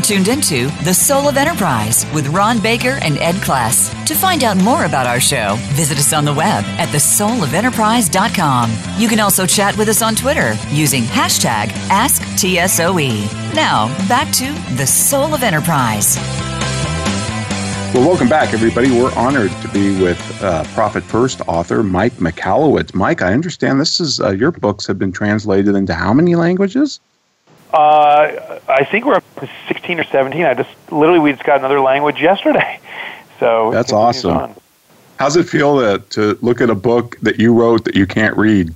Are 0.00 0.02
tuned 0.02 0.28
into 0.28 0.68
The 0.82 0.94
Soul 0.94 1.28
of 1.28 1.36
Enterprise 1.36 2.06
with 2.14 2.28
Ron 2.28 2.58
Baker 2.58 2.98
and 3.02 3.18
Ed 3.18 3.34
Kless. 3.34 3.92
To 4.06 4.14
find 4.14 4.42
out 4.44 4.56
more 4.56 4.86
about 4.86 5.06
our 5.06 5.20
show, 5.20 5.56
visit 5.72 5.98
us 5.98 6.14
on 6.14 6.24
the 6.24 6.32
web 6.32 6.64
at 6.78 6.88
thesoulofenterprise.com. 6.88 8.72
You 8.96 9.08
can 9.08 9.20
also 9.20 9.44
chat 9.44 9.76
with 9.76 9.90
us 9.90 10.00
on 10.00 10.14
Twitter 10.16 10.54
using 10.70 11.02
hashtag 11.02 11.66
AskTSOE. 11.90 13.54
Now, 13.54 13.88
back 14.08 14.32
to 14.36 14.50
The 14.76 14.86
Soul 14.86 15.34
of 15.34 15.42
Enterprise. 15.42 16.16
Well, 17.92 18.08
welcome 18.08 18.30
back, 18.30 18.54
everybody. 18.54 18.90
We're 18.90 19.12
honored 19.14 19.50
to 19.50 19.68
be 19.68 20.00
with 20.00 20.42
uh, 20.42 20.64
Profit 20.72 21.04
First 21.04 21.42
author 21.46 21.82
Mike 21.82 22.14
Michalowicz. 22.14 22.94
Mike, 22.94 23.20
I 23.20 23.34
understand 23.34 23.78
this 23.78 24.00
is 24.00 24.18
uh, 24.18 24.30
your 24.30 24.50
books 24.50 24.86
have 24.86 24.98
been 24.98 25.12
translated 25.12 25.74
into 25.74 25.92
how 25.92 26.14
many 26.14 26.36
languages? 26.36 27.00
Uh, 27.72 28.58
I 28.68 28.84
think 28.84 29.04
we're 29.04 29.14
up 29.14 29.34
to 29.36 29.48
16 29.68 30.00
or 30.00 30.04
17. 30.04 30.44
I 30.44 30.54
just 30.54 30.70
literally 30.90 31.20
we 31.20 31.32
just 31.32 31.44
got 31.44 31.58
another 31.58 31.80
language 31.80 32.20
yesterday. 32.20 32.80
So 33.38 33.70
that's 33.70 33.90
awesome. 33.90 34.36
On. 34.36 34.54
How's 35.18 35.34
it 35.34 35.48
feel 35.48 35.78
to, 35.78 36.04
to 36.10 36.38
look 36.42 36.60
at 36.60 36.68
a 36.68 36.74
book 36.74 37.16
that 37.22 37.40
you 37.40 37.54
wrote 37.54 37.86
that 37.86 37.94
you 37.94 38.06
can't 38.06 38.36
read? 38.36 38.74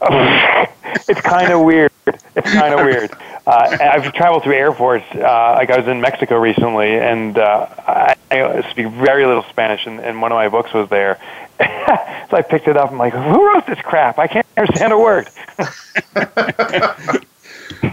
it's 1.08 1.20
kind 1.22 1.52
of 1.52 1.62
weird. 1.62 1.90
It's 2.06 2.52
kind 2.52 2.72
of 2.72 2.80
weird. 2.86 3.10
Uh, 3.48 3.76
I've 3.80 4.12
traveled 4.12 4.44
through 4.44 4.54
airports. 4.54 5.04
Uh, 5.12 5.54
like 5.56 5.70
I 5.70 5.78
was 5.78 5.88
in 5.88 6.00
Mexico 6.00 6.38
recently, 6.38 6.98
and 6.98 7.36
uh, 7.36 7.66
I, 7.88 8.16
I 8.30 8.70
speak 8.70 8.86
very 8.92 9.26
little 9.26 9.42
Spanish, 9.50 9.86
and, 9.86 9.98
and 9.98 10.22
one 10.22 10.30
of 10.30 10.36
my 10.36 10.48
books 10.48 10.72
was 10.72 10.88
there. 10.88 11.18
so 11.58 12.36
I 12.36 12.42
picked 12.48 12.68
it 12.68 12.76
up. 12.76 12.92
I'm 12.92 12.98
like, 12.98 13.12
who 13.12 13.44
wrote 13.44 13.66
this 13.66 13.80
crap? 13.80 14.20
I 14.20 14.28
can't 14.28 14.46
understand 14.56 14.92
a 14.92 14.98
word. 14.98 15.28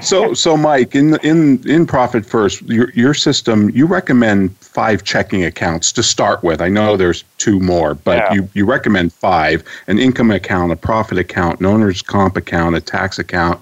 So 0.01 0.34
so 0.34 0.58
Mike, 0.58 0.95
in 0.95 1.17
in 1.23 1.67
in 1.67 1.86
Profit 1.86 2.25
First, 2.25 2.62
your 2.63 2.89
your 2.91 3.13
system, 3.13 3.69
you 3.71 3.86
recommend 3.86 4.55
five 4.58 5.03
checking 5.03 5.43
accounts 5.43 5.91
to 5.93 6.03
start 6.03 6.43
with. 6.43 6.62
I 6.62 6.69
know 6.69 6.97
there's 6.97 7.23
two 7.38 7.60
more, 7.60 7.95
but 7.95 8.17
yeah. 8.17 8.34
you 8.34 8.49
you 8.53 8.65
recommend 8.65 9.13
five: 9.13 9.63
an 9.88 9.99
income 9.99 10.31
account, 10.31 10.71
a 10.71 10.75
profit 10.75 11.17
account, 11.17 11.60
an 11.60 11.65
owner's 11.65 12.01
comp 12.01 12.38
account, 12.38 12.75
a 12.75 12.81
tax 12.81 13.19
account, 13.19 13.60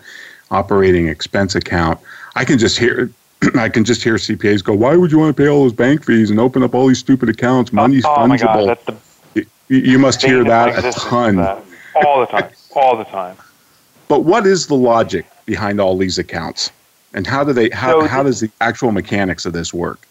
operating 0.52 1.08
expense 1.08 1.56
account. 1.56 2.00
I 2.36 2.46
can 2.46 2.58
just 2.58 2.78
hear 2.78 3.10
I 3.56 3.70
can 3.70 3.84
just 3.84 4.04
hear 4.04 4.16
CPAs 4.16 4.64
go, 4.64 4.74
"Why 4.74 4.96
would 4.96 5.12
you 5.12 5.20
want 5.20 5.36
to 5.36 5.42
pay 5.42 5.50
all 5.50 5.64
those 5.64 5.74
bank 5.74 6.06
fees 6.06 6.30
and 6.30 6.40
open 6.40 6.64
up 6.64 6.74
all 6.74 6.88
these 6.88 7.00
stupid 7.00 7.30
accounts? 7.30 7.72
Oh, 7.74 7.76
Money's 7.76 8.06
oh, 8.06 8.10
fungible." 8.10 8.68
My 8.68 8.76
God, 8.76 8.78
the 9.34 9.48
you, 9.68 9.80
you 9.80 10.00
must 10.00 10.22
hear 10.22 10.44
that 10.44 10.84
a 10.84 10.92
ton. 11.00 11.38
That. 11.38 11.64
All 11.96 12.20
the 12.20 12.26
time. 12.26 12.50
all 12.76 12.98
the 12.98 13.06
time. 13.06 13.38
But 14.14 14.26
what 14.26 14.46
is 14.46 14.68
the 14.68 14.76
logic 14.76 15.26
behind 15.48 15.82
all 15.82 15.98
these 15.98 16.20
accounts, 16.20 16.70
and 17.16 17.26
how 17.26 17.44
do 17.44 17.52
they 17.52 17.70
how 17.72 18.02
so 18.02 18.08
how 18.08 18.22
does 18.22 18.42
the 18.42 18.52
actual 18.62 18.92
mechanics 18.92 19.48
of 19.48 19.54
this 19.54 19.74
work? 19.74 20.08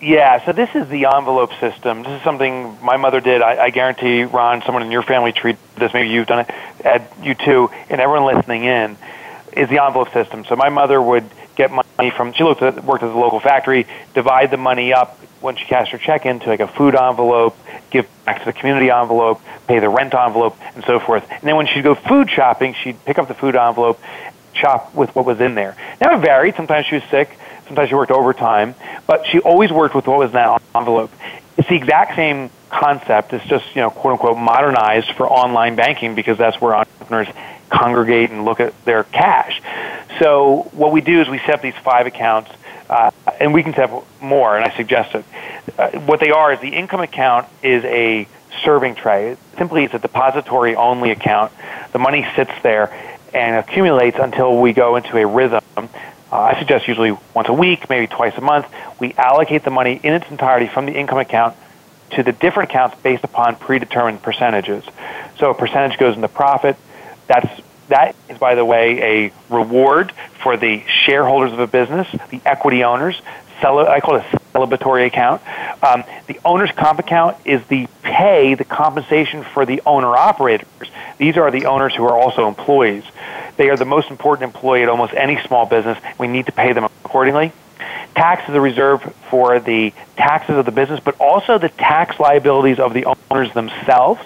Yeah, 0.00 0.44
so 0.44 0.50
this 0.50 0.68
is 0.74 0.88
the 0.88 1.04
envelope 1.04 1.52
system. 1.60 2.02
This 2.02 2.18
is 2.18 2.22
something 2.24 2.76
my 2.82 2.96
mother 2.96 3.20
did. 3.20 3.40
I, 3.40 3.66
I 3.66 3.70
guarantee, 3.70 4.24
Ron, 4.24 4.62
someone 4.62 4.82
in 4.82 4.90
your 4.90 5.04
family 5.04 5.30
treated 5.30 5.60
this. 5.76 5.94
Maybe 5.94 6.08
you've 6.08 6.26
done 6.26 6.40
it. 6.40 6.50
Ed, 6.84 7.06
you 7.22 7.36
too, 7.36 7.70
and 7.88 8.00
everyone 8.00 8.34
listening 8.34 8.64
in 8.64 8.96
is 9.52 9.68
the 9.68 9.80
envelope 9.80 10.12
system. 10.12 10.44
So 10.46 10.56
my 10.56 10.68
mother 10.68 11.00
would 11.00 11.30
get 11.58 11.70
money 11.70 12.10
from. 12.10 12.32
She 12.32 12.44
looked 12.44 12.62
at, 12.62 12.82
worked 12.84 13.02
at 13.02 13.08
the 13.08 13.18
local 13.18 13.40
factory, 13.40 13.86
divide 14.14 14.50
the 14.50 14.56
money 14.56 14.94
up 14.94 15.18
when 15.40 15.56
she 15.56 15.66
cashed 15.66 15.92
her 15.92 15.98
check 15.98 16.24
into 16.24 16.48
like 16.48 16.60
a 16.60 16.68
food 16.68 16.94
envelope, 16.94 17.56
give 17.90 18.08
back 18.24 18.38
to 18.38 18.44
the 18.46 18.52
community 18.52 18.90
envelope, 18.90 19.42
pay 19.66 19.78
the 19.78 19.88
rent 19.88 20.14
envelope, 20.14 20.56
and 20.74 20.84
so 20.84 20.98
forth. 20.98 21.28
And 21.30 21.42
then 21.42 21.56
when 21.56 21.66
she'd 21.66 21.82
go 21.82 21.94
food 21.94 22.30
shopping, 22.30 22.74
she'd 22.74 23.04
pick 23.04 23.18
up 23.18 23.28
the 23.28 23.34
food 23.34 23.56
envelope, 23.56 24.00
shop 24.54 24.94
with 24.94 25.14
what 25.14 25.26
was 25.26 25.40
in 25.40 25.54
there. 25.54 25.76
Now 26.00 26.16
it 26.16 26.20
varied. 26.20 26.54
Sometimes 26.56 26.86
she 26.86 26.94
was 26.94 27.04
sick. 27.10 27.36
Sometimes 27.66 27.90
she 27.90 27.94
worked 27.94 28.12
overtime, 28.12 28.74
but 29.06 29.26
she 29.26 29.40
always 29.40 29.70
worked 29.70 29.94
with 29.94 30.06
what 30.06 30.18
was 30.18 30.30
in 30.30 30.34
that 30.34 30.62
envelope. 30.74 31.10
It's 31.58 31.68
the 31.68 31.74
exact 31.74 32.16
same 32.16 32.50
concept. 32.70 33.32
It's 33.32 33.44
just 33.44 33.74
you 33.74 33.82
know 33.82 33.90
quote 33.90 34.12
unquote 34.12 34.38
modernized 34.38 35.10
for 35.12 35.28
online 35.28 35.74
banking 35.76 36.14
because 36.14 36.38
that's 36.38 36.60
where 36.60 36.74
entrepreneurs 36.74 37.28
congregate 37.68 38.30
and 38.30 38.44
look 38.44 38.60
at 38.60 38.72
their 38.84 39.04
cash. 39.04 39.60
So 40.18 40.68
what 40.72 40.92
we 40.92 41.00
do 41.00 41.20
is 41.20 41.28
we 41.28 41.38
set 41.40 41.56
up 41.56 41.62
these 41.62 41.76
five 41.84 42.06
accounts 42.06 42.50
uh, 42.88 43.10
and 43.40 43.52
we 43.52 43.62
can 43.62 43.74
set 43.74 43.90
up 43.90 44.06
more, 44.20 44.56
and 44.56 44.64
I 44.64 44.74
suggest 44.76 45.14
it. 45.14 45.24
Uh, 45.78 45.90
what 46.00 46.20
they 46.20 46.30
are 46.30 46.52
is 46.52 46.60
the 46.60 46.74
income 46.74 47.00
account 47.00 47.46
is 47.62 47.84
a 47.84 48.26
serving 48.64 48.94
tray. 48.94 49.36
Simply, 49.56 49.84
it's 49.84 49.94
a 49.94 49.98
depository 49.98 50.74
only 50.74 51.10
account. 51.10 51.52
The 51.92 51.98
money 51.98 52.26
sits 52.34 52.50
there 52.62 52.92
and 53.34 53.56
accumulates 53.56 54.16
until 54.18 54.58
we 54.60 54.72
go 54.72 54.96
into 54.96 55.16
a 55.18 55.26
rhythm. 55.26 55.62
Uh, 55.76 55.88
I 56.30 56.58
suggest 56.58 56.88
usually 56.88 57.16
once 57.34 57.48
a 57.48 57.52
week, 57.52 57.88
maybe 57.88 58.06
twice 58.06 58.36
a 58.36 58.40
month. 58.40 58.66
We 58.98 59.12
allocate 59.14 59.64
the 59.64 59.70
money 59.70 60.00
in 60.02 60.14
its 60.14 60.30
entirety 60.30 60.66
from 60.66 60.86
the 60.86 60.92
income 60.92 61.18
account 61.18 61.56
to 62.10 62.22
the 62.22 62.32
different 62.32 62.70
accounts 62.70 62.96
based 63.02 63.24
upon 63.24 63.56
predetermined 63.56 64.22
percentages. 64.22 64.84
So 65.38 65.50
a 65.50 65.54
percentage 65.54 65.98
goes 65.98 66.16
into 66.16 66.28
profit. 66.28 66.76
That's 67.28 67.62
that 67.88 68.14
is, 68.28 68.36
by 68.36 68.54
the 68.54 68.64
way, 68.64 69.28
a 69.28 69.32
reward 69.54 70.12
for 70.42 70.56
the 70.56 70.82
shareholders 71.04 71.52
of 71.52 71.58
a 71.58 71.66
business, 71.66 72.06
the 72.30 72.40
equity 72.44 72.84
owners. 72.84 73.20
I 73.60 74.00
call 74.00 74.16
it 74.16 74.24
a 74.32 74.38
celebratory 74.54 75.06
account. 75.06 75.42
Um, 75.82 76.04
the 76.26 76.38
owner's 76.44 76.70
comp 76.70 77.00
account 77.00 77.36
is 77.44 77.64
the 77.66 77.88
pay, 78.02 78.54
the 78.54 78.64
compensation 78.64 79.42
for 79.42 79.66
the 79.66 79.82
owner 79.84 80.14
operators. 80.16 80.68
These 81.18 81.36
are 81.36 81.50
the 81.50 81.66
owners 81.66 81.94
who 81.94 82.04
are 82.04 82.16
also 82.16 82.46
employees. 82.46 83.04
They 83.56 83.70
are 83.70 83.76
the 83.76 83.84
most 83.84 84.10
important 84.10 84.54
employee 84.54 84.82
at 84.84 84.88
almost 84.88 85.12
any 85.14 85.40
small 85.46 85.66
business. 85.66 85.98
We 86.18 86.28
need 86.28 86.46
to 86.46 86.52
pay 86.52 86.72
them 86.72 86.84
accordingly. 86.84 87.52
Tax 88.14 88.48
is 88.48 88.54
a 88.54 88.60
reserve 88.60 89.02
for 89.28 89.58
the 89.58 89.92
taxes 90.16 90.56
of 90.56 90.64
the 90.64 90.72
business, 90.72 91.00
but 91.00 91.20
also 91.20 91.58
the 91.58 91.68
tax 91.68 92.20
liabilities 92.20 92.78
of 92.78 92.94
the 92.94 93.06
owners 93.30 93.52
themselves. 93.54 94.20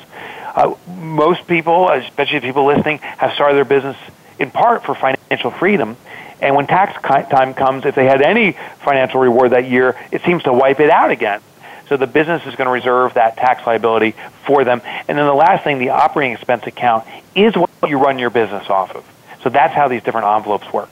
Uh, 0.55 0.75
most 0.87 1.47
people, 1.47 1.89
especially 1.91 2.41
people 2.41 2.67
listening, 2.67 2.99
have 2.99 3.33
started 3.33 3.57
their 3.57 3.65
business 3.65 3.97
in 4.39 4.51
part 4.51 4.85
for 4.85 4.95
financial 4.95 5.51
freedom. 5.51 5.97
And 6.41 6.57
when 6.57 6.67
tax 6.67 7.01
time 7.03 7.55
comes, 7.55 7.85
if 7.87 7.95
they 7.95 8.05
had 8.05 8.21
any 8.21 8.53
financial 8.85 9.21
reward 9.21 9.53
that 9.53 9.69
year, 9.69 9.97
it 10.11 10.23
seems 10.23 10.43
to 10.43 10.53
wipe 10.53 10.81
it 10.81 10.91
out 10.91 11.11
again. 11.11 11.41
So 11.89 11.97
the 11.97 12.07
business 12.07 12.45
is 12.47 12.55
going 12.55 12.67
to 12.67 12.73
reserve 12.73 13.15
that 13.15 13.37
tax 13.37 13.67
liability 13.67 14.15
for 14.45 14.65
them. 14.65 14.83
And 14.85 15.19
then 15.19 15.27
the 15.27 15.35
last 15.35 15.63
thing, 15.63 15.79
the 15.79 15.91
operating 15.91 16.35
expense 16.35 16.67
account, 16.67 17.07
is 17.35 17.55
what 17.57 17.71
you 17.89 17.99
run 17.99 18.19
your 18.19 18.31
business 18.31 18.69
off 18.69 18.95
of. 18.95 19.05
So 19.43 19.51
that's 19.51 19.75
how 19.75 19.89
these 19.89 20.03
different 20.03 20.27
envelopes 20.27 20.73
work. 20.73 20.91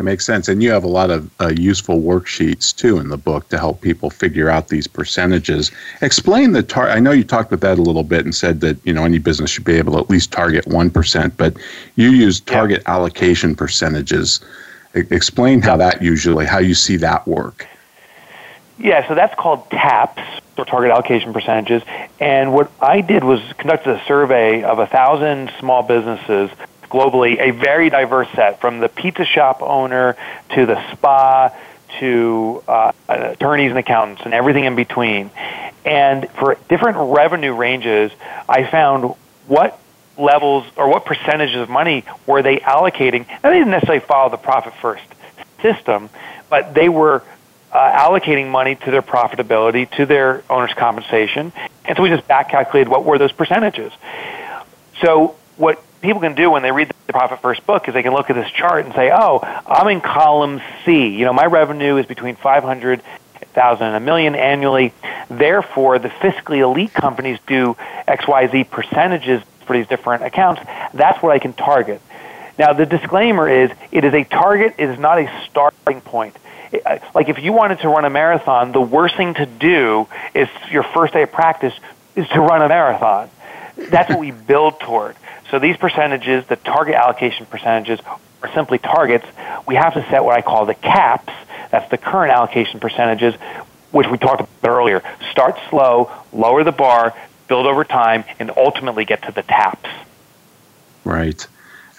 It 0.00 0.04
makes 0.04 0.24
sense. 0.24 0.48
And 0.48 0.62
you 0.62 0.70
have 0.70 0.82
a 0.82 0.88
lot 0.88 1.10
of 1.10 1.30
uh, 1.42 1.48
useful 1.48 2.00
worksheets 2.00 2.74
too 2.74 2.98
in 3.00 3.10
the 3.10 3.18
book 3.18 3.50
to 3.50 3.58
help 3.58 3.82
people 3.82 4.08
figure 4.08 4.48
out 4.48 4.68
these 4.68 4.86
percentages. 4.86 5.70
Explain 6.00 6.52
the 6.52 6.62
tar. 6.62 6.88
I 6.88 7.00
know 7.00 7.10
you 7.10 7.22
talked 7.22 7.52
about 7.52 7.60
that 7.68 7.78
a 7.78 7.82
little 7.82 8.02
bit 8.02 8.24
and 8.24 8.34
said 8.34 8.62
that 8.62 8.78
you 8.86 8.94
know 8.94 9.04
any 9.04 9.18
business 9.18 9.50
should 9.50 9.66
be 9.66 9.76
able 9.76 9.92
to 9.92 9.98
at 9.98 10.08
least 10.08 10.32
target 10.32 10.66
one 10.66 10.88
percent, 10.88 11.36
but 11.36 11.54
you 11.96 12.12
use 12.12 12.40
target 12.40 12.80
yeah. 12.86 12.94
allocation 12.94 13.54
percentages. 13.54 14.40
I- 14.94 15.06
explain 15.10 15.60
how 15.60 15.76
that 15.76 16.00
usually 16.00 16.46
how 16.46 16.60
you 16.60 16.72
see 16.72 16.96
that 16.96 17.28
work. 17.28 17.68
Yeah, 18.78 19.06
so 19.06 19.14
that's 19.14 19.34
called 19.34 19.68
TAPS 19.68 20.22
or 20.56 20.64
target 20.64 20.92
allocation 20.92 21.34
percentages. 21.34 21.82
And 22.20 22.54
what 22.54 22.72
I 22.80 23.02
did 23.02 23.22
was 23.22 23.42
conducted 23.58 24.00
a 24.00 24.04
survey 24.06 24.62
of 24.62 24.78
a 24.78 24.86
thousand 24.86 25.52
small 25.58 25.82
businesses 25.82 26.50
globally, 26.90 27.40
a 27.40 27.52
very 27.52 27.88
diverse 27.88 28.28
set 28.34 28.60
from 28.60 28.80
the 28.80 28.88
pizza 28.88 29.24
shop 29.24 29.62
owner 29.62 30.16
to 30.54 30.66
the 30.66 30.92
spa 30.92 31.54
to 31.98 32.62
uh, 32.68 32.92
attorneys 33.08 33.70
and 33.70 33.78
accountants 33.78 34.22
and 34.24 34.34
everything 34.34 34.64
in 34.64 34.76
between. 34.76 35.30
And 35.84 36.28
for 36.30 36.58
different 36.68 36.98
revenue 37.14 37.54
ranges, 37.54 38.12
I 38.48 38.70
found 38.70 39.14
what 39.46 39.78
levels 40.18 40.66
or 40.76 40.88
what 40.88 41.04
percentages 41.04 41.56
of 41.56 41.70
money 41.70 42.04
were 42.26 42.42
they 42.42 42.58
allocating. 42.58 43.26
And 43.28 43.42
they 43.42 43.58
didn't 43.58 43.70
necessarily 43.70 44.04
follow 44.04 44.28
the 44.30 44.36
profit 44.36 44.74
first 44.74 45.04
system, 45.62 46.10
but 46.48 46.74
they 46.74 46.88
were 46.88 47.22
uh, 47.72 47.78
allocating 47.78 48.50
money 48.50 48.74
to 48.74 48.90
their 48.90 49.02
profitability, 49.02 49.90
to 49.96 50.06
their 50.06 50.42
owner's 50.50 50.74
compensation. 50.74 51.52
And 51.84 51.96
so 51.96 52.02
we 52.02 52.08
just 52.08 52.26
back 52.26 52.50
calculated 52.50 52.90
what 52.90 53.04
were 53.04 53.18
those 53.18 53.32
percentages. 53.32 53.92
So 55.00 55.36
what 55.56 55.82
people 56.00 56.20
can 56.20 56.34
do 56.34 56.50
when 56.50 56.62
they 56.62 56.72
read 56.72 56.88
the 57.06 57.12
Profit 57.12 57.40
First 57.40 57.66
book 57.66 57.88
is 57.88 57.94
they 57.94 58.02
can 58.02 58.12
look 58.12 58.30
at 58.30 58.36
this 58.36 58.50
chart 58.50 58.84
and 58.84 58.94
say, 58.94 59.10
"Oh, 59.12 59.40
I'm 59.66 59.88
in 59.88 60.00
column 60.00 60.60
C. 60.84 61.08
You 61.08 61.24
know, 61.24 61.32
my 61.32 61.46
revenue 61.46 61.96
is 61.96 62.06
between 62.06 62.36
500 62.36 63.02
thousand 63.52 63.88
and 63.88 63.96
a 63.96 64.00
million 64.00 64.34
annually. 64.34 64.92
Therefore, 65.28 65.98
the 65.98 66.08
fiscally 66.08 66.58
elite 66.58 66.92
companies 66.92 67.38
do 67.46 67.76
XYZ 68.06 68.70
percentages 68.70 69.42
for 69.66 69.76
these 69.76 69.86
different 69.86 70.24
accounts. 70.24 70.62
That's 70.94 71.22
what 71.22 71.32
I 71.32 71.38
can 71.38 71.52
target. 71.52 72.00
Now, 72.58 72.72
the 72.72 72.86
disclaimer 72.86 73.48
is 73.48 73.70
it 73.90 74.04
is 74.04 74.14
a 74.14 74.24
target, 74.24 74.74
it 74.78 74.88
is 74.88 74.98
not 74.98 75.18
a 75.18 75.44
starting 75.48 76.00
point. 76.00 76.36
Uh, 76.72 76.98
like 77.14 77.28
if 77.28 77.38
you 77.38 77.52
wanted 77.52 77.80
to 77.80 77.88
run 77.88 78.04
a 78.04 78.10
marathon, 78.10 78.72
the 78.72 78.80
worst 78.80 79.16
thing 79.16 79.34
to 79.34 79.46
do 79.46 80.06
is 80.34 80.48
your 80.70 80.82
first 80.82 81.12
day 81.12 81.22
of 81.22 81.32
practice 81.32 81.74
is 82.14 82.28
to 82.28 82.40
run 82.40 82.62
a 82.62 82.68
marathon. 82.68 83.30
That's 83.88 84.10
what 84.10 84.18
we 84.18 84.30
build 84.30 84.80
toward. 84.80 85.16
So 85.50 85.58
these 85.58 85.76
percentages, 85.76 86.46
the 86.46 86.56
target 86.56 86.94
allocation 86.94 87.46
percentages, 87.46 88.00
are 88.42 88.52
simply 88.54 88.78
targets. 88.78 89.26
We 89.66 89.74
have 89.74 89.94
to 89.94 90.06
set 90.10 90.24
what 90.24 90.36
I 90.36 90.42
call 90.42 90.66
the 90.66 90.74
caps. 90.74 91.32
That's 91.70 91.90
the 91.90 91.98
current 91.98 92.32
allocation 92.32 92.80
percentages, 92.80 93.34
which 93.90 94.08
we 94.08 94.18
talked 94.18 94.40
about 94.40 94.70
earlier. 94.70 95.02
Start 95.30 95.58
slow, 95.68 96.10
lower 96.32 96.64
the 96.64 96.72
bar, 96.72 97.14
build 97.48 97.66
over 97.66 97.84
time, 97.84 98.24
and 98.38 98.50
ultimately 98.56 99.04
get 99.04 99.22
to 99.24 99.32
the 99.32 99.42
taps. 99.42 99.88
Right. 101.04 101.46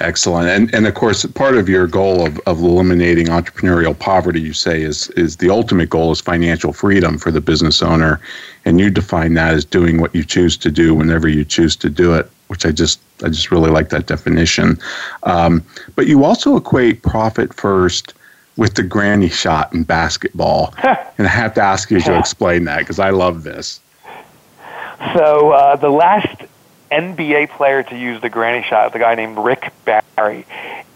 Excellent. 0.01 0.49
And 0.49 0.73
and 0.73 0.87
of 0.87 0.95
course 0.95 1.25
part 1.27 1.55
of 1.55 1.69
your 1.69 1.87
goal 1.87 2.25
of, 2.25 2.39
of 2.39 2.59
eliminating 2.59 3.27
entrepreneurial 3.27 3.97
poverty, 3.97 4.41
you 4.41 4.53
say, 4.53 4.81
is 4.81 5.09
is 5.11 5.37
the 5.37 5.49
ultimate 5.49 5.89
goal 5.89 6.11
is 6.11 6.19
financial 6.19 6.73
freedom 6.73 7.17
for 7.17 7.31
the 7.31 7.41
business 7.41 7.81
owner. 7.81 8.19
And 8.65 8.79
you 8.79 8.89
define 8.89 9.35
that 9.35 9.53
as 9.53 9.65
doing 9.65 10.01
what 10.01 10.13
you 10.13 10.23
choose 10.23 10.57
to 10.57 10.71
do 10.71 10.93
whenever 10.93 11.27
you 11.27 11.45
choose 11.45 11.75
to 11.77 11.89
do 11.89 12.13
it 12.13 12.29
which 12.51 12.65
I 12.65 12.71
just 12.73 12.99
I 13.23 13.29
just 13.29 13.49
really 13.49 13.71
like 13.71 13.89
that 13.89 14.07
definition. 14.07 14.77
Um, 15.23 15.63
but 15.95 16.07
you 16.07 16.25
also 16.25 16.57
equate 16.57 17.01
profit 17.01 17.53
first 17.53 18.13
with 18.57 18.73
the 18.73 18.83
granny 18.83 19.29
shot 19.29 19.71
in 19.71 19.83
basketball, 19.83 20.73
and 20.83 21.27
I 21.27 21.29
have 21.29 21.53
to 21.53 21.61
ask 21.61 21.89
you 21.89 22.01
to 22.01 22.19
explain 22.19 22.65
that 22.65 22.79
because 22.79 22.99
I 22.99 23.11
love 23.11 23.43
this. 23.43 23.79
So 25.13 25.51
uh, 25.51 25.77
the 25.77 25.89
last 25.89 26.43
NBA 26.91 27.51
player 27.51 27.83
to 27.83 27.97
use 27.97 28.21
the 28.21 28.29
granny 28.29 28.63
shot 28.67 28.93
the 28.93 28.99
guy 28.99 29.15
named 29.15 29.37
Rick 29.37 29.71
Barry. 29.85 30.45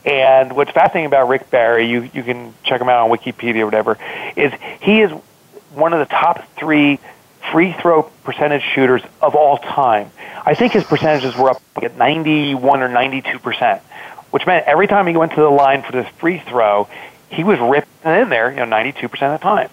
And 0.06 0.54
what's 0.54 0.72
fascinating 0.72 1.08
about 1.08 1.30
Rick 1.30 1.50
Barry, 1.50 1.89
you, 1.89 2.10
you 2.14 2.22
can 2.22 2.54
check 2.64 2.80
him 2.80 2.89
out 2.89 3.10
on 3.10 3.18
Wikipedia 3.18 3.62
or 3.62 3.66
whatever, 3.66 3.98
is 4.36 4.54
he 4.82 5.02
is 5.02 5.12
one 5.74 5.93
of 5.93 6.00
the 6.00 6.06
top 6.06 6.48
three 6.56 7.00
free 7.52 7.74
throw 7.74 8.04
percentage 8.24 8.64
shooters 8.74 9.02
of 9.22 9.36
all 9.36 9.58
time. 9.58 10.12
I 10.46 10.54
think 10.54 10.74
his 10.74 10.84
percentages 10.84 11.36
were 11.36 11.52
up 11.52 11.62
at 11.82 11.98
91 11.98 12.84
or 12.84 12.88
92 12.88 13.39
percent, 13.39 13.82
which 14.32 14.46
meant 14.46 14.66
every 14.68 14.88
time 14.88 15.08
he 15.08 15.18
went 15.18 15.34
to 15.34 15.41
the 15.41 15.50
line 15.50 15.82
for 15.82 15.91
this 15.91 16.08
free 16.18 16.39
throw, 16.39 16.88
he 17.30 17.43
was 17.43 17.60
ripping 17.60 17.89
in 18.04 18.30
there, 18.30 18.50
you 18.52 18.58
know, 18.58 18.66
92 18.66 19.10
percent 19.10 19.34
of 19.34 19.39
the 19.39 19.43
time. 19.43 19.70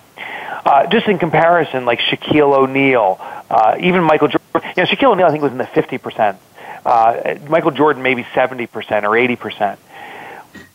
Uh, 0.64 0.86
just 0.86 1.08
in 1.08 1.18
comparison, 1.18 1.84
like 1.84 1.98
Shaquille 1.98 2.56
O'Neal, 2.56 3.18
uh, 3.50 3.76
even 3.80 4.04
Michael 4.04 4.28
Jordan. 4.28 4.70
You 4.76 4.84
know, 4.84 4.88
Shaquille 4.88 5.12
O'Neal 5.12 5.26
I 5.26 5.30
think 5.30 5.42
was 5.42 5.52
in 5.52 5.58
the 5.58 5.66
50 5.66 5.98
percent. 5.98 6.38
Uh, 6.84 7.36
Michael 7.48 7.72
Jordan 7.72 8.02
maybe 8.02 8.26
70 8.34 8.66
percent 8.68 9.04
or 9.04 9.16
80 9.16 9.36
percent. 9.36 9.80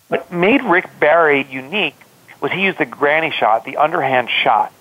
What 0.09 0.31
made 0.31 0.63
Rick 0.63 0.99
Barry 0.99 1.45
unique 1.49 1.95
was 2.41 2.51
he 2.51 2.63
used 2.63 2.77
the 2.77 2.85
granny 2.85 3.31
shot, 3.31 3.65
the 3.65 3.77
underhand 3.77 4.29
shot. 4.29 4.71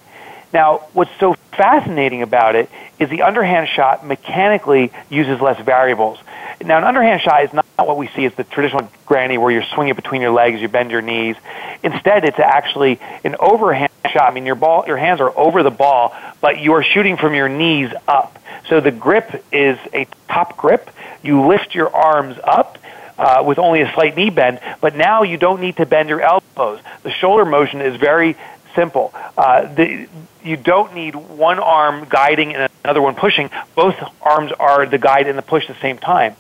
Now, 0.52 0.78
what's 0.92 1.10
so 1.18 1.34
fascinating 1.52 2.22
about 2.22 2.54
it 2.54 2.70
is 2.98 3.10
the 3.10 3.22
underhand 3.22 3.68
shot 3.68 4.06
mechanically 4.06 4.92
uses 5.10 5.40
less 5.40 5.60
variables. 5.60 6.18
Now, 6.64 6.78
an 6.78 6.84
underhand 6.84 7.20
shot 7.20 7.44
is 7.44 7.52
not 7.52 7.65
what 7.84 7.98
we 7.98 8.08
see 8.08 8.24
as 8.24 8.34
the 8.34 8.44
traditional 8.44 8.88
granny 9.04 9.36
where 9.36 9.50
you're 9.50 9.64
swinging 9.74 9.94
between 9.94 10.22
your 10.22 10.30
legs, 10.30 10.60
you 10.60 10.68
bend 10.68 10.90
your 10.90 11.02
knees. 11.02 11.36
Instead, 11.82 12.24
it's 12.24 12.38
actually 12.38 12.98
an 13.24 13.36
overhand 13.38 13.92
shot. 14.10 14.30
I 14.30 14.34
mean, 14.34 14.46
your 14.46 14.54
ball, 14.54 14.84
your 14.86 14.96
hands 14.96 15.20
are 15.20 15.36
over 15.36 15.62
the 15.62 15.70
ball, 15.70 16.14
but 16.40 16.58
you 16.58 16.72
are 16.74 16.82
shooting 16.82 17.16
from 17.16 17.34
your 17.34 17.48
knees 17.48 17.90
up. 18.08 18.38
So 18.68 18.80
the 18.80 18.90
grip 18.90 19.44
is 19.52 19.78
a 19.92 20.06
top 20.28 20.56
grip. 20.56 20.90
You 21.22 21.46
lift 21.46 21.74
your 21.74 21.94
arms 21.94 22.38
up. 22.42 22.78
Uh, 23.18 23.42
with 23.46 23.58
only 23.58 23.80
a 23.80 23.90
slight 23.94 24.14
knee 24.14 24.28
bend, 24.28 24.60
but 24.82 24.94
now 24.94 25.22
you 25.22 25.38
don't 25.38 25.62
need 25.62 25.74
to 25.78 25.86
bend 25.86 26.10
your 26.10 26.20
elbows. 26.20 26.80
The 27.02 27.10
shoulder 27.10 27.46
motion 27.46 27.80
is 27.80 27.96
very 27.96 28.36
simple. 28.74 29.10
Uh, 29.38 29.72
the, 29.72 30.06
you 30.44 30.58
don't 30.58 30.94
need 30.94 31.14
one 31.14 31.58
arm 31.58 32.06
guiding 32.10 32.54
and 32.54 32.70
another 32.86 33.02
one 33.02 33.16
pushing. 33.16 33.50
Both 33.74 33.96
arms 34.22 34.52
are 34.52 34.86
the 34.86 34.98
guide 34.98 35.26
and 35.26 35.36
the 35.36 35.42
push 35.42 35.68
at 35.68 35.74
the 35.74 35.82
same 35.82 35.98
time. 35.98 36.36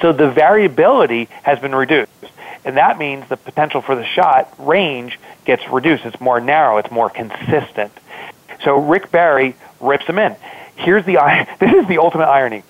So 0.00 0.12
the 0.12 0.30
variability 0.30 1.28
has 1.42 1.58
been 1.58 1.74
reduced. 1.74 2.12
And 2.64 2.76
that 2.76 2.98
means 2.98 3.28
the 3.28 3.36
potential 3.36 3.80
for 3.80 3.96
the 3.96 4.04
shot 4.04 4.54
range 4.58 5.18
gets 5.44 5.66
reduced. 5.68 6.04
It's 6.04 6.20
more 6.20 6.40
narrow, 6.40 6.78
it's 6.78 6.90
more 6.90 7.10
consistent. 7.10 7.92
So 8.62 8.78
Rick 8.78 9.10
Barry 9.10 9.56
rips 9.80 10.06
them 10.06 10.18
in. 10.18 10.36
Here's 10.76 11.04
the 11.04 11.14
this 11.60 11.72
is 11.72 11.88
the 11.88 11.98
ultimate 11.98 12.28
irony. 12.28 12.62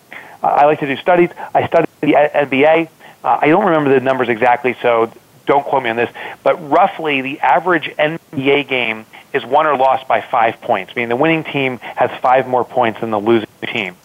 I 0.42 0.64
like 0.64 0.80
to 0.80 0.86
do 0.86 0.96
studies. 0.96 1.30
I 1.54 1.66
studied 1.66 1.88
the 2.00 2.12
NBA. 2.12 2.88
Uh, 3.24 3.38
I 3.42 3.48
don't 3.48 3.66
remember 3.66 3.92
the 3.92 4.00
numbers 4.00 4.28
exactly, 4.28 4.76
so 4.80 5.12
don't 5.46 5.64
quote 5.64 5.82
me 5.82 5.90
on 5.90 5.96
this, 5.96 6.10
but 6.42 6.70
roughly 6.70 7.20
the 7.20 7.40
average 7.40 7.90
NBA 7.98 8.68
game 8.68 9.04
is 9.32 9.44
won 9.44 9.66
or 9.66 9.76
lost 9.76 10.08
by 10.08 10.20
five 10.20 10.60
points, 10.60 10.94
meaning 10.96 11.08
the 11.08 11.16
winning 11.16 11.44
team 11.44 11.78
has 11.78 12.10
five 12.20 12.46
more 12.46 12.64
points 12.64 13.00
than 13.00 13.10
the 13.10 13.20
losing 13.20 13.48
team. 13.62 13.96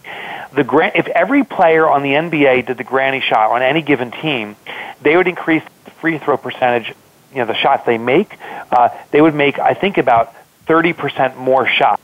The 0.54 0.92
if 0.96 1.08
every 1.08 1.44
player 1.44 1.90
on 1.90 2.04
the 2.04 2.12
NBA 2.12 2.68
did 2.68 2.78
the 2.78 2.84
granny 2.84 3.22
shot 3.22 3.52
on 3.52 3.62
any 3.62 3.82
given 3.82 4.12
team, 4.12 4.56
they 5.02 5.18
would 5.18 5.28
increase 5.28 5.64
the 5.86 5.92
free 5.92 6.20
throw 6.20 6.38
percentage, 6.38 6.94
you 7.32 7.40
know, 7.40 7.46
the 7.46 7.56
shots 7.56 7.86
they 7.86 7.98
make. 7.98 8.38
Uh, 8.72 8.90
they 9.12 9.22
would 9.22 9.34
make, 9.34 9.58
I 9.58 9.74
think, 9.74 9.98
about 9.98 10.34
30% 10.68 11.38
more 11.38 11.68
shots, 11.68 12.04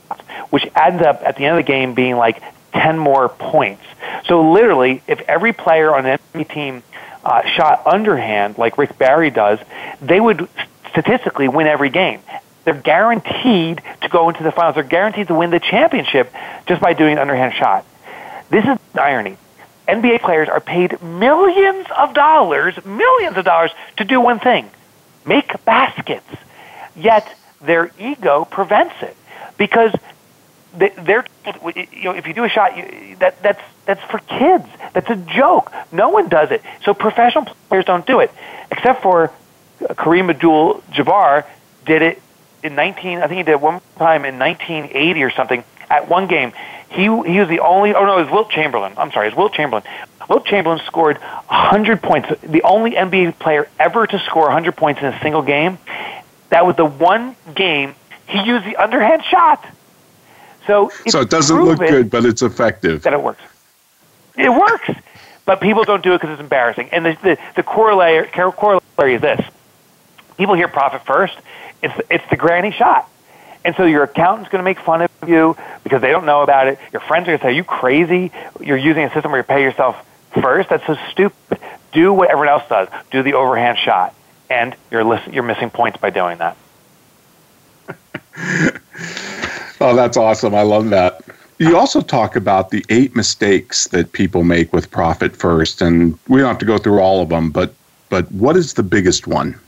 which 0.50 0.66
adds 0.74 1.02
up 1.02 1.22
at 1.24 1.36
the 1.36 1.44
end 1.44 1.58
of 1.58 1.64
the 1.64 1.70
game 1.70 1.94
being 1.94 2.16
like 2.16 2.42
10 2.72 2.98
more 2.98 3.28
points. 3.28 3.82
So 4.26 4.50
literally, 4.50 5.02
if 5.06 5.20
every 5.22 5.52
player 5.52 5.94
on 5.94 6.06
an 6.06 6.18
NBA 6.34 6.52
team 6.52 6.82
uh, 7.24 7.46
shot 7.48 7.86
underhand 7.86 8.58
like 8.58 8.78
Rick 8.78 8.98
Barry 8.98 9.30
does, 9.30 9.58
they 10.00 10.20
would 10.20 10.48
statistically 10.90 11.48
win 11.48 11.66
every 11.66 11.90
game. 11.90 12.20
They're 12.64 12.74
guaranteed 12.74 13.82
to 14.02 14.08
go 14.08 14.28
into 14.28 14.42
the 14.42 14.52
finals. 14.52 14.74
They're 14.74 14.84
guaranteed 14.84 15.28
to 15.28 15.34
win 15.34 15.50
the 15.50 15.60
championship 15.60 16.32
just 16.66 16.80
by 16.80 16.92
doing 16.92 17.12
an 17.12 17.18
underhand 17.18 17.54
shot. 17.54 17.86
This 18.50 18.64
is 18.64 18.78
the 18.92 19.02
irony. 19.02 19.36
NBA 19.88 20.20
players 20.20 20.48
are 20.48 20.60
paid 20.60 21.02
millions 21.02 21.86
of 21.96 22.14
dollars, 22.14 22.74
millions 22.84 23.36
of 23.36 23.44
dollars 23.44 23.70
to 23.96 24.04
do 24.04 24.20
one 24.20 24.38
thing 24.38 24.70
make 25.24 25.64
baskets. 25.64 26.26
Yet 26.96 27.26
their 27.60 27.90
ego 27.98 28.44
prevents 28.44 28.94
it 29.02 29.16
because 29.56 29.94
they're 30.74 31.24
you 31.74 32.04
know 32.04 32.12
if 32.12 32.26
you 32.26 32.34
do 32.34 32.44
a 32.44 32.48
shot 32.48 32.76
you, 32.76 33.16
that 33.16 33.42
that's 33.42 33.60
that's 33.86 34.02
for 34.04 34.18
kids 34.20 34.64
that's 34.92 35.10
a 35.10 35.16
joke 35.16 35.72
no 35.90 36.10
one 36.10 36.28
does 36.28 36.52
it 36.52 36.62
so 36.84 36.94
professional 36.94 37.44
players 37.68 37.84
don't 37.84 38.06
do 38.06 38.20
it 38.20 38.30
except 38.70 39.02
for 39.02 39.32
Kareem 39.80 40.30
Abdul-Jabbar 40.30 41.44
did 41.86 42.02
it 42.02 42.22
in 42.62 42.74
19 42.74 43.18
I 43.18 43.26
think 43.26 43.38
he 43.38 43.42
did 43.42 43.56
one 43.56 43.80
time 43.96 44.24
in 44.24 44.38
1980 44.38 45.22
or 45.22 45.30
something 45.30 45.64
at 45.88 46.08
one 46.08 46.26
game 46.26 46.52
he 46.88 47.02
he 47.02 47.08
was 47.40 47.48
the 47.48 47.60
only 47.60 47.94
oh 47.94 48.04
no 48.04 48.18
it 48.18 48.22
was 48.22 48.32
Wilt 48.32 48.50
Chamberlain 48.50 48.94
I'm 48.96 49.12
sorry 49.12 49.28
it 49.28 49.30
was 49.30 49.38
Wilt 49.38 49.52
Chamberlain 49.54 49.84
Wilt 50.28 50.44
Chamberlain 50.46 50.80
scored 50.86 51.18
100 51.18 52.02
points 52.02 52.28
the 52.42 52.62
only 52.62 52.92
NBA 52.92 53.38
player 53.38 53.68
ever 53.78 54.06
to 54.06 54.18
score 54.20 54.44
100 54.44 54.76
points 54.76 55.00
in 55.00 55.06
a 55.06 55.20
single 55.20 55.42
game 55.42 55.78
that 56.50 56.66
was 56.66 56.76
the 56.76 56.84
one 56.84 57.36
game 57.54 57.94
he 58.26 58.42
used 58.42 58.64
the 58.64 58.76
underhand 58.76 59.24
shot 59.24 59.64
so, 60.66 60.90
so 61.08 61.20
it 61.20 61.30
doesn't 61.30 61.60
look 61.64 61.78
good, 61.78 62.10
but 62.10 62.24
it's 62.24 62.42
effective. 62.42 63.02
That 63.02 63.12
it 63.12 63.22
works. 63.22 63.42
It 64.36 64.50
works, 64.50 64.88
but 65.44 65.60
people 65.60 65.84
don't 65.84 66.02
do 66.02 66.14
it 66.14 66.20
because 66.20 66.30
it's 66.34 66.40
embarrassing. 66.40 66.90
And 66.92 67.04
the, 67.04 67.18
the, 67.22 67.38
the 67.56 67.62
corollary, 67.62 68.28
corollary 68.28 69.14
is 69.14 69.20
this: 69.20 69.44
people 70.36 70.54
hear 70.54 70.68
profit 70.68 71.04
first. 71.04 71.36
It's 71.82 71.94
it's 72.10 72.24
the 72.30 72.36
granny 72.36 72.70
shot, 72.72 73.08
and 73.64 73.74
so 73.76 73.84
your 73.84 74.02
accountant's 74.02 74.50
going 74.50 74.60
to 74.60 74.64
make 74.64 74.80
fun 74.80 75.02
of 75.02 75.10
you 75.26 75.56
because 75.82 76.02
they 76.02 76.10
don't 76.10 76.26
know 76.26 76.42
about 76.42 76.68
it. 76.68 76.78
Your 76.92 77.00
friends 77.00 77.24
are 77.24 77.36
going 77.36 77.38
to 77.38 77.44
say, 77.44 77.48
"Are 77.48 77.52
you 77.52 77.64
crazy? 77.64 78.32
You're 78.60 78.76
using 78.76 79.04
a 79.04 79.12
system 79.12 79.32
where 79.32 79.40
you 79.40 79.44
pay 79.44 79.62
yourself 79.62 79.96
first. 80.40 80.68
That's 80.68 80.86
so 80.86 80.96
stupid." 81.10 81.58
Do 81.92 82.12
what 82.12 82.30
everyone 82.30 82.48
else 82.48 82.68
does. 82.68 82.88
Do 83.10 83.22
the 83.22 83.34
overhand 83.34 83.76
shot, 83.78 84.14
and 84.48 84.76
you're 84.90 85.02
listen, 85.02 85.32
you're 85.32 85.42
missing 85.42 85.70
points 85.70 85.98
by 85.98 86.10
doing 86.10 86.38
that. 86.38 86.56
Oh, 89.80 89.96
that's 89.96 90.16
awesome. 90.16 90.54
I 90.54 90.62
love 90.62 90.90
that. 90.90 91.22
You 91.58 91.76
also 91.76 92.00
talk 92.02 92.36
about 92.36 92.70
the 92.70 92.84
eight 92.90 93.16
mistakes 93.16 93.88
that 93.88 94.12
people 94.12 94.44
make 94.44 94.72
with 94.72 94.90
profit 94.90 95.34
first, 95.34 95.80
and 95.80 96.18
we 96.28 96.40
don't 96.40 96.48
have 96.48 96.58
to 96.58 96.66
go 96.66 96.78
through 96.78 97.00
all 97.00 97.22
of 97.22 97.30
them, 97.30 97.50
but 97.50 97.74
but 98.10 98.30
what 98.32 98.56
is 98.56 98.74
the 98.74 98.82
biggest 98.82 99.26
one? 99.26 99.58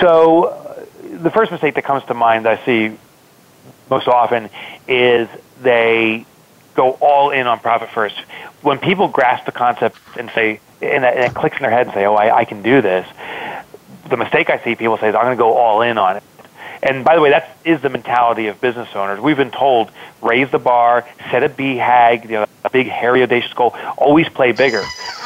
So, 0.00 0.86
the 1.02 1.30
first 1.30 1.52
mistake 1.52 1.74
that 1.74 1.84
comes 1.84 2.04
to 2.04 2.14
mind 2.14 2.46
that 2.46 2.60
I 2.60 2.64
see 2.64 2.96
most 3.90 4.08
often 4.08 4.48
is 4.88 5.28
they 5.60 6.24
go 6.74 6.92
all 6.92 7.30
in 7.30 7.46
on 7.46 7.58
profit 7.58 7.90
first. 7.90 8.16
When 8.62 8.78
people 8.78 9.08
grasp 9.08 9.44
the 9.44 9.52
concept 9.52 9.98
and 10.18 10.30
say, 10.34 10.60
and 10.80 11.04
it 11.04 11.34
clicks 11.34 11.56
in 11.56 11.62
their 11.62 11.70
head 11.70 11.86
and 11.86 11.94
say, 11.94 12.06
"Oh, 12.06 12.14
I, 12.14 12.38
I 12.38 12.44
can 12.44 12.62
do 12.62 12.80
this," 12.80 13.06
the 14.08 14.16
mistake 14.16 14.48
I 14.48 14.62
see 14.64 14.74
people 14.74 14.96
say 14.96 15.08
is, 15.08 15.14
"I'm 15.14 15.24
going 15.24 15.36
to 15.36 15.42
go 15.42 15.54
all 15.54 15.82
in 15.82 15.98
on 15.98 16.16
it." 16.16 16.22
And 16.82 17.04
by 17.04 17.14
the 17.14 17.20
way, 17.20 17.30
that 17.30 17.54
is 17.64 17.82
the 17.82 17.90
mentality 17.90 18.46
of 18.46 18.60
business 18.60 18.88
owners. 18.94 19.20
We've 19.20 19.36
been 19.36 19.50
told 19.50 19.90
raise 20.22 20.50
the 20.50 20.58
bar, 20.58 21.06
set 21.30 21.44
a 21.44 21.50
BHAG, 21.50 22.24
you 22.24 22.30
know, 22.30 22.46
a 22.64 22.70
big, 22.70 22.86
hairy, 22.86 23.22
audacious 23.22 23.52
goal, 23.52 23.76
always 23.98 24.28
play 24.30 24.52
bigger. 24.52 24.82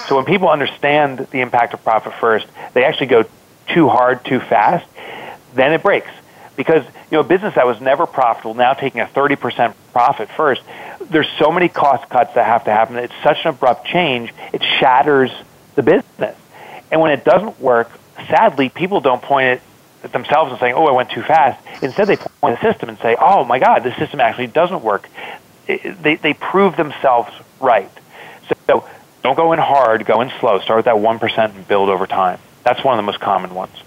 So 0.08 0.16
when 0.16 0.24
people 0.24 0.48
understand 0.48 1.18
the 1.30 1.40
impact 1.40 1.74
of 1.74 1.84
profit 1.84 2.14
first, 2.14 2.46
they 2.72 2.84
actually 2.84 3.06
go 3.06 3.24
too 3.68 3.88
hard, 3.88 4.24
too 4.24 4.40
fast, 4.40 4.86
then 5.54 5.72
it 5.72 5.82
breaks. 5.82 6.10
Because 6.56 6.84
you 7.10 7.18
know, 7.18 7.20
a 7.20 7.24
business 7.24 7.54
that 7.56 7.66
was 7.66 7.80
never 7.80 8.06
profitable, 8.06 8.54
now 8.54 8.74
taking 8.74 9.00
a 9.00 9.06
30% 9.06 9.74
profit 9.92 10.28
first, 10.30 10.62
there's 11.02 11.28
so 11.38 11.50
many 11.50 11.68
cost 11.68 12.08
cuts 12.08 12.34
that 12.34 12.46
have 12.46 12.64
to 12.64 12.70
happen. 12.70 12.96
It's 12.96 13.14
such 13.22 13.38
an 13.44 13.48
abrupt 13.48 13.86
change, 13.86 14.32
it 14.52 14.62
shatters 14.62 15.30
the 15.74 15.82
business. 15.82 16.36
And 16.90 17.00
when 17.00 17.10
it 17.10 17.24
doesn't 17.24 17.60
work, 17.60 17.90
sadly, 18.28 18.68
people 18.68 19.00
don't 19.00 19.22
point 19.22 19.60
it 20.04 20.12
themselves 20.12 20.52
and 20.52 20.60
saying, 20.60 20.74
"Oh, 20.74 20.86
I 20.86 20.92
went 20.92 21.10
too 21.10 21.22
fast." 21.22 21.60
Instead, 21.82 22.06
they 22.06 22.16
point 22.16 22.60
the 22.60 22.72
system 22.72 22.88
and 22.88 22.98
say, 22.98 23.16
"Oh 23.18 23.44
my 23.44 23.58
God, 23.58 23.82
this 23.82 23.96
system 23.96 24.20
actually 24.20 24.48
doesn't 24.48 24.82
work." 24.82 25.08
They 25.66 26.16
they 26.16 26.34
prove 26.34 26.76
themselves 26.76 27.32
right. 27.58 27.90
So 28.68 28.84
don't 29.22 29.34
go 29.34 29.52
in 29.52 29.58
hard, 29.58 30.04
go 30.04 30.20
in 30.20 30.30
slow. 30.40 30.60
Start 30.60 30.78
with 30.78 30.84
that 30.84 30.98
one 30.98 31.18
percent 31.18 31.54
and 31.54 31.66
build 31.66 31.88
over 31.88 32.06
time. 32.06 32.38
That's 32.64 32.82
one 32.82 32.98
of 32.98 33.04
the 33.04 33.06
most 33.06 33.20
common 33.20 33.54
ones. 33.54 33.82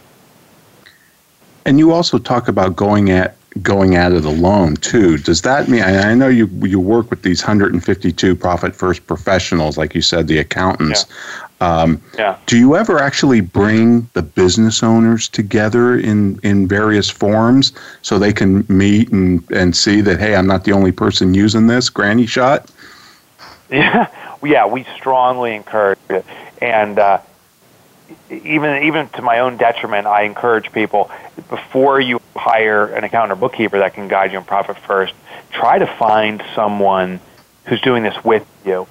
And 1.65 1.80
you 1.80 1.91
also 1.91 2.17
talk 2.17 2.47
about 2.47 2.75
going 2.75 3.09
at 3.09 3.36
going 3.61 3.95
at 3.95 4.11
it 4.11 4.23
alone 4.23 4.75
too. 4.75 5.17
Does 5.17 5.41
that 5.41 5.67
mean? 5.67 5.82
I 5.82 6.13
know 6.13 6.28
you 6.28 6.47
you 6.63 6.80
work 6.80 7.09
with 7.09 7.23
these 7.23 7.41
152 7.41 8.36
profit 8.36 8.75
first 8.75 9.05
professionals, 9.07 9.78
like 9.78 9.95
you 9.95 10.01
said, 10.01 10.28
the 10.28 10.38
accountants. 10.38 11.05
Yeah. 11.09 11.15
Um, 11.59 12.01
yeah. 12.17 12.38
Do 12.45 12.57
you 12.57 12.75
ever 12.75 12.99
actually 12.99 13.41
bring 13.41 14.07
the 14.13 14.21
business 14.21 14.84
owners 14.84 15.28
together 15.28 15.97
in, 15.97 16.39
in 16.43 16.67
various 16.67 17.09
forms 17.09 17.73
so 18.03 18.19
they 18.19 18.34
can 18.34 18.63
meet 18.69 19.11
and, 19.11 19.43
and 19.51 19.75
see 19.75 20.01
that, 20.01 20.19
hey, 20.19 20.36
I'm 20.36 20.45
not 20.45 20.65
the 20.65 20.71
only 20.71 20.91
person 20.91 21.34
using 21.34 21.65
this 21.67 21.89
granny 21.89 22.28
shot? 22.28 22.69
Yeah, 23.71 24.07
yeah 24.43 24.67
we 24.67 24.86
strongly 24.95 25.55
encourage 25.55 25.97
it. 26.09 26.25
And 26.61 26.99
uh, 26.99 27.21
even, 28.30 28.84
even 28.84 29.09
to 29.09 29.21
my 29.21 29.39
own 29.39 29.57
detriment, 29.57 30.07
I 30.07 30.23
encourage 30.23 30.71
people 30.71 31.11
before 31.49 31.99
you 31.99 32.21
hire 32.36 32.86
an 32.86 33.03
accountant 33.03 33.38
or 33.38 33.41
bookkeeper 33.41 33.80
that 33.80 33.93
can 33.93 34.07
guide 34.07 34.32
you 34.32 34.38
on 34.38 34.45
profit 34.45 34.78
first, 34.78 35.13
try 35.51 35.80
to 35.80 35.88
find 35.88 36.43
someone 36.55 37.19
who's 37.65 37.82
doing 37.82 38.03
this 38.03 38.15
with 38.23 38.45
you 38.65 38.88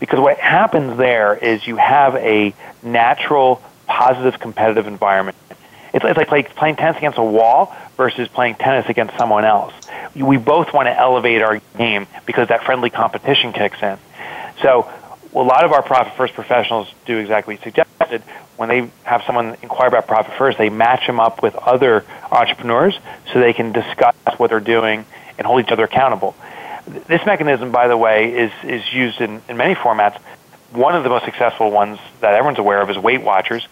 because 0.00 0.18
what 0.18 0.38
happens 0.38 0.96
there 0.96 1.36
is 1.36 1.64
you 1.66 1.76
have 1.76 2.16
a 2.16 2.54
natural, 2.82 3.62
positive, 3.86 4.40
competitive 4.40 4.86
environment. 4.86 5.36
It's, 5.92 6.04
it's 6.04 6.16
like 6.16 6.28
play, 6.28 6.42
playing 6.42 6.76
tennis 6.76 6.96
against 6.96 7.18
a 7.18 7.22
wall 7.22 7.76
versus 7.96 8.26
playing 8.28 8.54
tennis 8.54 8.88
against 8.88 9.16
someone 9.16 9.44
else. 9.44 9.74
We 10.16 10.38
both 10.38 10.72
want 10.72 10.86
to 10.86 10.98
elevate 10.98 11.42
our 11.42 11.60
game 11.76 12.06
because 12.26 12.48
that 12.48 12.64
friendly 12.64 12.90
competition 12.90 13.52
kicks 13.52 13.80
in. 13.82 13.98
So 14.62 14.90
a 15.34 15.38
lot 15.38 15.64
of 15.64 15.72
our 15.72 15.82
profit 15.82 16.14
first 16.16 16.34
professionals 16.34 16.92
do 17.06 17.18
exactly 17.18 17.54
what 17.54 17.64
you 17.66 17.72
suggested. 17.72 18.22
When 18.60 18.68
they 18.68 18.90
have 19.04 19.22
someone 19.24 19.56
inquire 19.62 19.88
about 19.88 20.06
profit 20.06 20.34
first, 20.36 20.58
they 20.58 20.68
match 20.68 21.06
them 21.06 21.18
up 21.18 21.42
with 21.42 21.54
other 21.54 22.04
entrepreneurs 22.30 22.98
so 23.32 23.40
they 23.40 23.54
can 23.54 23.72
discuss 23.72 24.14
what 24.36 24.50
they're 24.50 24.60
doing 24.60 25.06
and 25.38 25.46
hold 25.46 25.64
each 25.64 25.70
other 25.70 25.84
accountable. 25.84 26.36
This 27.06 27.24
mechanism, 27.24 27.72
by 27.72 27.88
the 27.88 27.96
way, 27.96 28.34
is, 28.36 28.52
is 28.62 28.92
used 28.92 29.22
in, 29.22 29.40
in 29.48 29.56
many 29.56 29.74
formats. 29.74 30.20
One 30.72 30.94
of 30.94 31.04
the 31.04 31.08
most 31.08 31.24
successful 31.24 31.70
ones 31.70 32.00
that 32.20 32.34
everyone's 32.34 32.58
aware 32.58 32.82
of 32.82 32.90
is 32.90 32.98
Weight 32.98 33.22
Watchers. 33.22 33.66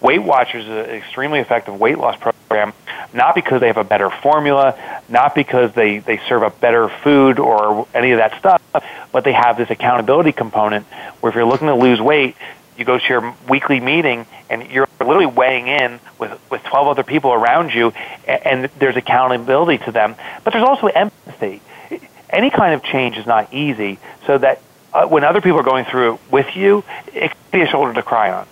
Weight 0.00 0.22
Watchers 0.22 0.64
is 0.64 0.70
an 0.70 0.96
extremely 0.96 1.40
effective 1.40 1.78
weight 1.78 1.98
loss 1.98 2.18
program, 2.18 2.72
not 3.12 3.34
because 3.34 3.60
they 3.60 3.66
have 3.66 3.76
a 3.76 3.84
better 3.84 4.08
formula, 4.08 5.02
not 5.10 5.34
because 5.34 5.74
they, 5.74 5.98
they 5.98 6.18
serve 6.26 6.42
up 6.42 6.58
better 6.58 6.88
food 6.88 7.38
or 7.38 7.86
any 7.92 8.12
of 8.12 8.18
that 8.18 8.38
stuff, 8.38 8.62
but 9.12 9.24
they 9.24 9.32
have 9.34 9.58
this 9.58 9.68
accountability 9.68 10.32
component 10.32 10.86
where 11.20 11.28
if 11.28 11.36
you're 11.36 11.44
looking 11.44 11.68
to 11.68 11.74
lose 11.74 12.00
weight, 12.00 12.34
you 12.76 12.84
go 12.84 12.98
to 12.98 13.06
your 13.08 13.34
weekly 13.48 13.80
meeting 13.80 14.26
and 14.48 14.70
you're 14.70 14.88
literally 15.00 15.26
weighing 15.26 15.68
in 15.68 16.00
with, 16.18 16.38
with 16.50 16.62
12 16.64 16.88
other 16.88 17.02
people 17.02 17.32
around 17.32 17.72
you 17.74 17.92
and, 18.26 18.46
and 18.46 18.70
there's 18.78 18.96
accountability 18.96 19.84
to 19.84 19.92
them. 19.92 20.14
But 20.44 20.52
there's 20.52 20.64
also 20.64 20.86
empathy 20.86 21.60
any 22.32 22.50
kind 22.50 22.74
of 22.74 22.82
change 22.82 23.16
is 23.16 23.26
not 23.26 23.52
easy, 23.52 23.98
so 24.26 24.38
that 24.38 24.60
uh, 24.92 25.06
when 25.06 25.24
other 25.24 25.40
people 25.40 25.60
are 25.60 25.64
going 25.64 25.84
through 25.84 26.14
it 26.14 26.20
with 26.30 26.56
you, 26.56 26.82
it 27.08 27.28
can 27.28 27.36
be 27.52 27.60
a 27.60 27.66
shoulder 27.66 27.92
to 27.92 28.02
cry 28.02 28.32
on. 28.32 28.46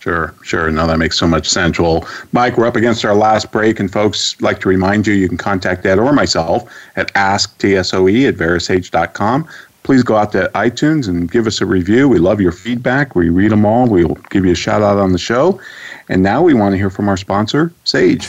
Sure, 0.00 0.34
sure. 0.42 0.70
No, 0.70 0.86
that 0.86 0.98
makes 0.98 1.16
so 1.16 1.28
much 1.28 1.48
sense. 1.48 1.78
Well, 1.78 2.06
Mike, 2.32 2.58
we're 2.58 2.66
up 2.66 2.76
against 2.76 3.04
our 3.04 3.14
last 3.14 3.52
break, 3.52 3.78
and 3.78 3.90
folks 3.90 4.40
like 4.40 4.60
to 4.60 4.68
remind 4.68 5.06
you 5.06 5.14
you 5.14 5.28
can 5.28 5.38
contact 5.38 5.86
Ed 5.86 5.98
or 5.98 6.12
myself 6.12 6.70
at 6.96 7.12
asktsoe 7.14 8.28
at 8.28 8.34
verasage.com. 8.34 9.48
please 9.82 10.02
go 10.02 10.16
out 10.16 10.32
to 10.32 10.50
iTunes 10.54 11.08
and 11.08 11.30
give 11.30 11.46
us 11.46 11.60
a 11.60 11.66
review. 11.66 12.08
We 12.08 12.18
love 12.18 12.40
your 12.40 12.52
feedback. 12.52 13.14
We 13.14 13.28
read 13.28 13.50
them 13.50 13.64
all. 13.64 13.88
We'll 13.88 14.14
give 14.30 14.44
you 14.44 14.52
a 14.52 14.56
shout 14.56 14.82
out 14.82 14.98
on 14.98 15.12
the 15.12 15.18
show. 15.18 15.60
And 16.08 16.22
now 16.22 16.42
we 16.42 16.54
want 16.54 16.72
to 16.72 16.76
hear 16.76 16.90
from 16.90 17.08
our 17.08 17.16
sponsor, 17.16 17.72
Sage. 17.84 18.28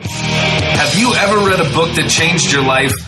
Have 0.00 0.94
you 0.98 1.12
ever 1.14 1.38
read 1.48 1.60
a 1.60 1.70
book 1.74 1.94
that 1.96 2.08
changed 2.08 2.52
your 2.52 2.62
life? 2.62 3.07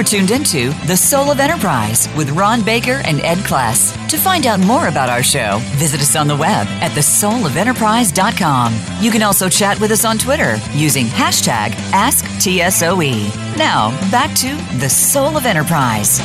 Are 0.00 0.02
tuned 0.02 0.30
into 0.30 0.70
The 0.86 0.96
Soul 0.96 1.30
of 1.30 1.40
Enterprise 1.40 2.08
with 2.16 2.30
Ron 2.30 2.62
Baker 2.62 3.02
and 3.04 3.20
Ed 3.20 3.36
Kless. 3.40 3.94
To 4.08 4.16
find 4.16 4.46
out 4.46 4.58
more 4.58 4.88
about 4.88 5.10
our 5.10 5.22
show, 5.22 5.58
visit 5.72 6.00
us 6.00 6.16
on 6.16 6.26
the 6.26 6.34
web 6.34 6.66
at 6.80 6.92
thesoulofenterprise.com. 6.92 8.80
You 9.02 9.10
can 9.10 9.22
also 9.22 9.50
chat 9.50 9.78
with 9.78 9.90
us 9.90 10.06
on 10.06 10.16
Twitter 10.16 10.56
using 10.72 11.04
hashtag 11.04 11.72
AskTSOE. 11.92 13.58
Now, 13.58 13.90
back 14.10 14.34
to 14.36 14.56
The 14.78 14.88
Soul 14.88 15.36
of 15.36 15.44
Enterprise. 15.44 16.18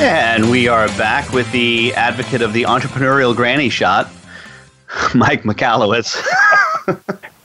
And 0.00 0.50
we 0.50 0.68
are 0.68 0.88
back 0.96 1.30
with 1.34 1.52
the 1.52 1.92
advocate 1.92 2.40
of 2.40 2.54
the 2.54 2.62
entrepreneurial 2.62 3.36
granny 3.36 3.68
shot, 3.68 4.10
Mike 5.14 5.42
Michalowicz. 5.42 6.16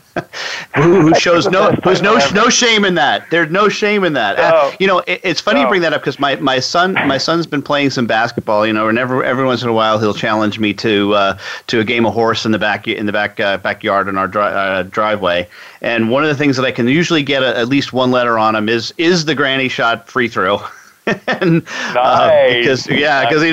who, 0.76 1.02
who 1.02 1.16
shows 1.16 1.48
no 1.48 1.72
who's 1.84 2.02
no 2.02 2.18
no 2.34 2.50
shame 2.50 2.86
in 2.86 2.96
that. 2.96 3.30
There's 3.32 3.52
no 3.52 3.68
shame 3.68 4.04
in 4.04 4.14
that. 4.14 4.40
Uh, 4.40 4.72
you 4.80 4.88
know, 4.88 5.00
it, 5.00 5.20
it's 5.24 5.42
funny 5.42 5.62
you 5.62 5.68
bring 5.68 5.82
that 5.82 5.94
up 5.94 6.02
because 6.02 6.20
my, 6.20 6.36
my 6.38 6.60
son 6.60 6.94
my 6.94 7.18
son's 7.18 7.46
been 7.46 7.62
playing 7.62 7.90
some 7.90 8.08
basketball. 8.08 8.66
You 8.66 8.74
know, 8.74 8.88
and 8.88 8.98
every 8.98 9.26
every 9.26 9.46
once 9.46 9.62
in 9.62 9.70
a 9.70 9.74
while 9.74 10.00
he'll 10.00 10.14
challenge 10.14 10.58
me 10.58 10.74
to 10.76 11.14
uh, 11.14 11.38
to 11.68 11.80
a 11.80 11.84
game 11.84 12.06
of 12.06 12.14
horse 12.14 12.46
in 12.46 12.52
the 12.52 12.60
back 12.60 12.88
in 12.88 13.06
the 13.06 13.12
back 13.12 13.40
uh, 13.40 13.58
backyard 13.58 14.08
in 14.08 14.18
our 14.18 14.28
dri- 14.28 14.42
uh, 14.44 14.84
driveway. 14.84 15.48
And 15.82 16.10
one 16.10 16.24
of 16.24 16.30
the 16.30 16.36
things 16.36 16.56
that 16.56 16.66
I 16.66 16.72
can 16.72 16.88
usually 16.88 17.24
get 17.24 17.44
a, 17.44 17.58
at 17.58 17.68
least 17.68 17.92
one 17.92 18.12
letter 18.12 18.40
on 18.40 18.56
him 18.56 18.70
is 18.70 18.94
is 18.98 19.26
the 19.26 19.36
granny 19.36 19.68
shot 19.68 20.08
free 20.08 20.30
throw. 20.30 20.62
and, 21.28 21.64
uh, 21.96 22.28
nice. 22.28 22.56
because 22.56 22.88
yeah, 22.90 23.28
because 23.28 23.42
he. 23.42 23.52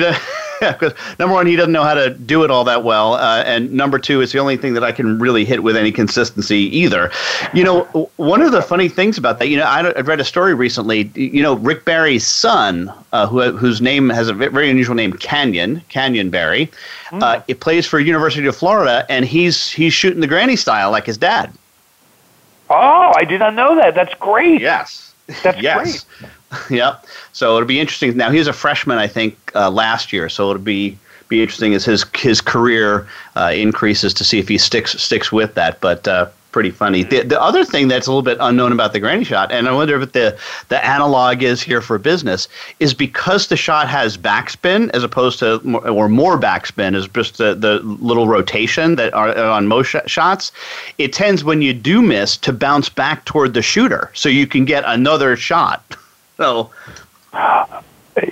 Because 0.71 0.93
number 1.19 1.33
one, 1.33 1.45
he 1.45 1.55
doesn't 1.55 1.71
know 1.71 1.83
how 1.83 1.93
to 1.93 2.11
do 2.11 2.43
it 2.43 2.51
all 2.51 2.63
that 2.63 2.83
well, 2.83 3.15
uh, 3.15 3.43
and 3.45 3.71
number 3.71 3.99
two, 3.99 4.21
it's 4.21 4.31
the 4.31 4.39
only 4.39 4.57
thing 4.57 4.73
that 4.73 4.83
I 4.83 4.91
can 4.91 5.19
really 5.19 5.45
hit 5.45 5.63
with 5.63 5.75
any 5.75 5.91
consistency 5.91 6.75
either. 6.77 7.11
You 7.53 7.63
know, 7.63 8.09
one 8.15 8.41
of 8.41 8.51
the 8.51 8.61
funny 8.61 8.89
things 8.89 9.17
about 9.17 9.39
that, 9.39 9.49
you 9.49 9.57
know, 9.57 9.65
I, 9.65 9.89
I 9.89 10.01
read 10.01 10.19
a 10.19 10.25
story 10.25 10.53
recently. 10.53 11.11
You 11.15 11.43
know, 11.43 11.55
Rick 11.55 11.85
Barry's 11.85 12.25
son, 12.25 12.91
uh, 13.11 13.27
who 13.27 13.41
whose 13.51 13.81
name 13.81 14.09
has 14.09 14.29
a 14.29 14.33
very 14.33 14.69
unusual 14.69 14.95
name, 14.95 15.13
Canyon 15.13 15.81
Canyon 15.89 16.29
Barry, 16.29 16.71
mm. 17.09 17.21
uh, 17.21 17.41
it 17.47 17.59
plays 17.59 17.85
for 17.85 17.99
University 17.99 18.47
of 18.47 18.55
Florida, 18.55 19.05
and 19.09 19.25
he's 19.25 19.69
he's 19.69 19.93
shooting 19.93 20.21
the 20.21 20.27
granny 20.27 20.55
style 20.55 20.91
like 20.91 21.05
his 21.05 21.17
dad. 21.17 21.51
Oh, 22.69 23.13
I 23.15 23.23
did 23.23 23.39
not 23.39 23.53
know 23.53 23.75
that. 23.75 23.93
That's 23.93 24.13
great. 24.15 24.61
Yes. 24.61 25.13
That's 25.43 25.61
yes. 25.61 26.05
great. 26.19 26.31
yep. 26.69 27.05
So 27.31 27.55
it'll 27.55 27.67
be 27.67 27.79
interesting. 27.79 28.15
Now 28.17 28.31
he 28.31 28.37
was 28.37 28.47
a 28.47 28.53
freshman, 28.53 28.97
I 28.97 29.07
think, 29.07 29.37
uh, 29.55 29.69
last 29.69 30.13
year. 30.13 30.29
So 30.29 30.49
it'll 30.49 30.61
be 30.61 30.97
be 31.29 31.41
interesting 31.41 31.73
as 31.73 31.85
his 31.85 32.05
his 32.15 32.41
career 32.41 33.07
uh, 33.35 33.51
increases 33.55 34.13
to 34.13 34.23
see 34.23 34.39
if 34.39 34.47
he 34.47 34.57
sticks 34.57 35.01
sticks 35.01 35.31
with 35.31 35.55
that. 35.55 35.79
But 35.81 36.07
uh, 36.07 36.27
pretty 36.53 36.69
funny. 36.69 37.03
The, 37.03 37.23
the 37.23 37.41
other 37.41 37.65
thing 37.65 37.87
that's 37.87 38.05
a 38.07 38.11
little 38.11 38.21
bit 38.21 38.37
unknown 38.39 38.71
about 38.71 38.93
the 38.93 38.99
granny 38.99 39.23
shot, 39.23 39.51
and 39.51 39.67
I 39.67 39.73
wonder 39.73 39.99
if 39.99 40.13
the 40.13 40.37
the 40.69 40.85
analog 40.85 41.43
is 41.43 41.61
here 41.61 41.81
for 41.81 41.97
business, 41.97 42.47
is 42.79 42.93
because 42.93 43.47
the 43.47 43.57
shot 43.57 43.89
has 43.89 44.17
backspin 44.17 44.89
as 44.91 45.03
opposed 45.03 45.39
to 45.39 45.59
more, 45.63 45.89
or 45.89 46.07
more 46.07 46.39
backspin 46.39 46.95
is 46.95 47.07
just 47.07 47.39
the, 47.39 47.55
the 47.55 47.79
little 47.79 48.27
rotation 48.27 48.95
that 48.95 49.13
are 49.13 49.35
on 49.35 49.67
most 49.67 49.87
sh- 49.87 49.95
shots. 50.05 50.51
It 50.97 51.11
tends 51.11 51.43
when 51.43 51.61
you 51.61 51.73
do 51.73 52.01
miss 52.01 52.37
to 52.37 52.53
bounce 52.53 52.87
back 52.87 53.25
toward 53.25 53.53
the 53.53 53.61
shooter, 53.61 54.11
so 54.13 54.29
you 54.29 54.47
can 54.47 54.63
get 54.63 54.83
another 54.85 55.35
shot. 55.35 55.83
So 56.37 56.71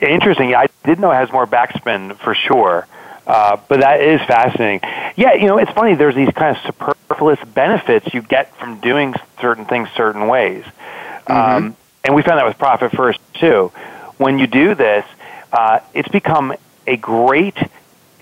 interesting. 0.02 0.56
I 0.56 0.68
did 0.84 1.00
know 1.00 1.12
it 1.12 1.16
has 1.16 1.32
more 1.32 1.48
backspin 1.48 2.18
for 2.18 2.36
sure. 2.36 2.88
Uh, 3.26 3.58
but 3.68 3.82
that 3.82 4.02
is 4.02 4.20
fascinating. 4.22 4.82
Yeah, 5.16 5.34
you 5.34 5.48
know, 5.48 5.58
it's 5.58 5.72
funny. 5.72 5.96
There's 5.96 6.16
these 6.16 6.32
kind 6.32 6.56
of 6.56 6.64
superfluous 6.64 7.40
benefits 7.54 8.14
you 8.14 8.22
get 8.22 8.56
from 8.58 8.80
doing 8.80 9.14
certain 9.40 9.66
things 9.66 9.90
certain 9.96 10.28
ways. 10.28 10.66
Mm-hmm. 10.66 11.32
Um, 11.32 11.78
and 12.04 12.16
we 12.16 12.24
found 12.24 12.40
that 12.40 12.46
with 12.46 12.58
Profit 12.58 12.92
First, 12.92 13.20
too. 13.36 13.72
When 14.18 14.40
you 14.40 14.48
do 14.48 14.76
this, 14.76 15.06
uh, 15.54 15.80
it's 15.94 16.10
become 16.10 16.54
a 16.88 16.98
great 16.98 17.58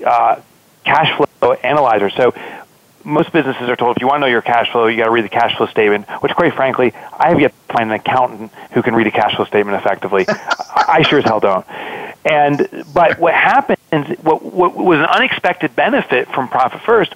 uh, 0.06 0.42
cash 0.84 1.18
flow 1.40 1.54
analyzer. 1.54 2.10
So 2.10 2.34
most 3.04 3.32
businesses 3.32 3.70
are 3.70 3.76
told 3.76 3.98
if 3.98 4.02
you 4.02 4.08
want 4.08 4.18
to 4.18 4.22
know 4.22 4.32
your 4.32 4.42
cash 4.42 4.72
flow, 4.72 4.88
you 4.88 4.98
got 4.98 5.06
to 5.06 5.12
read 5.12 5.26
the 5.26 5.30
cash 5.30 5.56
flow 5.58 5.68
statement. 5.68 6.08
Which, 6.22 6.34
quite 6.34 6.54
frankly, 6.54 6.94
I 6.94 7.30
have 7.30 7.40
yet 7.40 7.52
to 7.52 7.74
find 7.74 7.90
an 7.90 7.96
accountant 7.96 8.52
who 8.72 8.82
can 8.82 8.96
read 8.96 9.08
a 9.08 9.12
cash 9.12 9.36
flow 9.36 9.46
statement 9.46 9.78
effectively. 9.78 10.26
I 10.30 11.04
sure 11.08 11.20
as 11.20 11.26
hell 11.26 11.40
don't. 11.40 11.66
And 12.26 12.86
but 12.94 13.20
what 13.20 13.34
happens? 13.34 13.80
What, 14.20 14.44
what 14.44 14.76
was 14.76 15.00
an 15.00 15.06
unexpected 15.06 15.76
benefit 15.76 16.28
from 16.30 16.48
Profit 16.48 16.82
First 16.82 17.16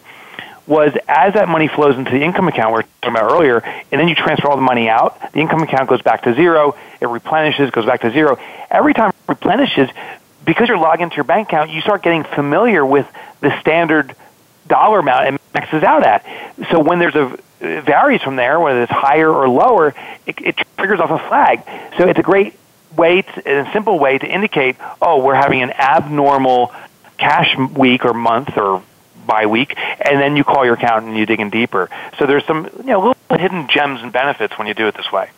was 0.66 0.94
as 1.08 1.34
that 1.34 1.50
money 1.50 1.68
flows 1.68 1.98
into 1.98 2.12
the 2.12 2.24
income 2.24 2.48
account 2.48 2.70
we 2.70 2.76
were 2.76 2.86
talking 3.02 3.16
about 3.16 3.32
earlier, 3.32 3.58
and 3.92 4.00
then 4.00 4.08
you 4.08 4.16
transfer 4.16 4.48
all 4.48 4.56
the 4.56 4.62
money 4.62 4.88
out, 4.88 5.34
the 5.34 5.40
income 5.40 5.62
account 5.62 5.90
goes 5.90 6.02
back 6.02 6.24
to 6.24 6.34
zero, 6.36 6.76
it 7.02 7.08
replenishes, 7.08 7.70
goes 7.72 7.86
back 7.86 8.02
to 8.02 8.12
zero. 8.12 8.40
Every 8.72 8.94
time 8.94 9.10
it 9.10 9.16
replenishes, 9.28 9.90
because 10.46 10.70
you're 10.70 10.78
logged 10.78 11.02
into 11.02 11.16
your 11.18 11.26
bank 11.26 11.50
account, 11.50 11.72
you 11.72 11.82
start 11.82 12.02
getting 12.02 12.24
familiar 12.24 12.86
with 12.86 13.08
the 13.42 13.60
standard 13.60 14.16
dollar 14.68 15.00
amount 15.00 15.36
it 15.36 15.42
maxes 15.54 15.84
out 15.84 16.06
at. 16.06 16.26
So 16.72 16.80
when 16.80 17.00
there's 17.00 17.16
a 17.16 17.38
it 17.64 17.86
varies 17.86 18.22
from 18.22 18.36
there, 18.36 18.60
whether 18.60 18.84
it's 18.84 18.92
higher 18.92 19.32
or 19.32 19.48
lower, 19.48 19.96
it, 20.26 20.36
it 20.42 20.58
triggers 20.78 21.00
off 21.00 21.12
a 21.12 21.28
flag. 21.28 21.64
So 21.98 22.08
it's 22.08 22.20
a 22.20 22.24
great 22.24 22.56
way, 22.96 23.22
to, 23.22 23.62
a 23.62 23.72
simple 23.72 24.00
way 24.00 24.18
to 24.18 24.28
indicate, 24.28 24.76
oh, 25.02 25.24
we're 25.24 25.36
having 25.36 25.64
an 25.64 25.72
abnormal 25.72 26.74
cash 27.18 27.56
week 27.58 28.04
or 28.04 28.14
month 28.14 28.58
or 28.58 28.84
by 29.26 29.46
week, 29.46 29.76
and 29.78 30.20
then 30.20 30.36
you 30.36 30.44
call 30.44 30.66
your 30.66 30.74
accountant 30.74 31.12
and 31.12 31.18
you 31.18 31.26
dig 31.26 31.40
in 31.40 31.50
deeper. 31.50 31.90
So 32.20 32.26
there's 32.26 32.46
some 32.46 32.70
you 32.80 32.84
know 32.84 33.16
little 33.30 33.38
hidden 33.38 33.70
gems 33.70 34.02
and 34.02 34.12
benefits 34.12 34.58
when 34.58 34.68
you 34.68 34.74
do 34.74 34.88
it 34.88 34.96
this 34.96 35.12
way. 35.12 35.30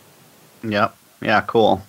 Yep. 0.64 0.96
Yeah. 1.22 1.42
Cool. 1.42 1.84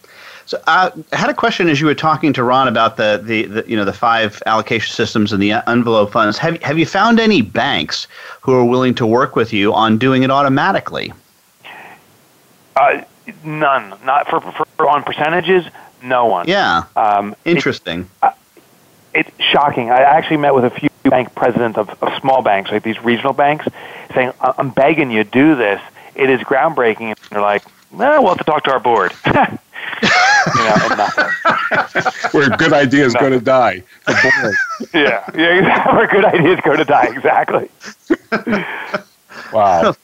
So 0.47 0.63
uh, 0.69 0.91
I 1.13 1.17
had 1.17 1.29
a 1.29 1.35
question 1.35 1.69
as 1.69 1.81
you 1.81 1.87
were 1.87 1.95
talking 1.95 2.33
to 2.35 2.45
Ron 2.45 2.69
about 2.69 2.97
the, 2.97 3.21
the, 3.23 3.47
the, 3.47 3.65
you 3.69 3.77
know 3.77 3.85
the 3.85 3.93
five 3.93 4.41
allocation 4.47 4.95
systems 4.95 5.33
and 5.33 5.43
the 5.43 5.53
envelope 5.69 6.13
funds. 6.13 6.39
Have 6.39 6.63
have 6.63 6.79
you 6.79 6.87
found 6.87 7.19
any 7.19 7.43
banks 7.43 8.07
who 8.41 8.55
are 8.55 8.65
willing 8.65 8.95
to 8.95 9.07
work 9.07 9.35
with 9.35 9.53
you 9.53 9.75
on 9.75 9.99
doing 9.99 10.23
it 10.23 10.31
automatically? 10.31 11.13
Uh, 12.77 13.03
none. 13.43 13.99
Not 14.05 14.29
for, 14.29 14.41
for 14.41 14.89
on 14.89 15.03
percentages. 15.03 15.65
No 16.03 16.27
one. 16.27 16.47
Yeah. 16.47 16.85
Um, 16.95 17.35
Interesting. 17.45 18.03
It, 18.03 18.07
uh, 18.23 18.33
it's 19.15 19.31
shocking. 19.41 19.91
I 19.91 20.03
actually 20.03 20.37
met 20.37 20.55
with 20.55 20.65
a 20.65 20.71
few 20.71 20.91
bank 21.05 21.35
presidents 21.35 21.79
of, 21.79 21.91
of 22.03 22.21
small 22.21 22.43
banks, 22.43 22.71
like 22.71 22.83
these 22.83 23.03
regional 23.03 23.33
banks, 23.33 23.67
saying, 24.15 24.33
"I'm 24.41 24.71
begging 24.71 25.11
you, 25.11 25.25
do 25.25 25.57
this. 25.57 25.81
It 26.15 26.31
is 26.31 26.41
groundbreaking." 26.41 27.01
And 27.01 27.19
they're 27.31 27.41
like, 27.41 27.65
"Well, 27.91 28.23
we'll 28.23 28.35
have 28.35 28.39
to 28.39 28.45
talk 28.45 28.63
to 28.65 28.73
our 28.73 28.81
board." 28.81 29.13
you 30.03 30.65
know, 30.65 31.31
Where 32.33 32.51
good 32.51 32.73
ideas 32.73 33.15
go 33.15 33.31
to 33.31 33.41
die. 33.41 33.83
yeah, 34.95 35.29
yeah, 35.35 35.95
where 35.95 36.07
good 36.07 36.25
ideas 36.25 36.61
go 36.65 36.77
to 36.77 36.85
die. 36.85 37.07
Exactly. 37.07 37.71
wow. 39.53 39.95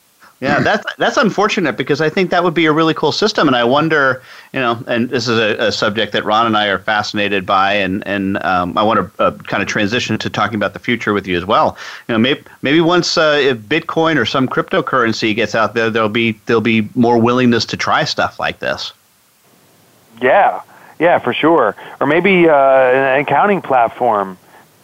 Yeah, 0.40 0.58
that's 0.58 0.84
that's 0.98 1.18
unfortunate 1.18 1.76
because 1.76 2.00
I 2.00 2.08
think 2.08 2.30
that 2.30 2.42
would 2.42 2.54
be 2.54 2.66
a 2.66 2.72
really 2.72 2.94
cool 2.94 3.12
system, 3.12 3.46
and 3.46 3.56
I 3.56 3.62
wonder, 3.62 4.24
you 4.52 4.58
know, 4.58 4.82
and 4.88 5.08
this 5.08 5.28
is 5.28 5.38
a, 5.38 5.68
a 5.68 5.70
subject 5.70 6.12
that 6.14 6.24
Ron 6.24 6.46
and 6.46 6.56
I 6.56 6.66
are 6.66 6.80
fascinated 6.80 7.46
by, 7.46 7.74
and 7.74 8.04
and 8.08 8.42
um, 8.42 8.76
I 8.76 8.82
want 8.82 8.98
to 9.16 9.22
uh, 9.22 9.30
kind 9.30 9.62
of 9.62 9.68
transition 9.68 10.18
to 10.18 10.28
talking 10.28 10.56
about 10.56 10.72
the 10.72 10.80
future 10.80 11.12
with 11.12 11.28
you 11.28 11.36
as 11.36 11.44
well. 11.44 11.76
You 12.08 12.14
know, 12.14 12.18
maybe 12.18 12.42
maybe 12.62 12.80
once 12.80 13.16
uh, 13.16 13.38
if 13.40 13.58
Bitcoin 13.58 14.16
or 14.16 14.26
some 14.26 14.48
cryptocurrency 14.48 15.32
gets 15.36 15.54
out 15.54 15.74
there, 15.74 15.90
there'll 15.90 16.08
be 16.08 16.32
there'll 16.46 16.60
be 16.60 16.88
more 16.96 17.18
willingness 17.18 17.64
to 17.66 17.76
try 17.76 18.02
stuff 18.02 18.40
like 18.40 18.58
this. 18.58 18.92
Yeah, 20.20 20.62
yeah, 20.98 21.18
for 21.18 21.32
sure. 21.32 21.76
Or 22.00 22.06
maybe 22.06 22.48
uh, 22.48 22.54
an 22.54 23.20
accounting 23.20 23.62
platform 23.62 24.38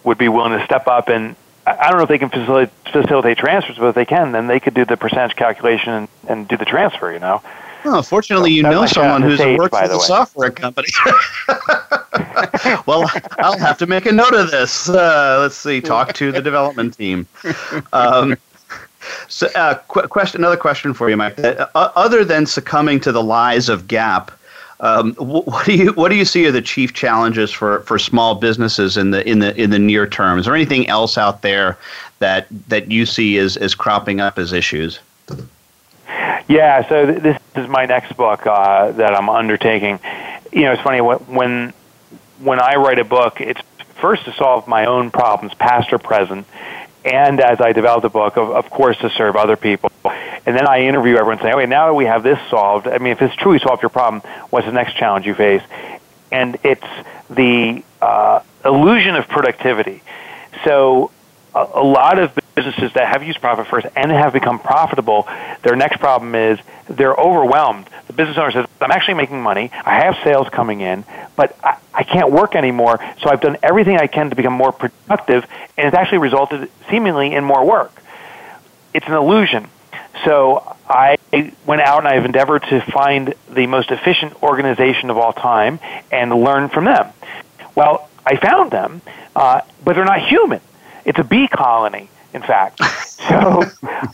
would 0.05 0.19
be 0.19 0.29
willing 0.29 0.59
to 0.59 0.65
step 0.65 0.87
up 0.87 1.09
and 1.09 1.37
I 1.67 1.89
don't 1.91 1.99
know 1.99 2.05
if 2.05 2.09
they 2.09 2.19
can 2.19 2.31
facilitate, 2.31 2.71
facilitate 2.91 3.37
transfers, 3.39 3.77
but 3.77 3.89
if 3.89 3.95
they 3.95 4.07
can, 4.07 4.33
then 4.33 4.47
they 4.47 4.59
could 4.61 4.75
do 4.75 4.85
the 4.85 4.97
percentage 4.97 5.37
calculation 5.37 5.93
and, 5.93 6.09
and 6.27 6.49
do 6.49 6.57
the 6.57 6.65
transfer. 6.65 7.13
You 7.13 7.19
know. 7.19 7.43
Well, 7.85 8.03
fortunately, 8.03 8.51
so 8.51 8.55
you 8.55 8.63
know 8.63 8.87
someone 8.87 9.23
who's 9.23 9.39
stage, 9.39 9.59
works 9.59 9.79
for 9.79 9.85
a 9.85 10.01
software 10.01 10.51
company. 10.51 10.89
well, 12.87 13.11
I'll 13.39 13.59
have 13.59 13.79
to 13.79 13.87
make 13.87 14.07
a 14.07 14.13
note 14.13 14.35
of 14.35 14.51
this. 14.51 14.89
Uh, 14.89 15.39
let's 15.41 15.57
see. 15.57 15.81
Talk 15.81 16.15
to 16.15 16.33
the 16.33 16.41
development 16.41 16.97
team. 16.97 17.27
Um, 17.93 18.37
so, 19.29 19.49
uh, 19.55 19.75
qu- 19.89 20.09
question. 20.09 20.41
Another 20.41 20.57
question 20.57 20.93
for 20.93 21.09
you, 21.09 21.17
Mike. 21.17 21.39
Uh, 21.39 21.67
other 21.75 22.25
than 22.25 22.47
succumbing 22.47 23.01
to 23.01 23.13
the 23.13 23.23
lies 23.23 23.69
of 23.69 23.87
GAAP, 23.87 24.31
um, 24.81 25.15
what 25.15 25.67
do 25.67 25.75
you 25.75 25.93
what 25.93 26.09
do 26.09 26.15
you 26.15 26.25
see 26.25 26.47
are 26.47 26.53
the 26.53 26.63
chief 26.63 26.95
challenges 26.95 27.51
for, 27.51 27.81
for 27.81 27.99
small 27.99 28.37
businesses 28.37 28.97
in 28.97 29.11
the 29.11 29.29
in 29.29 29.41
the 29.41 29.61
in 29.61 29.71
the 29.71 29.79
near 29.79 30.07
term? 30.07 30.39
Is 30.39 30.45
there 30.45 30.55
anything 30.55 30.89
else 30.89 31.19
out 31.19 31.43
there 31.43 31.77
that 32.21 32.47
that 32.69 32.91
you 32.91 33.05
see 33.05 33.39
as, 33.39 33.57
as 33.57 33.75
cropping 33.75 34.21
up 34.21 34.39
as 34.39 34.53
issues? 34.53 35.01
Yeah, 36.49 36.89
so 36.89 37.07
th- 37.07 37.23
this 37.23 37.39
is 37.57 37.69
my 37.69 37.87
next 37.87 38.17
book 38.17 38.47
uh, 38.47 38.93
that 38.93 39.15
I'm 39.15 39.29
undertaking. 39.29 39.99
You 40.53 40.63
know, 40.63 40.73
it's 40.73 40.83
funny 40.83 41.01
when 41.01 41.75
when 42.39 42.61
I 42.61 42.77
write 42.77 43.01
a 43.01 43.05
book, 43.05 43.41
it's 43.41 43.61
first 43.97 44.25
to 44.27 44.33
solve 44.35 44.69
my 44.69 44.87
own 44.87 45.11
problems, 45.11 45.55
past 45.55 45.93
or 45.93 45.99
present, 45.99 46.47
and 47.05 47.41
as 47.41 47.61
I 47.61 47.73
develop 47.73 48.03
the 48.03 48.09
book, 48.09 48.37
of, 48.37 48.51
of 48.51 48.71
course, 48.71 48.97
to 48.99 49.11
serve 49.11 49.35
other 49.37 49.57
people. 49.57 49.91
And 50.49 50.57
then 50.57 50.67
I 50.67 50.85
interview 50.85 51.17
everyone 51.17 51.43
saying, 51.43 51.53
okay, 51.57 51.67
now 51.67 51.89
that 51.89 51.95
we 51.95 52.07
have 52.07 52.23
this 52.23 52.39
solved, 52.49 52.89
I 52.89 52.97
mean, 52.97 53.13
if 53.13 53.21
it's 53.21 53.37
truly 53.37 53.59
solved 53.59 53.83
your 53.83 53.91
problem, 53.91 54.23
what's 54.49 54.65
the 54.65 54.73
next 54.73 54.97
challenge 54.97 55.27
you 55.27 55.35
face? 55.35 55.61
And 56.33 56.57
it's 56.65 56.87
the 57.29 57.85
uh, 58.01 58.41
illusion 58.65 59.15
of 59.15 59.29
productivity. 59.29 60.03
So 60.65 61.11
a, 61.55 61.69
a 61.75 61.85
lot 61.85 62.19
of 62.19 62.33
businesses 62.55 62.95
that 62.95 63.13
have 63.13 63.23
used 63.23 63.43
profit 63.43 63.67
first 63.67 63.89
and 63.95 64.11
have 64.11 64.33
become 64.33 64.59
profitable, 64.59 65.29
their 65.65 65.77
next 65.77 65.99
problem 65.99 66.35
is 66.35 66.59
they're 66.89 67.15
overwhelmed. 67.15 67.87
The 68.07 68.15
business 68.15 68.39
owner 68.39 68.51
says, 68.51 68.67
I'm 68.81 68.91
actually 68.91 69.19
making 69.19 69.43
money, 69.43 69.71
I 69.85 70.01
have 70.01 70.17
sales 70.25 70.49
coming 70.49 70.81
in, 70.81 71.05
but 71.37 71.59
I, 71.63 71.77
I 71.93 72.05
can't 72.05 72.33
work 72.33 72.57
anymore, 72.57 72.99
so 73.21 73.29
I've 73.29 73.43
done 73.43 73.59
everything 73.63 73.99
I 73.99 74.07
can 74.07 74.31
to 74.31 74.35
become 74.35 74.55
more 74.55 74.73
productive, 74.73 75.45
and 75.77 75.89
it's 75.89 75.95
actually 75.95 76.19
resulted 76.19 76.71
seemingly 76.89 77.35
in 77.35 77.45
more 77.45 77.67
work. 77.67 77.93
It's 78.95 79.07
an 79.07 79.13
illusion. 79.13 79.69
So 80.25 80.77
I 80.89 81.17
went 81.67 81.81
out 81.83 81.99
and 81.99 82.09
I've 82.09 82.25
endeavored 82.25 82.63
to 82.65 82.81
find 82.81 83.35
the 83.51 83.67
most 83.67 83.91
efficient 83.91 84.43
organization 84.43 85.11
of 85.11 85.19
all 85.19 85.33
time 85.33 85.81
and 86.11 86.33
learn 86.33 86.69
from 86.69 86.85
them. 86.85 87.13
Well, 87.75 88.09
I 88.27 88.37
found 88.37 88.71
them, 88.71 89.01
uh, 89.37 89.63
but 89.85 89.95
they're 89.95 90.05
not 90.05 90.21
human. 90.21 90.61
It's 91.05 91.19
a 91.19 91.25
bee 91.25 91.49
colony 91.49 92.11
in 92.33 92.43
fact. 92.43 92.81
So 93.29 93.63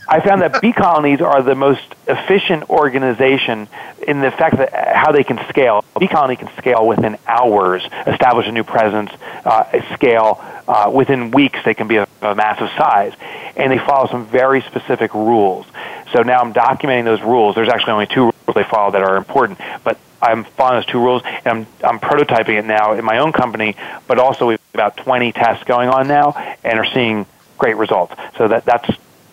I 0.07 0.19
found 0.19 0.41
that 0.41 0.61
bee 0.61 0.73
colonies 0.73 1.21
are 1.21 1.41
the 1.41 1.55
most 1.55 1.83
efficient 2.07 2.69
organization 2.69 3.67
in 4.05 4.19
the 4.19 4.31
fact 4.31 4.57
that 4.57 4.73
how 4.73 5.11
they 5.11 5.23
can 5.23 5.39
scale. 5.47 5.85
A 5.95 5.99
bee 5.99 6.07
colony 6.07 6.35
can 6.35 6.49
scale 6.57 6.85
within 6.85 7.17
hours, 7.27 7.87
establish 8.07 8.47
a 8.47 8.51
new 8.51 8.63
presence, 8.63 9.11
uh, 9.45 9.93
scale 9.93 10.43
uh, 10.67 10.91
within 10.93 11.31
weeks. 11.31 11.59
They 11.63 11.73
can 11.73 11.87
be 11.87 11.97
a, 11.97 12.07
a 12.21 12.35
massive 12.35 12.69
size, 12.77 13.13
and 13.55 13.71
they 13.71 13.77
follow 13.77 14.07
some 14.07 14.25
very 14.25 14.61
specific 14.61 15.13
rules. 15.13 15.65
So 16.11 16.21
now 16.21 16.41
I'm 16.41 16.53
documenting 16.53 17.05
those 17.05 17.21
rules. 17.21 17.55
There's 17.55 17.69
actually 17.69 17.93
only 17.93 18.07
two 18.07 18.23
rules 18.23 18.55
they 18.55 18.63
follow 18.63 18.91
that 18.91 19.01
are 19.01 19.17
important, 19.17 19.59
but 19.83 19.97
I'm 20.21 20.43
following 20.43 20.81
those 20.81 20.91
two 20.91 20.99
rules, 20.99 21.21
and 21.23 21.47
I'm, 21.47 21.67
I'm 21.83 21.99
prototyping 21.99 22.57
it 22.57 22.65
now 22.65 22.93
in 22.93 23.05
my 23.05 23.19
own 23.19 23.31
company, 23.31 23.75
but 24.07 24.17
also 24.17 24.47
we've 24.47 24.59
about 24.73 24.97
20 24.97 25.31
tests 25.31 25.63
going 25.63 25.89
on 25.89 26.07
now, 26.07 26.31
and 26.63 26.79
are 26.79 26.85
seeing 26.85 27.25
great 27.57 27.77
results. 27.77 28.15
So 28.37 28.47
that 28.47 28.65
that's 28.65 28.89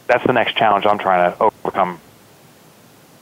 that's 0.07 0.27
the 0.27 0.33
next 0.33 0.57
challenge 0.57 0.87
I'm 0.87 0.99
trying 0.99 1.33
to 1.33 1.43
overcome. 1.43 2.01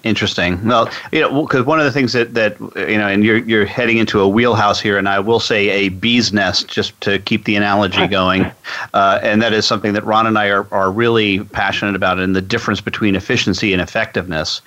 Interesting. 0.03 0.65
Well, 0.67 0.91
you 1.13 1.21
know, 1.21 1.43
because 1.43 1.67
one 1.67 1.79
of 1.79 1.85
the 1.85 1.93
things 1.93 2.15
that, 2.15 2.33
that 2.33 2.59
you 2.89 2.97
know, 2.97 3.07
and 3.07 3.23
you're 3.23 3.37
you're 3.37 3.67
heading 3.67 3.99
into 3.99 4.21
a 4.21 4.29
wheelhouse 4.29 4.81
here, 4.81 4.97
and 4.97 5.07
I 5.07 5.21
will 5.21 5.41
say 5.41 5.69
a 5.69 5.89
bee's 5.91 6.33
nest, 6.33 6.69
just 6.69 6.99
to 7.03 7.19
keep 7.19 7.45
the 7.45 7.55
analogy 7.55 8.07
going, 8.09 8.51
uh, 8.95 9.21
and 9.23 9.43
that 9.43 9.53
is 9.53 9.67
something 9.67 9.93
that 9.93 10.05
Ron 10.05 10.27
and 10.27 10.39
I 10.39 10.49
are, 10.49 10.67
are 10.73 10.91
really 10.91 11.45
passionate 11.45 11.95
about, 11.95 12.19
and 12.19 12.35
the 12.35 12.41
difference 12.41 12.81
between 12.81 13.15
efficiency 13.15 13.75
and 13.75 13.83
effectiveness, 13.83 14.63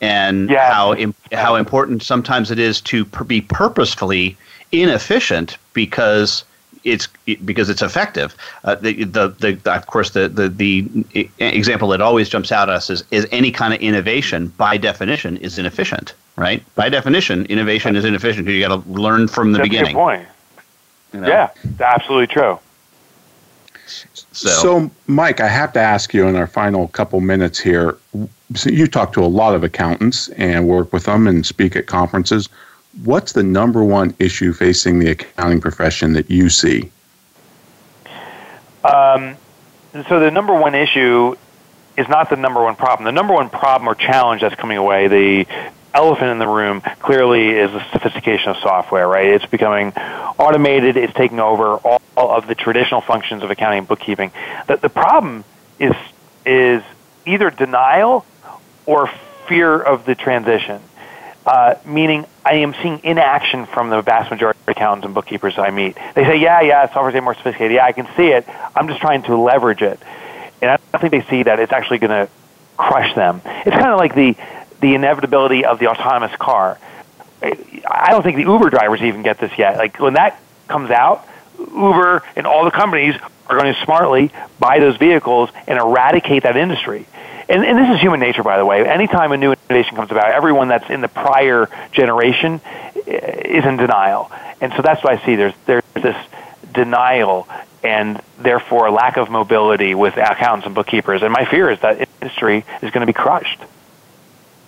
and 0.00 0.48
yeah. 0.48 0.72
how 0.72 0.94
Im- 0.94 1.14
how 1.32 1.56
important 1.56 2.02
sometimes 2.02 2.50
it 2.50 2.58
is 2.58 2.80
to 2.82 3.04
per- 3.04 3.24
be 3.24 3.42
purposefully 3.42 4.38
inefficient 4.72 5.58
because 5.74 6.44
it's 6.90 7.06
because 7.44 7.68
it's 7.68 7.82
effective. 7.82 8.34
Uh, 8.64 8.74
the, 8.76 9.04
the, 9.04 9.28
the, 9.28 9.72
of 9.72 9.86
course, 9.86 10.10
the, 10.10 10.28
the, 10.28 10.48
the 10.48 11.28
example 11.38 11.88
that 11.88 12.00
always 12.00 12.28
jumps 12.28 12.52
out 12.52 12.68
at 12.68 12.74
us 12.74 12.90
is, 12.90 13.04
is 13.10 13.26
any 13.30 13.50
kind 13.50 13.74
of 13.74 13.80
innovation, 13.80 14.48
by 14.56 14.76
definition, 14.76 15.36
is 15.38 15.58
inefficient, 15.58 16.14
right? 16.36 16.62
By 16.74 16.88
definition, 16.88 17.46
innovation 17.46 17.96
is 17.96 18.04
inefficient 18.04 18.46
because 18.46 18.58
you 18.58 18.66
got 18.66 18.82
to 18.82 18.90
learn 18.90 19.28
from 19.28 19.52
the 19.52 19.58
That's 19.58 19.68
beginning. 19.68 19.90
A 19.90 19.98
good 19.98 19.98
point. 19.98 20.28
You 21.12 21.20
know? 21.20 21.28
Yeah, 21.28 21.50
absolutely 21.80 22.28
true. 22.28 22.58
So. 23.86 24.48
so, 24.48 24.90
Mike, 25.06 25.40
I 25.40 25.48
have 25.48 25.72
to 25.72 25.80
ask 25.80 26.12
you 26.12 26.26
in 26.26 26.36
our 26.36 26.46
final 26.46 26.88
couple 26.88 27.20
minutes 27.20 27.58
here. 27.58 27.96
So 28.54 28.70
you 28.70 28.86
talk 28.86 29.12
to 29.14 29.24
a 29.24 29.26
lot 29.26 29.54
of 29.54 29.64
accountants 29.64 30.28
and 30.30 30.68
work 30.68 30.92
with 30.92 31.04
them 31.04 31.26
and 31.26 31.44
speak 31.44 31.74
at 31.74 31.86
conferences 31.86 32.48
what's 33.04 33.32
the 33.32 33.42
number 33.42 33.84
one 33.84 34.14
issue 34.18 34.52
facing 34.52 34.98
the 34.98 35.10
accounting 35.10 35.60
profession 35.60 36.12
that 36.14 36.30
you 36.30 36.48
see? 36.48 36.90
Um, 38.84 39.36
so 40.08 40.20
the 40.20 40.30
number 40.30 40.54
one 40.54 40.74
issue 40.74 41.36
is 41.96 42.08
not 42.08 42.30
the 42.30 42.36
number 42.36 42.62
one 42.62 42.76
problem. 42.76 43.04
The 43.04 43.12
number 43.12 43.34
one 43.34 43.50
problem 43.50 43.88
or 43.88 43.94
challenge 43.94 44.40
that's 44.40 44.54
coming 44.54 44.78
away, 44.78 45.08
the 45.08 45.46
elephant 45.94 46.30
in 46.30 46.38
the 46.38 46.46
room, 46.46 46.80
clearly 47.00 47.50
is 47.50 47.72
the 47.72 47.84
sophistication 47.90 48.50
of 48.50 48.56
software, 48.58 49.08
right? 49.08 49.26
It's 49.26 49.46
becoming 49.46 49.92
automated. 50.38 50.96
It's 50.96 51.12
taking 51.14 51.40
over 51.40 51.76
all 51.76 52.00
of 52.16 52.46
the 52.46 52.54
traditional 52.54 53.00
functions 53.00 53.42
of 53.42 53.50
accounting 53.50 53.80
and 53.80 53.88
bookkeeping. 53.88 54.30
The, 54.66 54.76
the 54.76 54.88
problem 54.88 55.44
is, 55.78 55.94
is 56.46 56.82
either 57.26 57.50
denial 57.50 58.24
or 58.86 59.10
fear 59.48 59.80
of 59.80 60.04
the 60.04 60.14
transition. 60.14 60.80
Uh, 61.46 61.76
meaning 61.86 62.26
I 62.44 62.56
am 62.56 62.74
seeing 62.82 63.00
inaction 63.04 63.66
from 63.66 63.88
the 63.88 64.02
vast 64.02 64.30
majority 64.30 64.58
of 64.60 64.68
accountants 64.68 65.06
and 65.06 65.14
bookkeepers 65.14 65.58
I 65.58 65.70
meet. 65.70 65.96
They 66.14 66.24
say, 66.24 66.36
yeah, 66.36 66.60
yeah, 66.60 66.86
software's 66.86 67.12
getting 67.12 67.24
more 67.24 67.34
sophisticated. 67.34 67.76
Yeah, 67.76 67.86
I 67.86 67.92
can 67.92 68.06
see 68.16 68.28
it. 68.28 68.46
I'm 68.76 68.86
just 68.88 69.00
trying 69.00 69.22
to 69.22 69.36
leverage 69.36 69.80
it. 69.80 69.98
And 70.60 70.70
I 70.70 70.76
don't 70.92 71.00
think 71.00 71.10
they 71.10 71.30
see 71.30 71.44
that 71.44 71.58
it's 71.58 71.72
actually 71.72 71.98
going 71.98 72.26
to 72.26 72.32
crush 72.76 73.14
them. 73.14 73.40
It's 73.44 73.76
kind 73.76 73.88
of 73.88 73.98
like 73.98 74.14
the, 74.14 74.36
the 74.80 74.94
inevitability 74.94 75.64
of 75.64 75.78
the 75.78 75.88
autonomous 75.88 76.36
car. 76.36 76.78
I 77.40 78.10
don't 78.10 78.22
think 78.22 78.36
the 78.36 78.42
Uber 78.42 78.70
drivers 78.70 79.00
even 79.00 79.22
get 79.22 79.38
this 79.38 79.52
yet. 79.56 79.78
Like 79.78 79.98
when 80.00 80.14
that 80.14 80.40
comes 80.66 80.90
out, 80.90 81.26
Uber 81.58 82.24
and 82.36 82.46
all 82.46 82.64
the 82.64 82.70
companies 82.70 83.14
are 83.46 83.58
going 83.58 83.72
to 83.72 83.84
smartly 83.84 84.32
buy 84.58 84.80
those 84.80 84.96
vehicles 84.96 85.50
and 85.66 85.78
eradicate 85.78 86.42
that 86.42 86.56
industry 86.56 87.06
and, 87.48 87.64
and 87.64 87.78
this 87.78 87.94
is 87.94 88.00
human 88.00 88.20
nature, 88.20 88.42
by 88.42 88.58
the 88.58 88.66
way. 88.66 88.86
Anytime 88.86 89.32
a 89.32 89.36
new 89.36 89.52
innovation 89.52 89.96
comes 89.96 90.10
about, 90.10 90.30
everyone 90.30 90.68
that's 90.68 90.88
in 90.90 91.00
the 91.00 91.08
prior 91.08 91.68
generation 91.92 92.60
is 93.06 93.64
in 93.64 93.76
denial, 93.76 94.30
and 94.60 94.72
so 94.74 94.82
that's 94.82 95.02
why 95.02 95.12
I 95.12 95.24
see 95.24 95.36
there's 95.36 95.54
there's 95.66 95.84
this 95.94 96.16
denial 96.72 97.48
and 97.82 98.20
therefore 98.38 98.86
a 98.86 98.90
lack 98.90 99.16
of 99.16 99.30
mobility 99.30 99.94
with 99.94 100.16
accountants 100.16 100.66
and 100.66 100.74
bookkeepers. 100.74 101.22
And 101.22 101.32
my 101.32 101.44
fear 101.44 101.70
is 101.70 101.80
that 101.80 102.08
industry 102.20 102.64
is 102.82 102.90
going 102.90 103.00
to 103.00 103.06
be 103.06 103.12
crushed. 103.12 103.60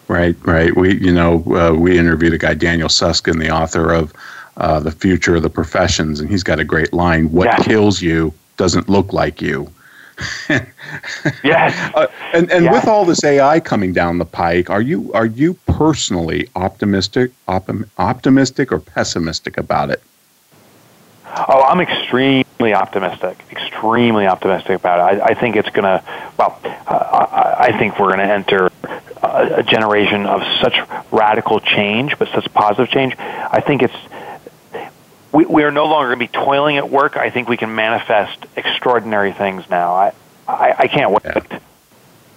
Right, 0.08 0.36
right. 0.44 0.74
We, 0.76 0.98
you 0.98 1.12
know, 1.12 1.44
uh, 1.54 1.74
we 1.74 1.98
interviewed 1.98 2.32
a 2.34 2.38
guy, 2.38 2.54
Daniel 2.54 2.88
Susskind, 2.88 3.40
the 3.40 3.50
author 3.50 3.92
of 3.92 4.12
uh, 4.56 4.80
The 4.80 4.90
Future 4.90 5.36
of 5.36 5.42
the 5.42 5.50
Professions, 5.50 6.20
and 6.20 6.28
he's 6.28 6.42
got 6.42 6.58
a 6.58 6.64
great 6.64 6.92
line 6.92 7.30
What 7.30 7.46
yeah. 7.46 7.56
kills 7.58 8.02
you 8.02 8.34
doesn't 8.56 8.88
look 8.88 9.12
like 9.12 9.40
you. 9.40 9.70
yes. 11.44 11.94
Uh, 11.94 12.06
and 12.32 12.50
and 12.50 12.64
yes. 12.64 12.72
with 12.72 12.88
all 12.88 13.04
this 13.04 13.22
AI 13.24 13.60
coming 13.60 13.92
down 13.92 14.18
the 14.18 14.24
pike, 14.24 14.70
are 14.70 14.82
you 14.82 15.12
are 15.12 15.26
you 15.26 15.54
personally 15.66 16.48
optimistic, 16.56 17.32
op- 17.48 17.70
optimistic 17.98 18.72
or 18.72 18.78
pessimistic 18.78 19.56
about 19.56 19.90
it? 19.90 20.02
Oh, 21.48 21.62
I'm 21.62 21.80
extremely 21.80 22.74
optimistic. 22.74 23.38
Extremely 23.50 24.26
optimistic 24.26 24.76
about 24.80 25.14
it. 25.14 25.22
I, 25.22 25.26
I 25.26 25.34
think 25.34 25.56
it's 25.56 25.70
going 25.70 25.84
to. 25.84 26.02
Well, 26.36 26.58
uh, 26.64 26.92
I, 26.92 27.66
I 27.68 27.78
think 27.78 27.98
we're 27.98 28.14
going 28.14 28.26
to 28.26 28.32
enter 28.32 28.70
a, 29.22 29.58
a 29.58 29.62
generation 29.62 30.26
of 30.26 30.42
such 30.60 30.76
radical 31.12 31.60
change, 31.60 32.18
but 32.18 32.28
such 32.28 32.52
positive 32.52 32.88
change. 32.88 33.14
I 33.18 33.60
think 33.60 33.82
it's 33.82 33.94
we, 35.32 35.44
we 35.46 35.62
are 35.62 35.70
no 35.70 35.86
longer 35.86 36.14
going 36.14 36.26
to 36.26 36.32
be 36.32 36.44
toiling 36.44 36.76
at 36.76 36.90
work. 36.90 37.16
I 37.16 37.30
think 37.30 37.48
we 37.48 37.56
can 37.56 37.74
manifest 37.74 38.46
extraordinary 38.56 39.32
things 39.32 39.68
now. 39.70 39.94
I, 39.94 40.12
I, 40.48 40.74
I 40.78 40.88
can't 40.88 41.10
wait. 41.10 41.20
Yeah. 41.24 41.58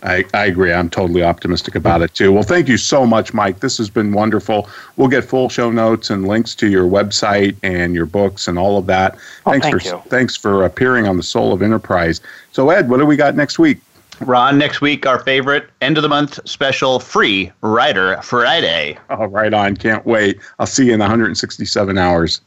I, 0.04 0.26
I 0.34 0.46
agree. 0.46 0.74
I'm 0.74 0.90
totally 0.90 1.24
optimistic 1.24 1.76
about 1.76 2.02
it 2.02 2.14
too. 2.14 2.32
Well, 2.32 2.44
thank 2.44 2.68
you 2.68 2.78
so 2.78 3.06
much, 3.06 3.34
Mike. 3.34 3.62
This 3.62 3.78
has 3.78 3.90
been 3.90 4.12
wonderful. 4.12 4.70
We'll 4.98 5.08
get 5.08 5.24
full 5.24 5.48
show 5.50 5.72
notes 5.72 6.10
and 6.10 6.28
links 6.28 6.54
to 6.56 6.68
your 6.68 6.86
website 6.86 7.56
and 7.64 7.96
your 7.96 8.06
books 8.06 8.48
and 8.48 8.60
all 8.60 8.78
of 8.78 8.86
that. 8.88 9.16
Oh, 9.46 9.52
thanks 9.52 9.66
thank 9.66 9.82
for 9.82 9.88
you. 9.88 10.02
thanks 10.08 10.36
for 10.36 10.66
appearing 10.66 11.08
on 11.08 11.18
the 11.18 11.24
Soul 11.24 11.54
of 11.54 11.62
Enterprise. 11.62 12.20
So, 12.52 12.70
Ed, 12.70 12.90
what 12.90 12.98
do 12.98 13.06
we 13.06 13.16
got 13.16 13.36
next 13.36 13.60
week? 13.60 13.80
Ron, 14.20 14.58
next 14.58 14.82
week, 14.82 15.06
our 15.06 15.20
favorite 15.20 15.70
end 15.82 15.98
of 15.98 16.04
the 16.04 16.10
month 16.10 16.40
special 16.48 17.00
free 17.00 17.52
Rider 17.62 18.22
Friday. 18.22 18.98
Oh, 19.10 19.26
right 19.26 19.54
on. 19.54 19.76
Can't 19.76 20.06
wait. 20.06 20.40
I'll 20.60 20.68
see 20.68 20.88
you 20.88 20.94
in 20.94 21.00
167 21.00 21.98
hours. 21.98 22.42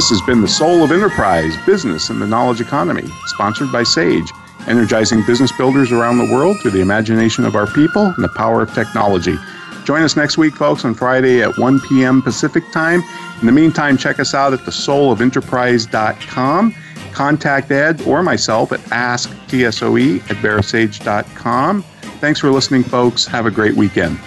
This 0.00 0.08
has 0.08 0.22
been 0.22 0.40
the 0.40 0.48
Soul 0.48 0.82
of 0.82 0.92
Enterprise 0.92 1.58
Business 1.66 2.08
and 2.08 2.22
the 2.22 2.26
Knowledge 2.26 2.62
Economy, 2.62 3.06
sponsored 3.26 3.70
by 3.70 3.82
Sage, 3.82 4.32
energizing 4.66 5.22
business 5.26 5.52
builders 5.52 5.92
around 5.92 6.16
the 6.16 6.32
world 6.32 6.58
through 6.58 6.70
the 6.70 6.80
imagination 6.80 7.44
of 7.44 7.54
our 7.54 7.66
people 7.66 8.06
and 8.06 8.24
the 8.24 8.30
power 8.30 8.62
of 8.62 8.72
technology. 8.72 9.36
Join 9.84 10.00
us 10.00 10.16
next 10.16 10.38
week, 10.38 10.54
folks, 10.54 10.86
on 10.86 10.94
Friday 10.94 11.42
at 11.42 11.58
1 11.58 11.80
p.m. 11.80 12.22
Pacific 12.22 12.64
Time. 12.72 13.02
In 13.42 13.46
the 13.46 13.52
meantime, 13.52 13.98
check 13.98 14.18
us 14.18 14.32
out 14.32 14.54
at 14.54 14.60
thesoulofenterprise.com. 14.60 16.74
Contact 17.12 17.70
Ed 17.70 18.00
or 18.06 18.22
myself 18.22 18.72
at 18.72 18.80
asktsoe 18.80 20.30
at 20.30 20.36
verasage.com. 20.38 21.82
Thanks 21.82 22.40
for 22.40 22.50
listening, 22.50 22.84
folks. 22.84 23.26
Have 23.26 23.44
a 23.44 23.50
great 23.50 23.74
weekend. 23.74 24.18